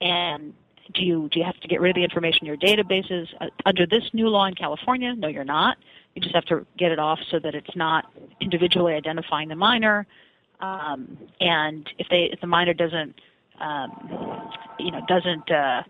And 0.00 0.54
do 0.92 1.02
you 1.02 1.28
do 1.30 1.38
you 1.38 1.44
have 1.44 1.58
to 1.60 1.68
get 1.68 1.80
rid 1.80 1.90
of 1.90 1.94
the 1.96 2.04
information 2.04 2.40
in 2.42 2.46
your 2.46 2.56
databases 2.56 3.26
uh, 3.40 3.46
under 3.64 3.86
this 3.86 4.02
new 4.12 4.28
law 4.28 4.46
in 4.46 4.54
California? 4.54 5.14
No, 5.16 5.28
you're 5.28 5.44
not. 5.44 5.78
You 6.14 6.22
just 6.22 6.34
have 6.34 6.44
to 6.46 6.66
get 6.76 6.92
it 6.92 6.98
off 6.98 7.18
so 7.30 7.38
that 7.38 7.54
it's 7.54 7.74
not 7.74 8.12
individually 8.40 8.94
identifying 8.94 9.48
the 9.48 9.56
minor. 9.56 10.06
Um, 10.60 11.18
and 11.40 11.88
if 11.98 12.06
they 12.10 12.28
if 12.32 12.40
the 12.40 12.46
minor 12.46 12.74
doesn't 12.74 13.20
um, 13.60 14.50
you 14.78 14.90
know 14.90 15.00
doesn't 15.08 15.50
uh, 15.50 15.82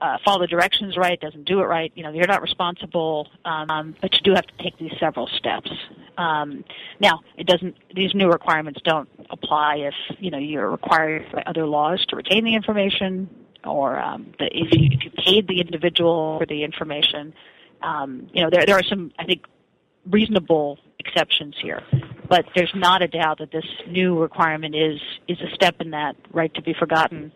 uh, 0.00 0.18
follow 0.24 0.40
the 0.40 0.46
directions 0.46 0.96
right, 0.96 1.20
doesn't 1.20 1.44
do 1.44 1.60
it 1.60 1.64
right, 1.64 1.92
you 1.94 2.02
know 2.02 2.10
you're 2.10 2.26
not 2.26 2.42
responsible. 2.42 3.28
Um, 3.44 3.94
but 4.00 4.12
you 4.14 4.20
do 4.22 4.34
have 4.34 4.46
to 4.46 4.62
take 4.62 4.78
these 4.78 4.92
several 4.98 5.28
steps. 5.38 5.70
Um, 6.18 6.64
now, 7.00 7.20
it 7.36 7.46
doesn't. 7.46 7.76
These 7.94 8.14
new 8.14 8.28
requirements 8.28 8.80
don't 8.84 9.08
apply 9.30 9.76
if 9.76 9.94
you 10.18 10.30
know 10.30 10.38
you're 10.38 10.70
required 10.70 11.26
by 11.32 11.42
other 11.46 11.66
laws 11.66 12.04
to 12.08 12.16
retain 12.16 12.44
the 12.44 12.54
information, 12.54 13.28
or 13.64 13.98
um, 13.98 14.32
the, 14.38 14.46
if 14.46 14.72
you 14.72 14.88
if 14.92 15.04
you 15.04 15.10
paid 15.10 15.48
the 15.48 15.60
individual 15.60 16.38
for 16.38 16.46
the 16.46 16.64
information. 16.64 17.34
Um, 17.82 18.28
you 18.32 18.42
know, 18.42 18.50
there 18.50 18.64
there 18.66 18.76
are 18.76 18.84
some 18.84 19.12
I 19.18 19.24
think 19.24 19.44
reasonable 20.10 20.78
exceptions 20.98 21.54
here, 21.60 21.82
but 22.28 22.44
there's 22.54 22.72
not 22.74 23.02
a 23.02 23.08
doubt 23.08 23.38
that 23.38 23.50
this 23.50 23.66
new 23.88 24.18
requirement 24.18 24.74
is 24.74 25.00
is 25.28 25.38
a 25.40 25.54
step 25.54 25.76
in 25.80 25.90
that 25.90 26.16
right 26.32 26.52
to 26.54 26.62
be 26.62 26.74
forgotten 26.74 27.32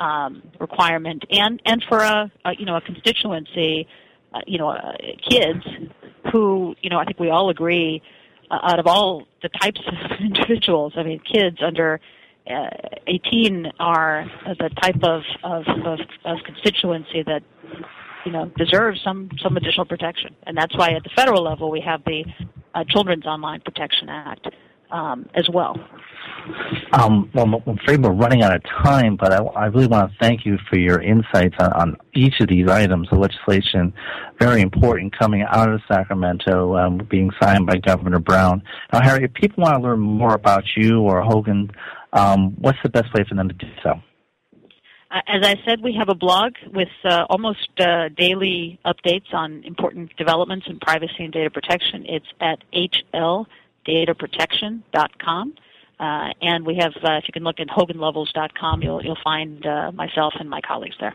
um, 0.00 0.42
requirement, 0.60 1.24
and 1.30 1.60
and 1.64 1.84
for 1.88 1.98
a, 1.98 2.30
a 2.44 2.52
you 2.58 2.66
know 2.66 2.76
a 2.76 2.80
constituency, 2.80 3.86
uh, 4.34 4.40
you 4.46 4.58
know, 4.58 4.70
uh, 4.70 4.92
kids 5.28 5.64
who 6.32 6.74
you 6.82 6.90
know 6.90 6.98
I 6.98 7.04
think 7.04 7.18
we 7.18 7.30
all 7.30 7.50
agree 7.50 8.02
uh, 8.50 8.58
out 8.62 8.78
of 8.78 8.86
all 8.86 9.26
the 9.42 9.48
types 9.48 9.80
of 9.86 10.20
individuals, 10.20 10.94
I 10.96 11.02
mean, 11.02 11.20
kids 11.20 11.58
under 11.64 12.00
uh, 12.48 12.68
18 13.06 13.72
are 13.80 14.26
the 14.46 14.70
type 14.80 15.02
of, 15.02 15.22
of, 15.42 15.64
of, 15.84 15.98
of 16.24 16.38
constituency 16.44 17.22
that 17.24 17.42
you 18.24 18.32
know 18.32 18.46
deserves 18.56 19.00
some 19.02 19.30
some 19.42 19.56
additional 19.56 19.86
protection, 19.86 20.34
and 20.46 20.56
that's 20.56 20.76
why 20.76 20.90
at 20.90 21.04
the 21.04 21.10
federal 21.14 21.42
level 21.42 21.70
we 21.70 21.80
have 21.80 22.02
the 22.04 22.24
uh, 22.74 22.84
Children's 22.88 23.26
Online 23.26 23.60
Protection 23.60 24.08
Act 24.08 24.48
um, 24.90 25.28
as 25.34 25.48
well. 25.52 25.76
Um, 26.92 27.30
well, 27.34 27.44
I'm 27.44 27.78
afraid 27.78 28.02
we're 28.02 28.12
running 28.12 28.42
out 28.42 28.54
of 28.54 28.62
time, 28.84 29.16
but 29.16 29.32
I, 29.32 29.38
I 29.38 29.66
really 29.66 29.88
want 29.88 30.10
to 30.10 30.18
thank 30.20 30.46
you 30.46 30.58
for 30.70 30.78
your 30.78 31.00
insights 31.00 31.56
on, 31.58 31.72
on 31.72 31.96
each 32.14 32.40
of 32.40 32.48
these 32.48 32.68
items. 32.68 33.08
The 33.10 33.18
legislation, 33.18 33.92
very 34.38 34.60
important, 34.60 35.16
coming 35.18 35.42
out 35.42 35.68
of 35.68 35.80
Sacramento, 35.88 36.76
um, 36.76 36.98
being 37.10 37.30
signed 37.42 37.66
by 37.66 37.78
Governor 37.78 38.20
Brown. 38.20 38.62
Now, 38.92 39.02
Harry, 39.02 39.24
if 39.24 39.34
people 39.34 39.64
want 39.64 39.76
to 39.76 39.82
learn 39.82 40.00
more 40.00 40.34
about 40.34 40.64
you 40.76 41.00
or 41.00 41.20
Hogan, 41.20 41.70
um, 42.12 42.54
what's 42.58 42.78
the 42.82 42.90
best 42.90 43.12
way 43.12 43.24
for 43.28 43.34
them 43.34 43.48
to 43.48 43.54
do 43.54 43.68
so? 43.82 44.00
Uh, 45.10 45.20
as 45.28 45.46
I 45.46 45.56
said, 45.64 45.82
we 45.82 45.94
have 45.94 46.08
a 46.08 46.14
blog 46.14 46.54
with 46.72 46.88
uh, 47.04 47.26
almost 47.30 47.68
uh, 47.78 48.08
daily 48.16 48.78
updates 48.84 49.32
on 49.32 49.62
important 49.64 50.16
developments 50.16 50.66
in 50.68 50.78
privacy 50.80 51.24
and 51.24 51.32
data 51.32 51.50
protection. 51.50 52.04
It's 52.06 52.26
at 52.40 52.58
hldataprotection.com. 53.86 55.54
Uh, 55.98 56.28
and 56.42 56.66
we 56.66 56.76
have, 56.76 56.92
uh, 57.02 57.12
if 57.12 57.24
you 57.26 57.32
can 57.32 57.42
look 57.42 57.58
at 57.58 57.68
hoganlovells.com, 57.68 58.82
you'll, 58.82 59.02
you'll 59.02 59.18
find 59.24 59.64
uh, 59.64 59.90
myself 59.92 60.34
and 60.38 60.50
my 60.50 60.60
colleagues 60.60 60.96
there. 61.00 61.14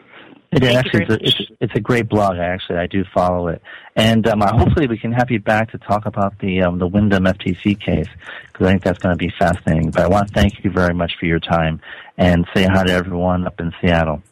It 0.52 0.60
Thank 0.60 0.64
you 0.74 0.80
actually, 0.80 1.06
very 1.06 1.22
it's, 1.22 1.40
a, 1.40 1.44
it's, 1.44 1.52
it's 1.62 1.76
a 1.76 1.80
great 1.80 2.10
blog. 2.10 2.38
Actually, 2.38 2.80
I 2.80 2.88
do 2.88 3.06
follow 3.14 3.48
it, 3.48 3.62
and 3.96 4.28
um, 4.28 4.42
hopefully 4.42 4.86
we 4.86 4.98
can 4.98 5.14
have 5.14 5.32
you 5.32 5.40
back 5.40 5.72
to 5.72 5.78
talk 5.78 6.06
about 6.06 6.40
the 6.40 6.64
um, 6.64 6.78
the 6.78 6.88
Wyndham 6.88 7.24
FTC 7.24 7.80
case 7.80 8.10
because 8.52 8.68
I 8.68 8.72
think 8.72 8.84
that's 8.84 9.00
going 9.00 9.18
to 9.18 9.18
be 9.18 9.32
fascinating. 9.40 9.92
But 9.92 10.02
I 10.02 10.08
want 10.10 10.28
to 10.28 10.34
thank 10.34 10.62
you 10.62 10.70
very 10.70 10.94
much 10.94 11.14
for 11.18 11.26
your 11.26 11.40
time 11.40 11.80
and 12.18 12.46
say 12.54 12.66
hi 12.66 12.84
to 12.84 12.92
everyone 12.92 13.48
up 13.48 13.62
in 13.62 13.72
Seattle. 13.80 14.24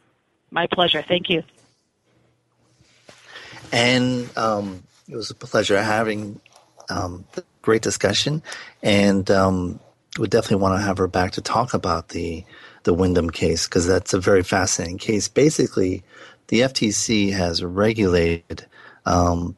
My 0.52 0.68
pleasure. 0.68 1.02
Thank 1.02 1.30
you. 1.30 1.44
And 3.72 4.30
um, 4.38 4.84
it 5.08 5.16
was 5.16 5.30
a 5.30 5.36
pleasure 5.36 5.82
having 5.82 6.42
um, 6.90 7.24
the 7.34 7.46
great 7.70 7.84
discussion, 7.84 8.42
and 8.82 9.30
um, 9.30 9.80
we 10.18 10.28
definitely 10.28 10.58
want 10.58 10.74
to 10.74 10.84
have 10.84 10.98
her 10.98 11.08
back 11.08 11.34
to 11.34 11.40
talk 11.42 11.76
about 11.76 12.10
the 12.10 12.44
the 12.82 12.96
Wyndham 12.96 13.30
case 13.30 13.68
because 13.68 13.86
that's 13.86 14.12
a 14.12 14.20
very 14.20 14.42
fascinating 14.42 14.98
case. 14.98 15.28
Basically, 15.28 16.02
the 16.48 16.62
FTC 16.62 17.32
has 17.32 17.64
regulated 17.64 18.66
um, 19.06 19.56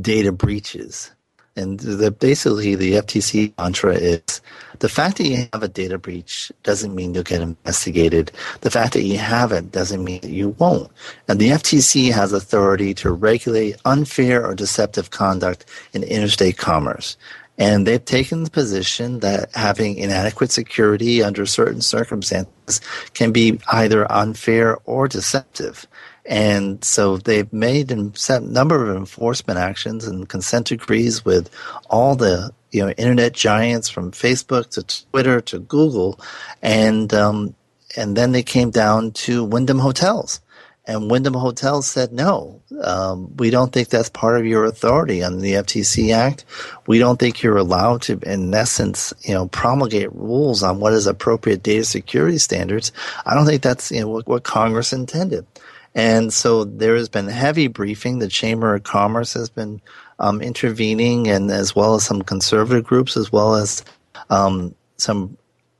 data 0.00 0.30
breaches. 0.30 1.10
And 1.56 1.78
the, 1.78 2.10
basically, 2.10 2.74
the 2.74 2.94
FTC 2.94 3.56
mantra 3.58 3.94
is 3.94 4.40
the 4.80 4.88
fact 4.88 5.18
that 5.18 5.28
you 5.28 5.46
have 5.52 5.62
a 5.62 5.68
data 5.68 5.98
breach 5.98 6.50
doesn't 6.64 6.94
mean 6.94 7.14
you'll 7.14 7.22
get 7.22 7.40
investigated. 7.40 8.32
The 8.62 8.70
fact 8.70 8.94
that 8.94 9.02
you 9.02 9.18
haven't 9.18 9.70
doesn't 9.70 10.02
mean 10.02 10.20
that 10.22 10.30
you 10.30 10.50
won't. 10.58 10.90
And 11.28 11.38
the 11.38 11.50
FTC 11.50 12.12
has 12.12 12.32
authority 12.32 12.92
to 12.94 13.12
regulate 13.12 13.76
unfair 13.84 14.44
or 14.44 14.56
deceptive 14.56 15.10
conduct 15.10 15.64
in 15.92 16.02
interstate 16.02 16.56
commerce. 16.56 17.16
And 17.56 17.86
they've 17.86 18.04
taken 18.04 18.42
the 18.42 18.50
position 18.50 19.20
that 19.20 19.54
having 19.54 19.96
inadequate 19.96 20.50
security 20.50 21.22
under 21.22 21.46
certain 21.46 21.80
circumstances 21.80 22.80
can 23.14 23.30
be 23.30 23.60
either 23.68 24.10
unfair 24.10 24.78
or 24.86 25.06
deceptive. 25.06 25.86
And 26.26 26.82
so 26.82 27.18
they've 27.18 27.52
made 27.52 27.92
a 27.92 28.40
number 28.40 28.90
of 28.90 28.96
enforcement 28.96 29.58
actions 29.58 30.06
and 30.06 30.28
consent 30.28 30.68
decrees 30.68 31.24
with 31.24 31.50
all 31.90 32.16
the 32.16 32.52
you 32.70 32.82
know 32.82 32.90
internet 32.90 33.32
giants 33.32 33.88
from 33.88 34.10
Facebook 34.10 34.70
to 34.70 35.04
Twitter 35.10 35.40
to 35.42 35.60
Google, 35.60 36.18
and 36.62 37.12
um, 37.14 37.54
and 37.96 38.16
then 38.16 38.32
they 38.32 38.42
came 38.42 38.70
down 38.70 39.12
to 39.12 39.44
Wyndham 39.44 39.78
Hotels, 39.78 40.40
and 40.86 41.10
Wyndham 41.10 41.34
Hotels 41.34 41.86
said 41.86 42.12
no, 42.12 42.60
um, 42.82 43.34
we 43.36 43.50
don't 43.50 43.72
think 43.72 43.88
that's 43.88 44.10
part 44.10 44.38
of 44.38 44.46
your 44.46 44.64
authority 44.64 45.22
under 45.22 45.40
the 45.40 45.52
FTC 45.52 46.12
Act. 46.12 46.44
We 46.86 46.98
don't 46.98 47.18
think 47.18 47.42
you're 47.42 47.56
allowed 47.56 48.02
to, 48.02 48.18
in 48.26 48.52
essence, 48.52 49.12
you 49.22 49.34
know, 49.34 49.46
promulgate 49.48 50.12
rules 50.12 50.62
on 50.62 50.80
what 50.80 50.92
is 50.92 51.06
appropriate 51.06 51.62
data 51.62 51.84
security 51.84 52.38
standards. 52.38 52.92
I 53.24 53.34
don't 53.34 53.46
think 53.46 53.62
that's 53.62 53.90
you 53.90 54.00
know 54.00 54.08
what, 54.08 54.26
what 54.26 54.42
Congress 54.42 54.92
intended. 54.92 55.46
And 55.94 56.32
so 56.32 56.64
there 56.64 56.96
has 56.96 57.08
been 57.08 57.28
heavy 57.28 57.68
briefing. 57.68 58.18
The 58.18 58.28
Chamber 58.28 58.74
of 58.74 58.82
Commerce 58.82 59.32
has 59.34 59.48
been 59.48 59.80
um, 60.18 60.40
intervening, 60.40 61.28
and 61.28 61.50
as 61.50 61.74
well 61.74 61.94
as 61.94 62.04
some 62.04 62.22
conservative 62.22 62.84
groups, 62.84 63.16
as 63.16 63.30
well 63.30 63.54
as 63.54 63.84
um, 64.30 64.74
some 64.96 65.36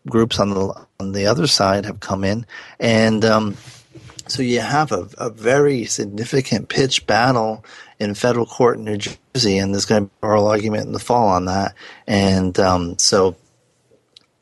groups 0.08 0.38
on 0.38 0.50
the 0.50 0.86
on 1.00 1.12
the 1.12 1.26
other 1.26 1.46
side 1.46 1.84
have 1.84 2.00
come 2.00 2.24
in, 2.24 2.46
and 2.78 3.24
um, 3.24 3.56
so 4.26 4.42
you 4.42 4.60
have 4.60 4.92
a, 4.92 5.08
a 5.18 5.30
very 5.30 5.84
significant 5.84 6.68
pitch 6.68 7.06
battle 7.06 7.64
in 7.98 8.14
federal 8.14 8.46
court 8.46 8.78
in 8.78 8.84
New 8.84 8.98
Jersey, 8.98 9.58
and 9.58 9.74
there's 9.74 9.86
going 9.86 10.04
to 10.04 10.06
be 10.06 10.14
an 10.22 10.28
oral 10.28 10.48
argument 10.48 10.86
in 10.86 10.92
the 10.92 10.98
fall 10.98 11.28
on 11.28 11.46
that, 11.46 11.74
and 12.06 12.58
um, 12.58 12.98
so 12.98 13.36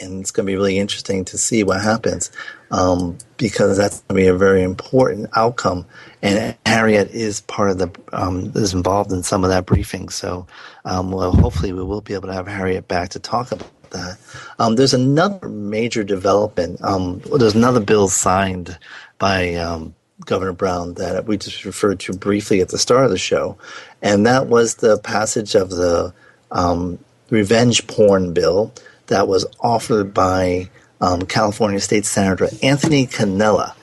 and 0.01 0.21
it's 0.21 0.31
going 0.31 0.47
to 0.47 0.51
be 0.51 0.57
really 0.57 0.79
interesting 0.79 1.25
to 1.27 1.39
see 1.39 1.63
what 1.63 1.81
happens 1.81 2.31
um, 2.73 3.19
because 3.37 3.77
that's 3.77 4.01
going 4.01 4.09
to 4.09 4.23
be 4.25 4.29
a 4.29 4.35
very 4.35 4.63
important 4.63 5.31
outcome. 5.37 5.87
And 6.23 6.57
Harriet 6.67 7.11
is 7.11 7.41
part 7.43 7.71
of 7.71 7.79
the 7.79 7.91
um, 8.13 8.53
is 8.57 8.75
involved 8.75 9.13
in 9.13 9.23
some 9.23 9.45
of 9.45 9.51
that 9.51 9.67
briefing. 9.67 10.09
So, 10.09 10.47
um, 10.85 11.13
well, 11.13 11.33
hopefully, 11.33 11.73
we 11.73 11.85
will 11.85 12.01
be 12.01 12.15
able 12.15 12.29
to 12.29 12.35
have 12.35 12.49
Harriet 12.49 12.89
back 12.89 13.11
to 13.11 13.21
talk 13.21 13.53
about 13.53 13.71
that. 13.91 14.19
Um, 14.59 14.77
there's 14.77 14.95
another 14.95 15.49
major 15.49 16.05
development. 16.05 16.83
Um, 16.83 17.21
there's 17.39 17.55
another 17.55 17.81
bill 17.81 18.09
signed 18.09 18.79
by 19.19 19.55
um, 19.55 19.95
Governor 20.27 20.55
Brown 20.55 20.95
that 20.95 21.27
we 21.27 21.37
just 21.39 21.65
referred 21.65 22.01
to 22.01 22.15
briefly 22.15 22.61
at 22.61 22.71
the 22.71 22.79
start 22.79 23.05
of 23.05 23.11
the 23.11 23.19
show, 23.19 23.59
and 24.03 24.27
that 24.27 24.49
was 24.49 24.77
the 24.77 24.99
passage 24.99 25.55
of 25.55 25.71
the 25.71 26.15
revenge 27.31 27.87
porn 27.87 28.33
bill 28.33 28.73
that 29.09 29.29
was 29.29 29.47
offered 29.61 30.15
by 30.15 30.71
um, 31.03 31.23
California 31.23 31.81
State 31.81 32.07
Senator 32.07 32.49
Anthony 32.63 33.07
Cannella. 33.07 33.75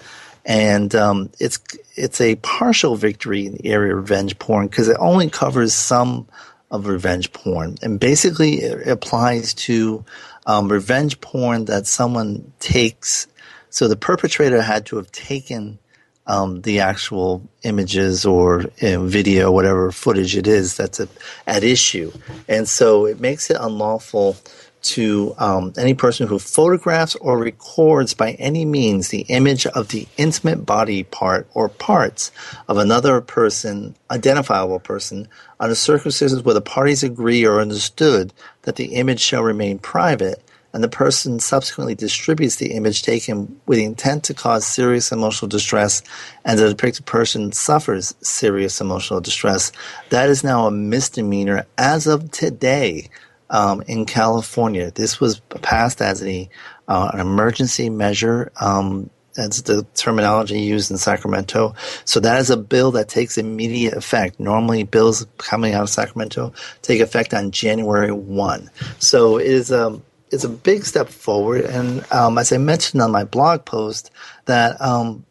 And 0.45 0.95
um, 0.95 1.29
it's 1.39 1.59
it's 1.95 2.21
a 2.21 2.37
partial 2.37 2.95
victory 2.95 3.45
in 3.45 3.53
the 3.53 3.65
area 3.67 3.93
of 3.93 3.99
revenge 3.99 4.39
porn 4.39 4.67
because 4.67 4.87
it 4.87 4.97
only 4.99 5.29
covers 5.29 5.75
some 5.75 6.27
of 6.71 6.87
revenge 6.87 7.33
porn, 7.33 7.77
and 7.81 7.99
basically 7.99 8.61
it 8.61 8.87
applies 8.87 9.53
to 9.55 10.05
um, 10.45 10.71
revenge 10.71 11.19
porn 11.19 11.65
that 11.65 11.85
someone 11.85 12.51
takes. 12.59 13.27
So 13.69 13.87
the 13.87 13.95
perpetrator 13.95 14.61
had 14.61 14.85
to 14.87 14.95
have 14.95 15.11
taken 15.11 15.77
um, 16.25 16.61
the 16.61 16.79
actual 16.79 17.43
images 17.63 18.25
or 18.25 18.65
you 18.77 18.91
know, 18.91 19.05
video, 19.05 19.51
whatever 19.51 19.91
footage 19.91 20.37
it 20.37 20.47
is 20.47 20.77
that's 20.77 21.01
at 21.45 21.63
issue, 21.63 22.11
and 22.47 22.67
so 22.67 23.05
it 23.05 23.19
makes 23.19 23.49
it 23.49 23.57
unlawful 23.59 24.37
to 24.81 25.35
um, 25.37 25.73
any 25.77 25.93
person 25.93 26.27
who 26.27 26.39
photographs 26.39 27.15
or 27.15 27.37
records 27.37 28.13
by 28.13 28.31
any 28.33 28.65
means 28.65 29.09
the 29.09 29.21
image 29.21 29.65
of 29.67 29.89
the 29.89 30.07
intimate 30.17 30.65
body 30.65 31.03
part 31.03 31.47
or 31.53 31.69
parts 31.69 32.31
of 32.67 32.77
another 32.77 33.21
person, 33.21 33.95
identifiable 34.09 34.79
person, 34.79 35.27
under 35.59 35.75
circumstances 35.75 36.43
where 36.43 36.53
the 36.53 36.61
parties 36.61 37.03
agree 37.03 37.45
or 37.45 37.59
understood 37.59 38.33
that 38.63 38.77
the 38.77 38.95
image 38.95 39.19
shall 39.19 39.43
remain 39.43 39.77
private, 39.79 40.41
and 40.71 40.83
the 40.83 40.89
person 40.89 41.39
subsequently 41.39 41.95
distributes 41.95 42.57
the 42.57 42.73
image 42.73 43.01
taken 43.01 43.59
with 43.65 43.79
intent 43.79 44.23
to 44.23 44.33
cause 44.33 44.65
serious 44.65 45.11
emotional 45.11 45.49
distress, 45.49 46.03
and 46.45 46.59
the 46.59 46.69
depicted 46.69 47.05
person 47.05 47.51
suffers 47.51 48.13
serious 48.21 48.79
emotional 48.79 49.19
distress, 49.19 49.71
that 50.09 50.29
is 50.29 50.43
now 50.43 50.67
a 50.67 50.71
misdemeanor 50.71 51.65
as 51.77 52.07
of 52.07 52.31
today 52.31 53.09
um, 53.49 53.81
in 53.87 54.05
California. 54.05 54.91
This 54.91 55.19
was 55.19 55.39
passed 55.61 56.01
as 56.01 56.23
a 56.23 56.49
uh, 56.87 57.11
an 57.13 57.19
emergency 57.19 57.89
measure. 57.89 58.51
Um, 58.59 59.09
that's 59.35 59.61
the 59.61 59.83
terminology 59.93 60.59
used 60.59 60.91
in 60.91 60.97
Sacramento. 60.97 61.75
So 62.03 62.19
that 62.19 62.41
is 62.41 62.49
a 62.49 62.57
bill 62.57 62.91
that 62.91 63.07
takes 63.07 63.37
immediate 63.37 63.93
effect. 63.93 64.39
Normally, 64.39 64.83
bills 64.83 65.25
coming 65.37 65.73
out 65.73 65.83
of 65.83 65.89
Sacramento 65.89 66.51
take 66.81 66.99
effect 66.99 67.33
on 67.33 67.51
January 67.51 68.11
one. 68.11 68.69
So 68.97 69.37
it 69.37 69.47
is 69.47 69.71
a 69.71 70.01
it's 70.31 70.43
a 70.43 70.49
big 70.49 70.83
step 70.83 71.09
forward. 71.09 71.65
And 71.65 72.05
um, 72.11 72.37
as 72.37 72.51
I 72.51 72.57
mentioned 72.57 73.01
on 73.01 73.11
my 73.11 73.23
blog 73.23 73.65
post, 73.65 74.11
that 74.45 74.79
um, 74.81 75.25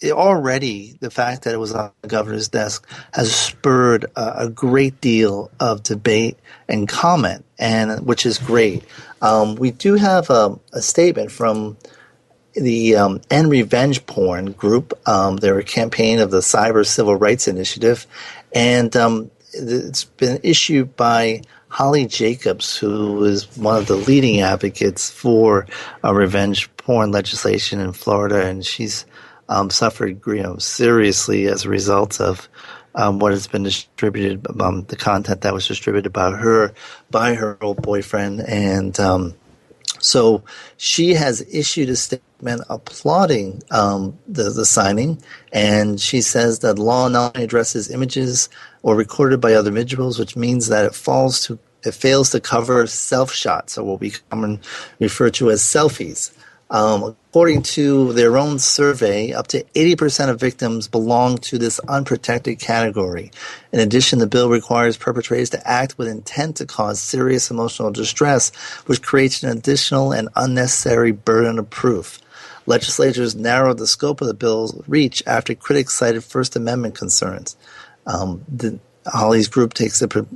it 0.00 0.12
already 0.12 0.96
the 1.00 1.10
fact 1.10 1.44
that 1.44 1.54
it 1.54 1.58
was 1.58 1.74
on 1.74 1.90
the 2.02 2.08
governor's 2.08 2.48
desk 2.48 2.86
has 3.12 3.34
spurred 3.34 4.06
a, 4.16 4.48
great 4.48 5.00
deal 5.00 5.50
of 5.60 5.82
debate 5.82 6.38
and 6.68 6.88
comment, 6.88 7.44
and 7.58 8.06
which 8.06 8.24
is 8.24 8.38
great. 8.38 8.84
Um, 9.20 9.56
we 9.56 9.70
do 9.70 9.94
have 9.94 10.30
a, 10.30 10.58
a 10.72 10.80
statement 10.80 11.30
from 11.32 11.76
the 12.54 12.96
um, 12.96 13.20
End 13.30 13.50
Revenge 13.50 14.06
Porn 14.06 14.52
group. 14.52 14.98
Um, 15.06 15.36
they're 15.36 15.58
a 15.58 15.64
campaign 15.64 16.20
of 16.20 16.30
the 16.30 16.40
Cyber 16.40 16.86
Civil 16.86 17.16
Rights 17.16 17.48
Initiative, 17.48 18.06
and 18.54 18.94
um, 18.96 19.30
it's 19.52 20.04
been 20.04 20.40
issued 20.42 20.96
by 20.96 21.42
Holly 21.68 22.06
Jacobs, 22.06 22.76
who 22.76 23.24
is 23.24 23.56
one 23.56 23.76
of 23.76 23.86
the 23.86 23.96
leading 23.96 24.40
advocates 24.40 25.10
for 25.10 25.66
uh, 26.02 26.14
revenge 26.14 26.74
porn 26.76 27.10
legislation 27.10 27.80
in 27.80 27.92
Florida, 27.92 28.46
and 28.46 28.64
she's 28.64 29.04
um, 29.48 29.70
suffered 29.70 30.20
you 30.26 30.42
know, 30.42 30.56
seriously 30.58 31.46
as 31.46 31.64
a 31.64 31.68
result 31.68 32.20
of 32.20 32.48
um, 32.94 33.18
what 33.18 33.32
has 33.32 33.46
been 33.46 33.62
distributed, 33.62 34.46
um, 34.60 34.84
the 34.84 34.96
content 34.96 35.42
that 35.42 35.54
was 35.54 35.66
distributed 35.66 36.12
by 36.12 36.30
her, 36.30 36.72
by 37.10 37.34
her 37.34 37.56
old 37.62 37.80
boyfriend. 37.82 38.40
And 38.40 38.98
um, 38.98 39.34
so 40.00 40.42
she 40.76 41.14
has 41.14 41.40
issued 41.52 41.88
a 41.90 41.96
statement 41.96 42.62
applauding 42.68 43.62
um, 43.70 44.18
the, 44.26 44.50
the 44.50 44.64
signing. 44.64 45.22
And 45.52 46.00
she 46.00 46.20
says 46.20 46.60
that 46.60 46.78
law 46.78 47.08
not 47.08 47.36
only 47.36 47.44
addresses 47.44 47.90
images 47.90 48.48
or 48.82 48.96
recorded 48.96 49.40
by 49.40 49.54
other 49.54 49.68
individuals, 49.68 50.18
which 50.18 50.36
means 50.36 50.68
that 50.68 50.84
it 50.84 50.94
falls 50.94 51.42
to 51.46 51.58
it 51.84 51.94
fails 51.94 52.30
to 52.30 52.40
cover 52.40 52.86
self 52.86 53.32
shots, 53.32 53.78
or 53.78 53.84
what 53.84 54.00
we 54.00 54.10
commonly 54.30 54.60
refer 54.98 55.30
to 55.30 55.50
as 55.50 55.62
selfies. 55.62 56.36
Um, 56.70 57.16
according 57.30 57.62
to 57.62 58.12
their 58.12 58.36
own 58.36 58.58
survey, 58.58 59.32
up 59.32 59.46
to 59.48 59.64
80% 59.74 60.28
of 60.28 60.38
victims 60.38 60.86
belong 60.86 61.38
to 61.38 61.56
this 61.56 61.78
unprotected 61.80 62.58
category. 62.58 63.30
In 63.72 63.80
addition, 63.80 64.18
the 64.18 64.26
bill 64.26 64.50
requires 64.50 64.96
perpetrators 64.96 65.50
to 65.50 65.68
act 65.68 65.96
with 65.96 66.08
intent 66.08 66.56
to 66.56 66.66
cause 66.66 67.00
serious 67.00 67.50
emotional 67.50 67.90
distress, 67.90 68.54
which 68.86 69.02
creates 69.02 69.42
an 69.42 69.56
additional 69.56 70.12
and 70.12 70.28
unnecessary 70.36 71.12
burden 71.12 71.58
of 71.58 71.70
proof. 71.70 72.20
Legislators 72.66 73.34
narrowed 73.34 73.78
the 73.78 73.86
scope 73.86 74.20
of 74.20 74.26
the 74.26 74.34
bill's 74.34 74.78
reach 74.86 75.22
after 75.26 75.54
critics 75.54 75.94
cited 75.94 76.22
First 76.22 76.54
Amendment 76.54 76.94
concerns. 76.94 77.56
Um, 78.06 78.44
the, 78.46 78.78
Holly's 79.06 79.48
group 79.48 79.72
takes 79.72 80.00
the 80.00 80.26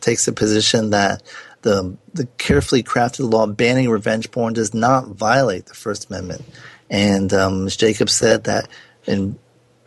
takes 0.00 0.24
the 0.24 0.32
position 0.32 0.90
that 0.90 1.22
the 1.62 1.96
the 2.14 2.26
carefully 2.38 2.82
crafted 2.82 3.30
law 3.30 3.46
banning 3.46 3.88
revenge 3.88 4.30
porn 4.30 4.52
does 4.52 4.74
not 4.74 5.08
violate 5.08 5.66
the 5.66 5.74
First 5.74 6.10
Amendment. 6.10 6.44
And 6.90 7.32
um, 7.32 7.64
Ms. 7.64 7.76
Jacobs 7.76 8.12
said 8.12 8.44
that 8.44 8.68
in 9.06 9.38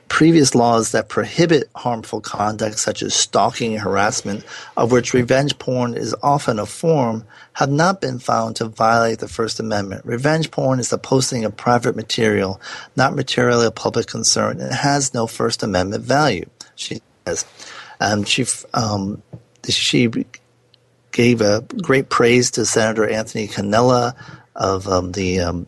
previous 0.07 0.55
laws 0.55 0.91
that 0.91 1.09
prohibit 1.09 1.69
harmful 1.75 2.21
conduct 2.21 2.79
such 2.79 3.01
as 3.01 3.13
stalking 3.13 3.73
and 3.73 3.81
harassment, 3.81 4.45
of 4.77 4.91
which 4.91 5.13
revenge 5.13 5.57
porn 5.59 5.93
is 5.93 6.15
often 6.23 6.57
a 6.59 6.65
form, 6.65 7.25
have 7.53 7.69
not 7.69 8.01
been 8.01 8.19
found 8.19 8.55
to 8.55 8.65
violate 8.65 9.19
the 9.19 9.27
First 9.27 9.59
Amendment. 9.59 10.05
Revenge 10.05 10.51
porn 10.51 10.79
is 10.79 10.89
the 10.89 10.97
posting 10.97 11.43
of 11.43 11.57
private 11.57 11.95
material, 11.95 12.61
not 12.95 13.15
material 13.15 13.61
of 13.61 13.75
public 13.75 14.07
concern, 14.07 14.59
and 14.61 14.73
has 14.73 15.13
no 15.13 15.27
First 15.27 15.63
Amendment 15.63 16.03
value, 16.03 16.45
she 16.75 17.01
says. 17.25 17.45
Um, 17.99 18.23
she, 18.23 18.45
um, 18.73 19.21
she 19.67 20.07
gave 21.15 21.39
a 21.39 21.65
great 21.81 22.09
praise 22.09 22.51
to 22.51 22.65
Senator 22.65 23.07
Anthony 23.07 23.47
Cannella 23.47 24.15
of 24.53 24.85
um, 24.89 25.13
the 25.13 25.39
um, 25.39 25.65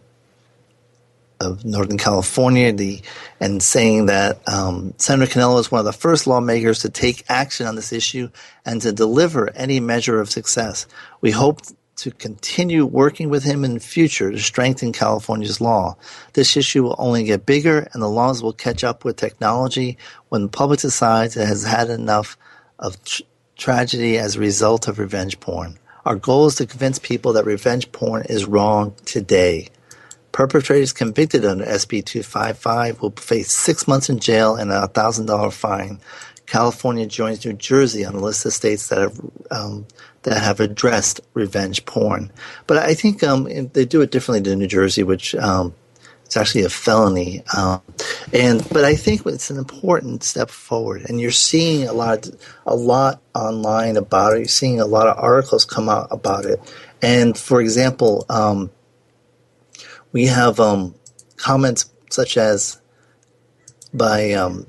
of 1.39 1.63
Northern 1.63 1.97
California, 1.97 2.73
the 2.73 3.01
and 3.39 3.63
saying 3.63 4.07
that 4.07 4.41
um, 4.51 4.93
Senator 4.97 5.31
Cannella 5.31 5.61
is 5.61 5.71
one 5.71 5.79
of 5.79 5.85
the 5.85 5.93
first 5.93 6.27
lawmakers 6.27 6.79
to 6.79 6.89
take 6.89 7.23
action 7.29 7.65
on 7.65 7.75
this 7.75 7.93
issue 7.93 8.29
and 8.65 8.81
to 8.81 8.91
deliver 8.91 9.49
any 9.55 9.79
measure 9.79 10.19
of 10.19 10.29
success. 10.29 10.85
We 11.21 11.31
hope 11.31 11.61
to 11.97 12.11
continue 12.11 12.85
working 12.85 13.29
with 13.29 13.43
him 13.43 13.63
in 13.63 13.75
the 13.75 13.79
future 13.79 14.29
to 14.31 14.39
strengthen 14.39 14.91
California's 14.91 15.61
law. 15.61 15.95
This 16.33 16.57
issue 16.57 16.83
will 16.83 16.95
only 16.99 17.23
get 17.23 17.45
bigger, 17.45 17.87
and 17.93 18.03
the 18.03 18.09
laws 18.09 18.43
will 18.43 18.53
catch 18.53 18.83
up 18.83 19.05
with 19.05 19.15
technology 19.15 19.97
when 20.27 20.41
the 20.41 20.49
public 20.49 20.81
decides 20.81 21.37
it 21.37 21.47
has 21.47 21.63
had 21.63 21.89
enough 21.89 22.37
of 22.79 23.01
tr- 23.05 23.23
tragedy 23.57 24.17
as 24.17 24.35
a 24.35 24.39
result 24.39 24.87
of 24.87 24.99
revenge 24.99 25.39
porn. 25.39 25.77
Our 26.05 26.15
goal 26.15 26.47
is 26.47 26.55
to 26.55 26.65
convince 26.65 26.99
people 26.99 27.33
that 27.33 27.45
revenge 27.45 27.91
porn 27.91 28.23
is 28.29 28.45
wrong 28.45 28.95
today. 29.05 29.69
Perpetrators 30.31 30.93
convicted 30.93 31.43
under 31.43 31.65
SB 31.65 32.05
255 32.05 33.01
will 33.01 33.11
face 33.11 33.51
six 33.51 33.87
months 33.87 34.09
in 34.09 34.19
jail 34.19 34.55
and 34.55 34.71
a 34.71 34.87
$1,000 34.87 35.51
fine. 35.51 35.99
California 36.45 37.05
joins 37.05 37.45
New 37.45 37.53
Jersey 37.53 38.05
on 38.05 38.13
the 38.13 38.21
list 38.21 38.45
of 38.45 38.53
states 38.53 38.87
that 38.87 38.99
have 38.99 39.19
um, 39.51 39.85
that 40.23 40.41
have 40.41 40.59
addressed 40.59 41.19
revenge 41.33 41.85
porn. 41.85 42.31
But 42.67 42.77
I 42.77 42.93
think 42.93 43.21
um, 43.23 43.43
they 43.73 43.85
do 43.85 44.01
it 44.01 44.11
differently 44.11 44.49
than 44.49 44.59
New 44.59 44.67
Jersey, 44.67 45.03
which 45.03 45.35
um, 45.35 45.73
it's 46.27 46.35
actually 46.35 46.65
a 46.65 46.69
felony. 46.69 47.41
Um, 47.55 47.81
and 48.33 48.67
but 48.69 48.83
I 48.83 48.95
think 48.95 49.25
it's 49.25 49.49
an 49.49 49.57
important 49.57 50.23
step 50.23 50.49
forward, 50.49 51.05
and 51.07 51.21
you're 51.21 51.31
seeing 51.31 51.87
a 51.87 51.93
lot, 51.93 52.27
a 52.65 52.75
lot 52.75 53.21
online 53.33 53.95
about 53.95 54.33
it. 54.33 54.39
You're 54.39 54.47
seeing 54.47 54.81
a 54.81 54.85
lot 54.85 55.07
of 55.07 55.17
articles 55.17 55.63
come 55.63 55.87
out 55.87 56.09
about 56.11 56.43
it. 56.43 56.59
And 57.01 57.37
for 57.37 57.61
example, 57.61 58.25
um, 58.29 58.71
we 60.11 60.25
have 60.25 60.59
um, 60.59 60.95
comments 61.37 61.89
such 62.09 62.35
as 62.35 62.81
by 63.93 64.33
um, 64.33 64.65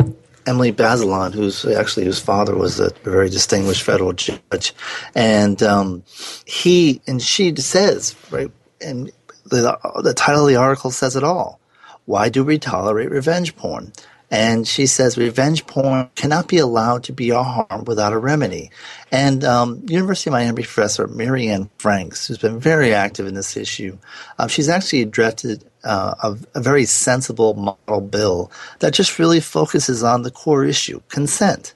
Emily 0.46 0.72
Bazelon, 0.72 1.34
who's 1.34 1.64
actually 1.64 2.06
whose 2.06 2.20
father 2.20 2.54
was 2.54 2.78
a 2.78 2.90
very 3.02 3.30
distinguished 3.30 3.82
federal 3.82 4.12
judge, 4.12 4.74
and 5.16 5.60
um, 5.64 6.04
he 6.46 7.02
and 7.08 7.20
she 7.20 7.56
says 7.56 8.14
right, 8.30 8.52
and 8.80 9.10
the 9.48 9.78
the 10.02 10.14
title 10.14 10.42
of 10.42 10.48
the 10.48 10.56
article 10.56 10.90
says 10.90 11.16
it 11.16 11.24
all. 11.24 11.60
Why 12.04 12.28
do 12.28 12.44
we 12.44 12.58
tolerate 12.58 13.10
revenge 13.10 13.56
porn? 13.56 13.92
And 14.30 14.68
she 14.68 14.86
says 14.86 15.16
revenge 15.16 15.66
porn 15.66 16.10
cannot 16.14 16.48
be 16.48 16.58
allowed 16.58 17.04
to 17.04 17.12
be 17.12 17.30
a 17.30 17.42
harm 17.42 17.84
without 17.84 18.12
a 18.12 18.18
remedy. 18.18 18.70
And 19.10 19.42
um, 19.42 19.82
University 19.88 20.28
of 20.28 20.32
Miami 20.32 20.62
professor 20.62 21.06
Mary 21.06 21.48
Anne 21.48 21.70
Franks, 21.78 22.26
who's 22.26 22.38
been 22.38 22.60
very 22.60 22.92
active 22.92 23.26
in 23.26 23.34
this 23.34 23.56
issue, 23.56 23.96
uh, 24.38 24.46
she's 24.46 24.68
actually 24.68 25.06
drafted 25.06 25.64
uh, 25.82 26.14
a, 26.22 26.58
a, 26.58 26.60
very 26.60 26.84
sensible 26.84 27.54
model 27.54 28.00
bill 28.02 28.52
that 28.80 28.92
just 28.92 29.18
really 29.18 29.40
focuses 29.40 30.02
on 30.02 30.22
the 30.22 30.30
core 30.30 30.64
issue, 30.64 31.00
consent. 31.08 31.72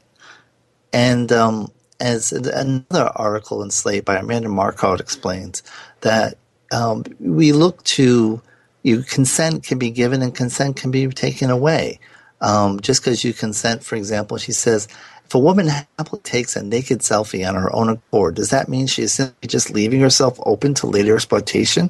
And 0.93 1.33
um, 1.33 1.71
as 2.01 2.33
another 2.33 3.11
article 3.15 3.63
in 3.63 3.71
Slate 3.71 4.05
by 4.05 4.17
Amanda 4.17 4.49
Marcotte 4.49 5.01
explains, 5.01 5.63
that 6.03 6.37
um, 6.73 7.05
we 7.21 7.53
look 7.53 7.83
to 7.85 8.41
you 8.83 9.03
consent 9.03 9.65
can 9.65 9.79
be 9.79 9.91
given 9.91 10.23
and 10.23 10.35
consent 10.35 10.77
can 10.77 10.91
be 10.91 11.07
taken 11.09 11.51
away. 11.51 12.01
Um, 12.41 12.81
just 12.81 13.03
because 13.03 13.23
you 13.23 13.33
consent, 13.33 13.85
for 13.85 13.95
example, 13.95 14.37
she 14.37 14.51
says, 14.51 14.89
if 15.33 15.37
a 15.37 15.39
woman 15.39 15.69
happily 15.69 16.21
takes 16.25 16.57
a 16.57 16.63
naked 16.63 16.99
selfie 16.99 17.49
on 17.49 17.55
her 17.55 17.75
own 17.75 17.89
accord, 17.89 18.35
does 18.35 18.51
that 18.51 18.69
mean 18.69 18.87
she 18.87 19.01
is 19.01 19.15
simply 19.15 19.49
just 19.49 19.71
leaving 19.71 20.03
herself 20.03 20.39
open 20.45 20.75
to 20.75 20.87
later 20.87 21.15
exploitation? 21.15 21.89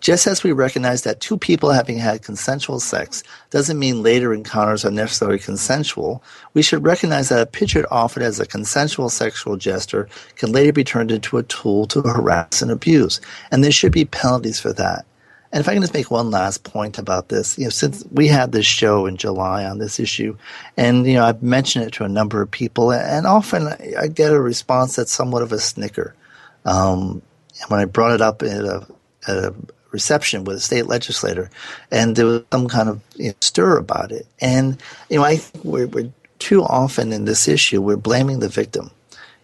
Just 0.00 0.26
as 0.26 0.44
we 0.44 0.52
recognize 0.52 1.00
that 1.00 1.22
two 1.22 1.38
people 1.38 1.70
having 1.70 1.96
had 1.96 2.20
consensual 2.20 2.78
sex 2.80 3.22
doesn't 3.48 3.78
mean 3.78 4.02
later 4.02 4.34
encounters 4.34 4.84
are 4.84 4.90
necessarily 4.90 5.38
consensual, 5.38 6.22
we 6.52 6.60
should 6.60 6.84
recognize 6.84 7.30
that 7.30 7.40
a 7.40 7.46
picture 7.46 7.86
offered 7.90 8.22
as 8.22 8.38
a 8.38 8.44
consensual 8.44 9.08
sexual 9.08 9.56
gesture 9.56 10.06
can 10.36 10.52
later 10.52 10.74
be 10.74 10.84
turned 10.84 11.10
into 11.10 11.38
a 11.38 11.42
tool 11.44 11.86
to 11.86 12.02
harass 12.02 12.60
and 12.60 12.70
abuse. 12.70 13.18
And 13.50 13.64
there 13.64 13.72
should 13.72 13.92
be 13.92 14.04
penalties 14.04 14.60
for 14.60 14.74
that. 14.74 15.06
And 15.54 15.60
if 15.60 15.68
I 15.68 15.74
can 15.74 15.82
just 15.82 15.94
make 15.94 16.10
one 16.10 16.32
last 16.32 16.64
point 16.64 16.98
about 16.98 17.28
this, 17.28 17.56
you 17.56 17.62
know, 17.62 17.70
since 17.70 18.04
we 18.10 18.26
had 18.26 18.50
this 18.50 18.66
show 18.66 19.06
in 19.06 19.16
July 19.16 19.64
on 19.64 19.78
this 19.78 20.00
issue, 20.00 20.36
and 20.76 21.06
you 21.06 21.14
know, 21.14 21.24
I've 21.24 21.44
mentioned 21.44 21.84
it 21.84 21.92
to 21.92 22.04
a 22.04 22.08
number 22.08 22.42
of 22.42 22.50
people, 22.50 22.90
and 22.90 23.24
often 23.24 23.68
I 23.96 24.08
get 24.08 24.32
a 24.32 24.40
response 24.40 24.96
that's 24.96 25.12
somewhat 25.12 25.42
of 25.42 25.52
a 25.52 25.60
snicker. 25.60 26.16
Um, 26.64 27.22
when 27.68 27.78
I 27.78 27.84
brought 27.84 28.14
it 28.14 28.20
up 28.20 28.42
at 28.42 28.64
a, 28.64 28.84
at 29.28 29.36
a 29.36 29.54
reception 29.92 30.42
with 30.42 30.56
a 30.56 30.60
state 30.60 30.86
legislator, 30.86 31.50
and 31.88 32.16
there 32.16 32.26
was 32.26 32.42
some 32.50 32.66
kind 32.66 32.88
of 32.88 33.00
you 33.14 33.28
know, 33.28 33.34
stir 33.40 33.76
about 33.76 34.10
it. 34.10 34.26
And 34.40 34.82
you 35.08 35.18
know, 35.18 35.24
I 35.24 35.36
think 35.36 35.64
we're, 35.64 35.86
we're 35.86 36.12
too 36.40 36.64
often 36.64 37.12
in 37.12 37.26
this 37.26 37.46
issue 37.46 37.80
we're 37.80 37.96
blaming 37.96 38.40
the 38.40 38.48
victim 38.48 38.90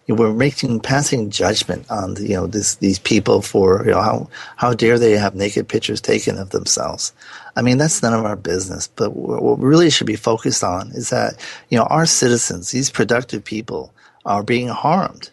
you 0.05 0.15
know, 0.15 0.21
we're 0.21 0.33
making 0.33 0.79
passing 0.79 1.29
judgment 1.29 1.89
on 1.89 2.15
you 2.17 2.35
know 2.35 2.47
this, 2.47 2.75
these 2.75 2.99
people 2.99 3.41
for 3.41 3.83
you 3.85 3.91
know 3.91 4.01
how 4.01 4.29
how 4.55 4.73
dare 4.73 4.97
they 4.97 5.11
have 5.11 5.35
naked 5.35 5.67
pictures 5.67 6.01
taken 6.01 6.37
of 6.37 6.49
themselves. 6.49 7.13
I 7.55 7.61
mean 7.61 7.77
that's 7.77 8.01
none 8.01 8.13
of 8.13 8.25
our 8.25 8.35
business. 8.35 8.87
But 8.87 9.15
what 9.15 9.59
we 9.59 9.65
really 9.65 9.89
should 9.89 10.07
be 10.07 10.15
focused 10.15 10.63
on 10.63 10.91
is 10.91 11.09
that 11.09 11.35
you 11.69 11.77
know 11.77 11.85
our 11.85 12.05
citizens, 12.05 12.71
these 12.71 12.89
productive 12.89 13.43
people, 13.43 13.93
are 14.25 14.43
being 14.43 14.67
harmed, 14.67 15.29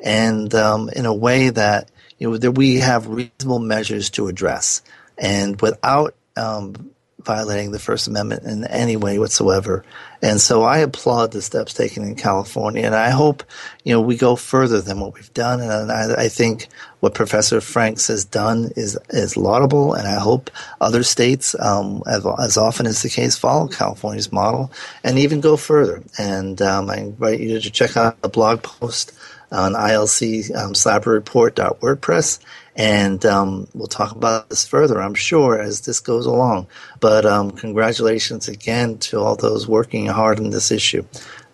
and 0.00 0.54
um, 0.54 0.88
in 0.90 1.06
a 1.06 1.14
way 1.14 1.50
that 1.50 1.90
you 2.18 2.30
know 2.30 2.36
that 2.36 2.52
we 2.52 2.76
have 2.76 3.08
reasonable 3.08 3.58
measures 3.58 4.10
to 4.10 4.28
address, 4.28 4.82
and 5.18 5.60
without 5.60 6.14
um, 6.36 6.92
violating 7.24 7.72
the 7.72 7.78
First 7.78 8.08
Amendment 8.08 8.44
in 8.44 8.64
any 8.64 8.96
way 8.96 9.18
whatsoever. 9.18 9.84
And 10.22 10.40
so 10.40 10.62
I 10.62 10.78
applaud 10.78 11.32
the 11.32 11.42
steps 11.42 11.74
taken 11.74 12.04
in 12.04 12.14
California, 12.14 12.86
and 12.86 12.94
I 12.94 13.10
hope 13.10 13.42
you 13.82 13.92
know 13.92 14.00
we 14.00 14.16
go 14.16 14.36
further 14.36 14.80
than 14.80 15.00
what 15.00 15.14
we've 15.14 15.34
done. 15.34 15.60
And 15.60 15.90
I, 15.90 16.24
I 16.24 16.28
think 16.28 16.68
what 17.00 17.14
Professor 17.14 17.60
Franks 17.60 18.06
has 18.06 18.24
done 18.24 18.70
is 18.76 18.96
is 19.10 19.36
laudable, 19.36 19.94
and 19.94 20.06
I 20.06 20.20
hope 20.20 20.50
other 20.80 21.02
states, 21.02 21.56
um, 21.58 22.04
as, 22.06 22.24
as, 22.38 22.56
often 22.56 22.86
as 22.86 23.02
the 23.02 23.08
case, 23.08 23.36
follow 23.36 23.66
California's 23.66 24.30
model 24.30 24.70
and 25.02 25.18
even 25.18 25.40
go 25.40 25.56
further. 25.56 26.02
And 26.18 26.62
um, 26.62 26.88
I 26.88 26.98
invite 26.98 27.40
you 27.40 27.60
to 27.60 27.70
check 27.70 27.96
out 27.96 28.22
the 28.22 28.28
blog 28.28 28.62
post 28.62 29.12
on 29.50 29.72
ILC 29.72 30.54
um, 30.56 30.74
and 32.74 33.24
um, 33.26 33.66
we'll 33.74 33.86
talk 33.86 34.12
about 34.12 34.48
this 34.48 34.66
further, 34.66 35.00
I'm 35.00 35.14
sure, 35.14 35.60
as 35.60 35.82
this 35.82 36.00
goes 36.00 36.26
along. 36.26 36.66
But 37.00 37.26
um, 37.26 37.50
congratulations 37.50 38.48
again 38.48 38.98
to 38.98 39.20
all 39.20 39.36
those 39.36 39.68
working 39.68 40.06
hard 40.06 40.38
on 40.38 40.50
this 40.50 40.70
issue. 40.70 41.04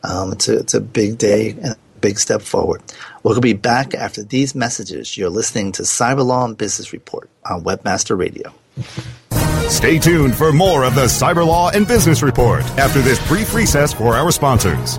Um, 0.05 0.33
it's, 0.33 0.49
a, 0.49 0.59
it's 0.59 0.75
a 0.75 0.81
big 0.81 1.19
day 1.19 1.51
and 1.51 1.73
a 1.73 1.77
big 2.01 2.19
step 2.19 2.43
forward. 2.43 2.83
We'll 3.23 3.41
be 3.41 3.53
back 3.53 3.95
after 3.95 4.23
these 4.23 4.55
messages. 4.55 5.17
You're 5.17 5.31
listening 5.31 5.73
to 5.73 5.83
Cyber 5.83 6.25
Law 6.25 6.45
and 6.45 6.57
Business 6.57 6.93
Report 6.93 7.29
on 7.45 7.65
Webmaster 7.65 8.17
Radio. 8.17 8.55
Stay 9.69 9.99
tuned 9.99 10.35
for 10.35 10.53
more 10.53 10.85
of 10.85 10.95
the 10.95 11.05
Cyber 11.05 11.47
Law 11.47 11.71
and 11.71 11.87
Business 11.87 12.23
Report 12.23 12.63
after 12.79 13.01
this 13.01 13.25
brief 13.29 13.55
recess 13.55 13.93
for 13.93 14.15
our 14.15 14.31
sponsors. 14.31 14.99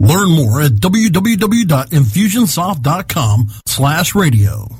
Learn 0.00 0.30
more 0.30 0.60
at 0.62 0.72
www.infusionsoft.com 0.72 3.50
slash 3.66 4.14
radio. 4.14 4.79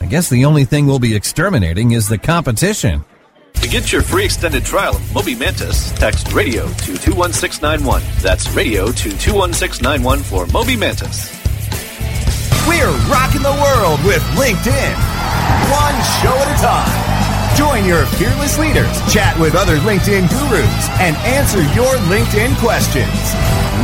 I 0.00 0.06
guess 0.06 0.30
the 0.30 0.44
only 0.44 0.64
thing 0.64 0.86
we'll 0.86 0.98
be 0.98 1.14
exterminating 1.14 1.92
is 1.92 2.08
the 2.08 2.18
competition. 2.18 3.04
To 3.54 3.68
get 3.68 3.92
your 3.92 4.00
free 4.00 4.24
extended 4.24 4.64
trial 4.64 4.96
of 4.96 5.14
Moby 5.14 5.34
Mantis, 5.34 5.92
text 5.92 6.32
radio 6.32 6.66
to 6.66 6.96
21691. 6.96 8.02
That's 8.22 8.48
radio 8.52 8.86
to 8.86 9.10
21691 9.18 10.20
for 10.20 10.46
Moby 10.46 10.76
Mantis. 10.76 11.30
We're 12.66 12.90
rocking 13.12 13.42
the 13.42 13.52
world 13.52 14.02
with 14.04 14.22
LinkedIn. 14.40 14.94
One 15.68 15.96
show 16.22 16.34
at 16.34 16.48
a 16.48 16.62
time. 16.62 17.29
Join 17.56 17.84
your 17.84 18.06
fearless 18.06 18.58
leaders, 18.58 19.00
chat 19.12 19.38
with 19.38 19.54
other 19.54 19.76
LinkedIn 19.78 20.28
gurus, 20.30 20.88
and 21.00 21.16
answer 21.26 21.62
your 21.74 21.94
LinkedIn 22.08 22.56
questions. 22.58 23.34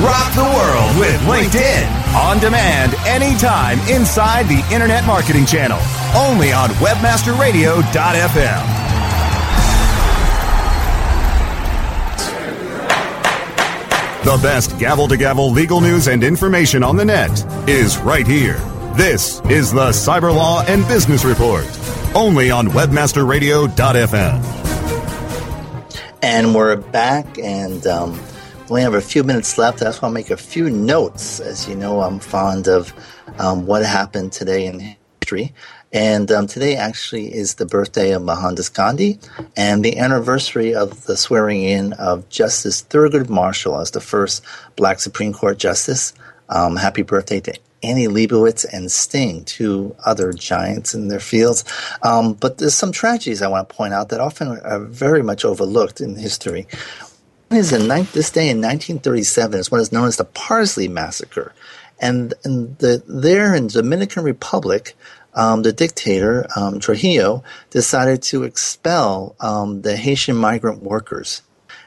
Rock 0.02 0.34
the 0.34 0.44
world 0.44 0.98
with 0.98 1.20
LinkedIn. 1.22 1.86
On 2.14 2.38
demand, 2.38 2.94
anytime, 3.06 3.78
inside 3.88 4.46
the 4.46 4.64
Internet 4.72 5.06
Marketing 5.06 5.46
Channel. 5.46 5.78
Only 6.14 6.52
on 6.52 6.70
WebmasterRadio.fm. 6.80 8.76
The 14.26 14.38
best 14.42 14.76
gavel 14.78 15.06
to 15.06 15.16
gavel 15.16 15.52
legal 15.52 15.80
news 15.80 16.08
and 16.08 16.24
information 16.24 16.82
on 16.82 16.96
the 16.96 17.04
net 17.04 17.30
is 17.68 17.96
right 17.98 18.26
here. 18.26 18.58
This 18.96 19.40
is 19.48 19.72
the 19.72 19.90
Cyber 19.90 20.34
Law 20.34 20.64
and 20.66 20.84
Business 20.88 21.24
Report, 21.24 21.64
only 22.16 22.50
on 22.50 22.66
WebmasterRadio.fm. 22.68 24.42
And 26.22 26.54
we're 26.54 26.76
back, 26.76 27.38
and 27.38 27.86
um, 27.86 28.12
we 28.12 28.70
only 28.70 28.82
have 28.82 28.94
a 28.94 29.02
few 29.02 29.22
minutes 29.22 29.58
left. 29.58 29.82
I 29.82 29.84
just 29.84 30.00
want 30.00 30.12
to 30.12 30.14
make 30.14 30.30
a 30.30 30.36
few 30.38 30.70
notes. 30.70 31.40
As 31.40 31.68
you 31.68 31.76
know, 31.76 32.00
I'm 32.00 32.18
fond 32.18 32.68
of 32.68 32.94
um, 33.38 33.66
what 33.66 33.84
happened 33.84 34.32
today 34.32 34.64
in 34.64 34.96
history. 35.20 35.52
And 35.92 36.32
um, 36.32 36.46
today 36.46 36.76
actually 36.76 37.34
is 37.34 37.56
the 37.56 37.66
birthday 37.66 38.12
of 38.12 38.22
Mohandas 38.22 38.70
Gandhi 38.70 39.20
and 39.54 39.84
the 39.84 39.98
anniversary 39.98 40.74
of 40.74 41.04
the 41.04 41.18
swearing 41.18 41.64
in 41.64 41.92
of 41.94 42.30
Justice 42.30 42.82
Thurgood 42.82 43.28
Marshall 43.28 43.78
as 43.78 43.90
the 43.90 44.00
first 44.00 44.42
black 44.74 45.00
Supreme 45.00 45.34
Court 45.34 45.58
justice. 45.58 46.14
Um, 46.48 46.76
happy 46.76 47.02
birthday 47.02 47.40
to 47.40 47.52
Annie 47.86 48.08
Leibovitz 48.08 48.66
and 48.72 48.90
Sting, 48.90 49.44
two 49.44 49.94
other 50.04 50.32
giants 50.32 50.92
in 50.92 51.08
their 51.08 51.20
fields. 51.20 51.64
Um, 52.02 52.32
but 52.32 52.58
there's 52.58 52.74
some 52.74 52.90
tragedies 52.90 53.42
I 53.42 53.48
want 53.48 53.68
to 53.68 53.74
point 53.74 53.94
out 53.94 54.08
that 54.08 54.20
often 54.20 54.58
are 54.60 54.80
very 54.80 55.22
much 55.22 55.44
overlooked 55.44 56.00
in 56.00 56.16
history. 56.16 56.66
Is 57.50 57.72
in 57.72 57.86
this 57.86 58.30
day 58.32 58.50
in 58.50 58.58
1937 58.58 59.60
is 59.60 59.70
what 59.70 59.80
is 59.80 59.92
known 59.92 60.08
as 60.08 60.16
the 60.16 60.24
Parsley 60.24 60.88
Massacre. 60.88 61.54
And, 62.00 62.34
and 62.42 62.76
the, 62.78 63.04
there 63.06 63.54
in 63.54 63.68
the 63.68 63.82
Dominican 63.82 64.24
Republic, 64.24 64.96
um, 65.34 65.62
the 65.62 65.72
dictator 65.72 66.48
um, 66.56 66.80
Trujillo 66.80 67.44
decided 67.70 68.22
to 68.24 68.42
expel 68.42 69.36
um, 69.38 69.82
the 69.82 69.96
Haitian 69.96 70.34
migrant 70.34 70.82
workers, 70.82 71.42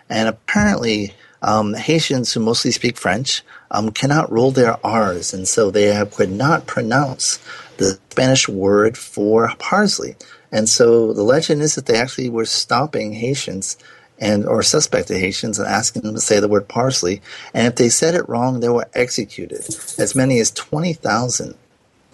and 0.09 0.29
apparently 0.29 1.13
um, 1.41 1.73
Haitians 1.73 2.33
who 2.33 2.39
mostly 2.39 2.71
speak 2.71 2.97
French 2.97 3.43
um, 3.71 3.91
cannot 3.91 4.31
roll 4.31 4.51
their 4.51 4.77
R's, 4.85 5.33
and 5.33 5.47
so 5.47 5.71
they 5.71 5.93
have, 5.93 6.13
could 6.13 6.31
not 6.31 6.67
pronounce 6.67 7.39
the 7.77 7.99
Spanish 8.11 8.49
word 8.49 8.97
for 8.97 9.53
parsley. 9.57 10.15
And 10.51 10.67
so 10.67 11.13
the 11.13 11.23
legend 11.23 11.61
is 11.61 11.75
that 11.75 11.85
they 11.85 11.97
actually 11.97 12.29
were 12.29 12.45
stopping 12.45 13.13
Haitians 13.13 13.77
and 14.19 14.45
or 14.45 14.61
suspected 14.63 15.17
Haitians 15.19 15.59
and 15.59 15.67
asking 15.67 16.01
them 16.01 16.15
to 16.15 16.19
say 16.19 16.39
the 16.39 16.49
word 16.49 16.67
parsley. 16.67 17.21
And 17.53 17.67
if 17.67 17.75
they 17.75 17.87
said 17.87 18.15
it 18.15 18.27
wrong, 18.27 18.59
they 18.59 18.67
were 18.67 18.89
executed. 18.93 19.59
As 19.97 20.13
many 20.15 20.39
as 20.39 20.51
twenty 20.51 20.93
thousand 20.93 21.55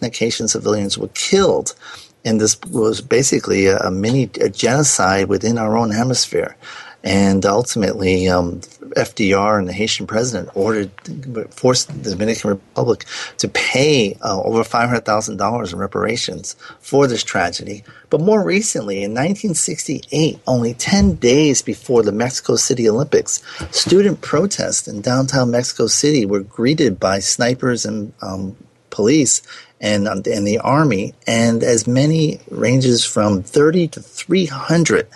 Haitian 0.02 0.48
civilians 0.48 0.98
were 1.00 1.08
killed. 1.10 1.74
And 2.24 2.40
this 2.40 2.60
was 2.70 3.02
basically 3.02 3.68
a, 3.68 3.78
a 3.80 3.90
mini 3.90 4.30
a 4.40 4.50
genocide 4.50 5.30
within 5.30 5.58
our 5.58 5.76
own 5.78 5.92
hemisphere. 5.92 6.56
And 7.06 7.46
ultimately, 7.46 8.28
um, 8.28 8.62
FDR 8.98 9.60
and 9.60 9.68
the 9.68 9.74
Haitian 9.74 10.08
president 10.08 10.50
ordered, 10.56 10.90
forced 11.54 11.90
the 12.04 12.10
Dominican 12.10 12.50
Republic 12.50 13.06
to 13.38 13.48
pay 13.48 14.18
uh, 14.24 14.42
over 14.42 14.64
$500,000 14.64 15.72
in 15.72 15.80
reparations 15.80 16.56
for 16.80 17.06
this 17.06 17.24
tragedy. 17.24 17.84
But 18.10 18.22
more 18.22 18.44
recently, 18.44 19.04
in 19.04 19.12
1968, 19.12 20.40
only 20.48 20.74
10 20.74 21.16
days 21.16 21.62
before 21.62 22.02
the 22.02 22.12
Mexico 22.12 22.56
City 22.56 22.90
Olympics, 22.90 23.44
student 23.70 24.22
protests 24.22 24.88
in 24.88 25.02
downtown 25.02 25.52
Mexico 25.52 25.86
City 25.86 26.26
were 26.26 26.40
greeted 26.40 27.00
by 27.00 27.20
snipers 27.20 27.86
and 27.86 28.14
um, 28.24 28.58
police 28.90 29.44
and 29.80 30.08
and 30.08 30.48
the 30.48 30.58
army, 30.60 31.14
and 31.28 31.62
as 31.62 31.86
many 31.86 32.40
ranges 32.50 33.04
from 33.04 33.44
30 33.44 33.90
to 33.90 34.00
300 34.00 35.08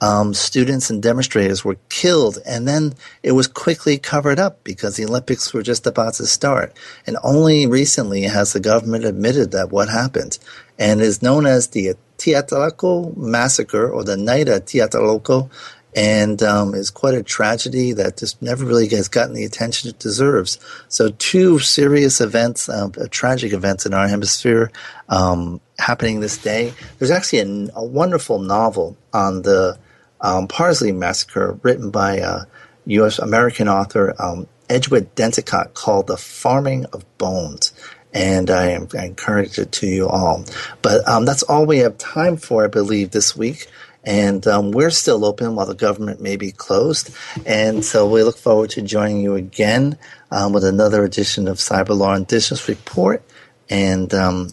um, 0.00 0.34
students 0.34 0.90
and 0.90 1.02
demonstrators 1.02 1.64
were 1.64 1.78
killed, 1.88 2.38
and 2.44 2.68
then 2.68 2.94
it 3.22 3.32
was 3.32 3.46
quickly 3.46 3.98
covered 3.98 4.38
up 4.38 4.62
because 4.62 4.96
the 4.96 5.04
Olympics 5.04 5.54
were 5.54 5.62
just 5.62 5.86
about 5.86 6.14
to 6.14 6.26
start. 6.26 6.76
And 7.06 7.16
only 7.22 7.66
recently 7.66 8.22
has 8.22 8.52
the 8.52 8.60
government 8.60 9.04
admitted 9.04 9.52
that 9.52 9.70
what 9.70 9.88
happened, 9.88 10.38
and 10.78 11.00
is 11.00 11.22
known 11.22 11.46
as 11.46 11.68
the 11.68 11.94
Tlatelolco 12.18 13.16
massacre 13.16 13.90
or 13.90 14.04
the 14.04 14.16
night 14.16 14.48
at 14.48 14.66
Tlatelolco 14.66 15.50
and 15.96 16.42
um, 16.42 16.74
is 16.74 16.90
quite 16.90 17.14
a 17.14 17.22
tragedy 17.22 17.94
that 17.94 18.18
just 18.18 18.40
never 18.42 18.66
really 18.66 18.86
has 18.88 19.08
gotten 19.08 19.34
the 19.34 19.44
attention 19.44 19.88
it 19.88 19.98
deserves. 19.98 20.58
So, 20.88 21.08
two 21.08 21.58
serious 21.58 22.20
events, 22.20 22.68
uh, 22.68 22.90
tragic 23.10 23.54
events 23.54 23.86
in 23.86 23.94
our 23.94 24.06
hemisphere 24.06 24.70
um, 25.08 25.58
happening 25.78 26.20
this 26.20 26.36
day. 26.36 26.74
There's 26.98 27.10
actually 27.10 27.38
a, 27.38 27.70
a 27.76 27.84
wonderful 27.84 28.38
novel 28.38 28.94
on 29.14 29.40
the 29.40 29.78
um, 30.26 30.48
Parsley 30.48 30.92
Massacre 30.92 31.58
written 31.62 31.90
by 31.90 32.16
a 32.16 32.40
U.S. 32.86 33.18
American 33.18 33.68
author, 33.68 34.14
um, 34.18 34.46
Edwidge 34.68 35.08
Danticat, 35.14 35.74
called 35.74 36.06
The 36.06 36.16
Farming 36.16 36.86
of 36.86 37.04
Bones 37.18 37.72
and 38.12 38.50
I, 38.50 38.78
I, 38.98 39.04
encourage 39.04 39.58
it 39.58 39.72
to 39.72 39.86
you 39.86 40.08
all. 40.08 40.44
But 40.80 41.06
um, 41.06 41.26
that's 41.26 41.42
all 41.42 41.66
we 41.66 41.78
have 41.78 41.98
time 41.98 42.38
for, 42.38 42.64
I 42.64 42.68
believe, 42.68 43.10
this 43.10 43.36
week 43.36 43.66
and 44.06 44.46
um, 44.46 44.70
we're 44.70 44.90
still 44.90 45.24
open 45.24 45.56
while 45.56 45.66
the 45.66 45.74
government 45.74 46.20
may 46.20 46.36
be 46.36 46.52
closed. 46.52 47.10
And 47.44 47.84
so 47.84 48.08
we 48.08 48.22
look 48.22 48.38
forward 48.38 48.70
to 48.70 48.82
joining 48.82 49.20
you 49.20 49.34
again 49.34 49.98
um, 50.30 50.52
with 50.52 50.64
another 50.64 51.04
edition 51.04 51.48
of 51.48 51.56
Cyber 51.56 51.96
Law 51.96 52.14
and 52.14 52.26
Business 52.26 52.68
Report. 52.68 53.22
And 53.68 54.14
um, 54.14 54.50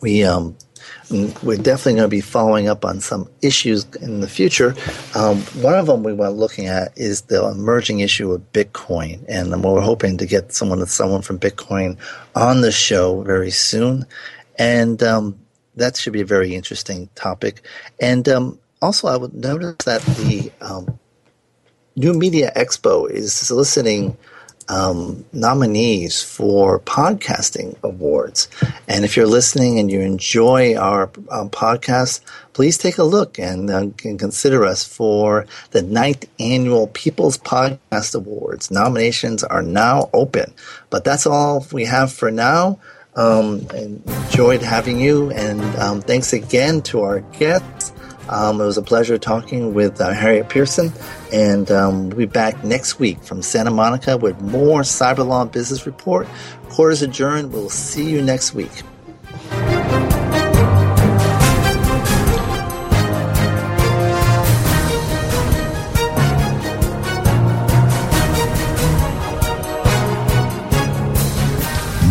we 0.00 0.24
um, 0.24 0.56
we're 1.10 1.56
definitely 1.56 1.94
going 1.94 2.04
to 2.04 2.08
be 2.08 2.20
following 2.20 2.68
up 2.68 2.84
on 2.84 3.00
some 3.00 3.28
issues 3.42 3.86
in 4.02 4.20
the 4.20 4.28
future. 4.28 4.74
Um, 5.14 5.38
one 5.62 5.74
of 5.74 5.86
them 5.86 6.02
we 6.02 6.12
were 6.12 6.28
looking 6.28 6.66
at 6.66 6.96
is 6.96 7.22
the 7.22 7.44
emerging 7.48 8.00
issue 8.00 8.32
of 8.32 8.52
Bitcoin, 8.52 9.24
and 9.28 9.62
we're 9.62 9.80
hoping 9.80 10.18
to 10.18 10.26
get 10.26 10.52
someone 10.52 10.84
someone 10.86 11.22
from 11.22 11.38
Bitcoin 11.38 11.96
on 12.34 12.60
the 12.60 12.72
show 12.72 13.22
very 13.22 13.50
soon. 13.50 14.04
And 14.58 15.02
um, 15.02 15.38
that 15.76 15.96
should 15.96 16.12
be 16.12 16.20
a 16.20 16.26
very 16.26 16.54
interesting 16.54 17.08
topic. 17.14 17.62
And 18.00 18.28
um, 18.28 18.58
also, 18.82 19.08
I 19.08 19.16
would 19.16 19.34
notice 19.34 19.76
that 19.86 20.02
the 20.02 20.52
um, 20.60 20.98
New 21.96 22.12
Media 22.12 22.52
Expo 22.54 23.10
is 23.10 23.32
soliciting 23.32 24.16
um, 24.68 25.24
nominees 25.32 26.22
for 26.22 26.80
podcasting 26.80 27.76
awards. 27.82 28.48
And 28.86 29.04
if 29.04 29.16
you're 29.16 29.26
listening 29.26 29.78
and 29.78 29.90
you 29.90 30.00
enjoy 30.00 30.76
our 30.76 31.04
um, 31.30 31.50
podcast, 31.50 32.20
please 32.52 32.76
take 32.76 32.98
a 32.98 33.04
look 33.04 33.38
and, 33.38 33.70
uh, 33.70 33.86
consider 33.96 34.64
us 34.64 34.84
for 34.84 35.46
the 35.70 35.82
ninth 35.82 36.28
annual 36.38 36.88
People's 36.88 37.38
Podcast 37.38 38.14
Awards. 38.14 38.70
Nominations 38.70 39.42
are 39.44 39.62
now 39.62 40.10
open. 40.12 40.52
But 40.90 41.04
that's 41.04 41.26
all 41.26 41.66
we 41.72 41.84
have 41.84 42.12
for 42.12 42.30
now. 42.30 42.78
Um, 43.16 43.66
enjoyed 43.74 44.62
having 44.62 45.00
you, 45.00 45.32
and 45.32 45.60
um, 45.76 46.00
thanks 46.00 46.32
again 46.32 46.82
to 46.82 47.00
our 47.00 47.20
guests. 47.20 47.92
Um, 48.28 48.60
it 48.60 48.64
was 48.64 48.76
a 48.76 48.82
pleasure 48.82 49.18
talking 49.18 49.74
with 49.74 50.00
uh, 50.00 50.12
Harriet 50.12 50.48
Pearson, 50.48 50.92
and 51.32 51.70
um, 51.70 52.10
we'll 52.10 52.18
be 52.18 52.26
back 52.26 52.62
next 52.64 52.98
week 52.98 53.22
from 53.22 53.42
Santa 53.42 53.70
Monica 53.70 54.16
with 54.16 54.40
more 54.40 54.82
Cyber 54.82 55.26
Law 55.26 55.44
Business 55.46 55.86
Report. 55.86 56.26
Quarters 56.68 57.02
adjourned. 57.02 57.52
We'll 57.52 57.70
see 57.70 58.10
you 58.10 58.22
next 58.22 58.54
week. 58.54 58.70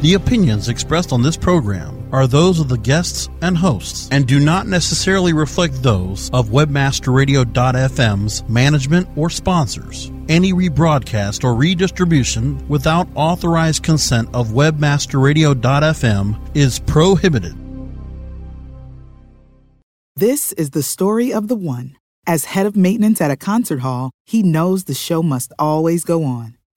The 0.00 0.14
opinions 0.14 0.68
expressed 0.68 1.12
on 1.12 1.22
this 1.22 1.36
program 1.36 2.08
are 2.12 2.28
those 2.28 2.60
of 2.60 2.68
the 2.68 2.78
guests 2.78 3.28
and 3.42 3.58
hosts 3.58 4.08
and 4.12 4.28
do 4.28 4.38
not 4.38 4.68
necessarily 4.68 5.32
reflect 5.32 5.82
those 5.82 6.30
of 6.32 6.50
webmasterradio.fm's 6.50 8.48
management 8.48 9.08
or 9.16 9.28
sponsors. 9.28 10.12
Any 10.28 10.52
rebroadcast 10.52 11.42
or 11.42 11.56
redistribution 11.56 12.64
without 12.68 13.08
authorized 13.16 13.82
consent 13.82 14.28
of 14.34 14.50
webmasterradio.fm 14.50 16.56
is 16.56 16.78
prohibited. 16.78 17.56
This 20.14 20.52
is 20.52 20.70
the 20.70 20.84
story 20.84 21.32
of 21.32 21.48
the 21.48 21.56
one. 21.56 21.96
As 22.24 22.44
head 22.44 22.66
of 22.66 22.76
maintenance 22.76 23.20
at 23.20 23.32
a 23.32 23.36
concert 23.36 23.80
hall, 23.80 24.12
he 24.26 24.44
knows 24.44 24.84
the 24.84 24.94
show 24.94 25.24
must 25.24 25.52
always 25.58 26.04
go 26.04 26.22
on. 26.22 26.57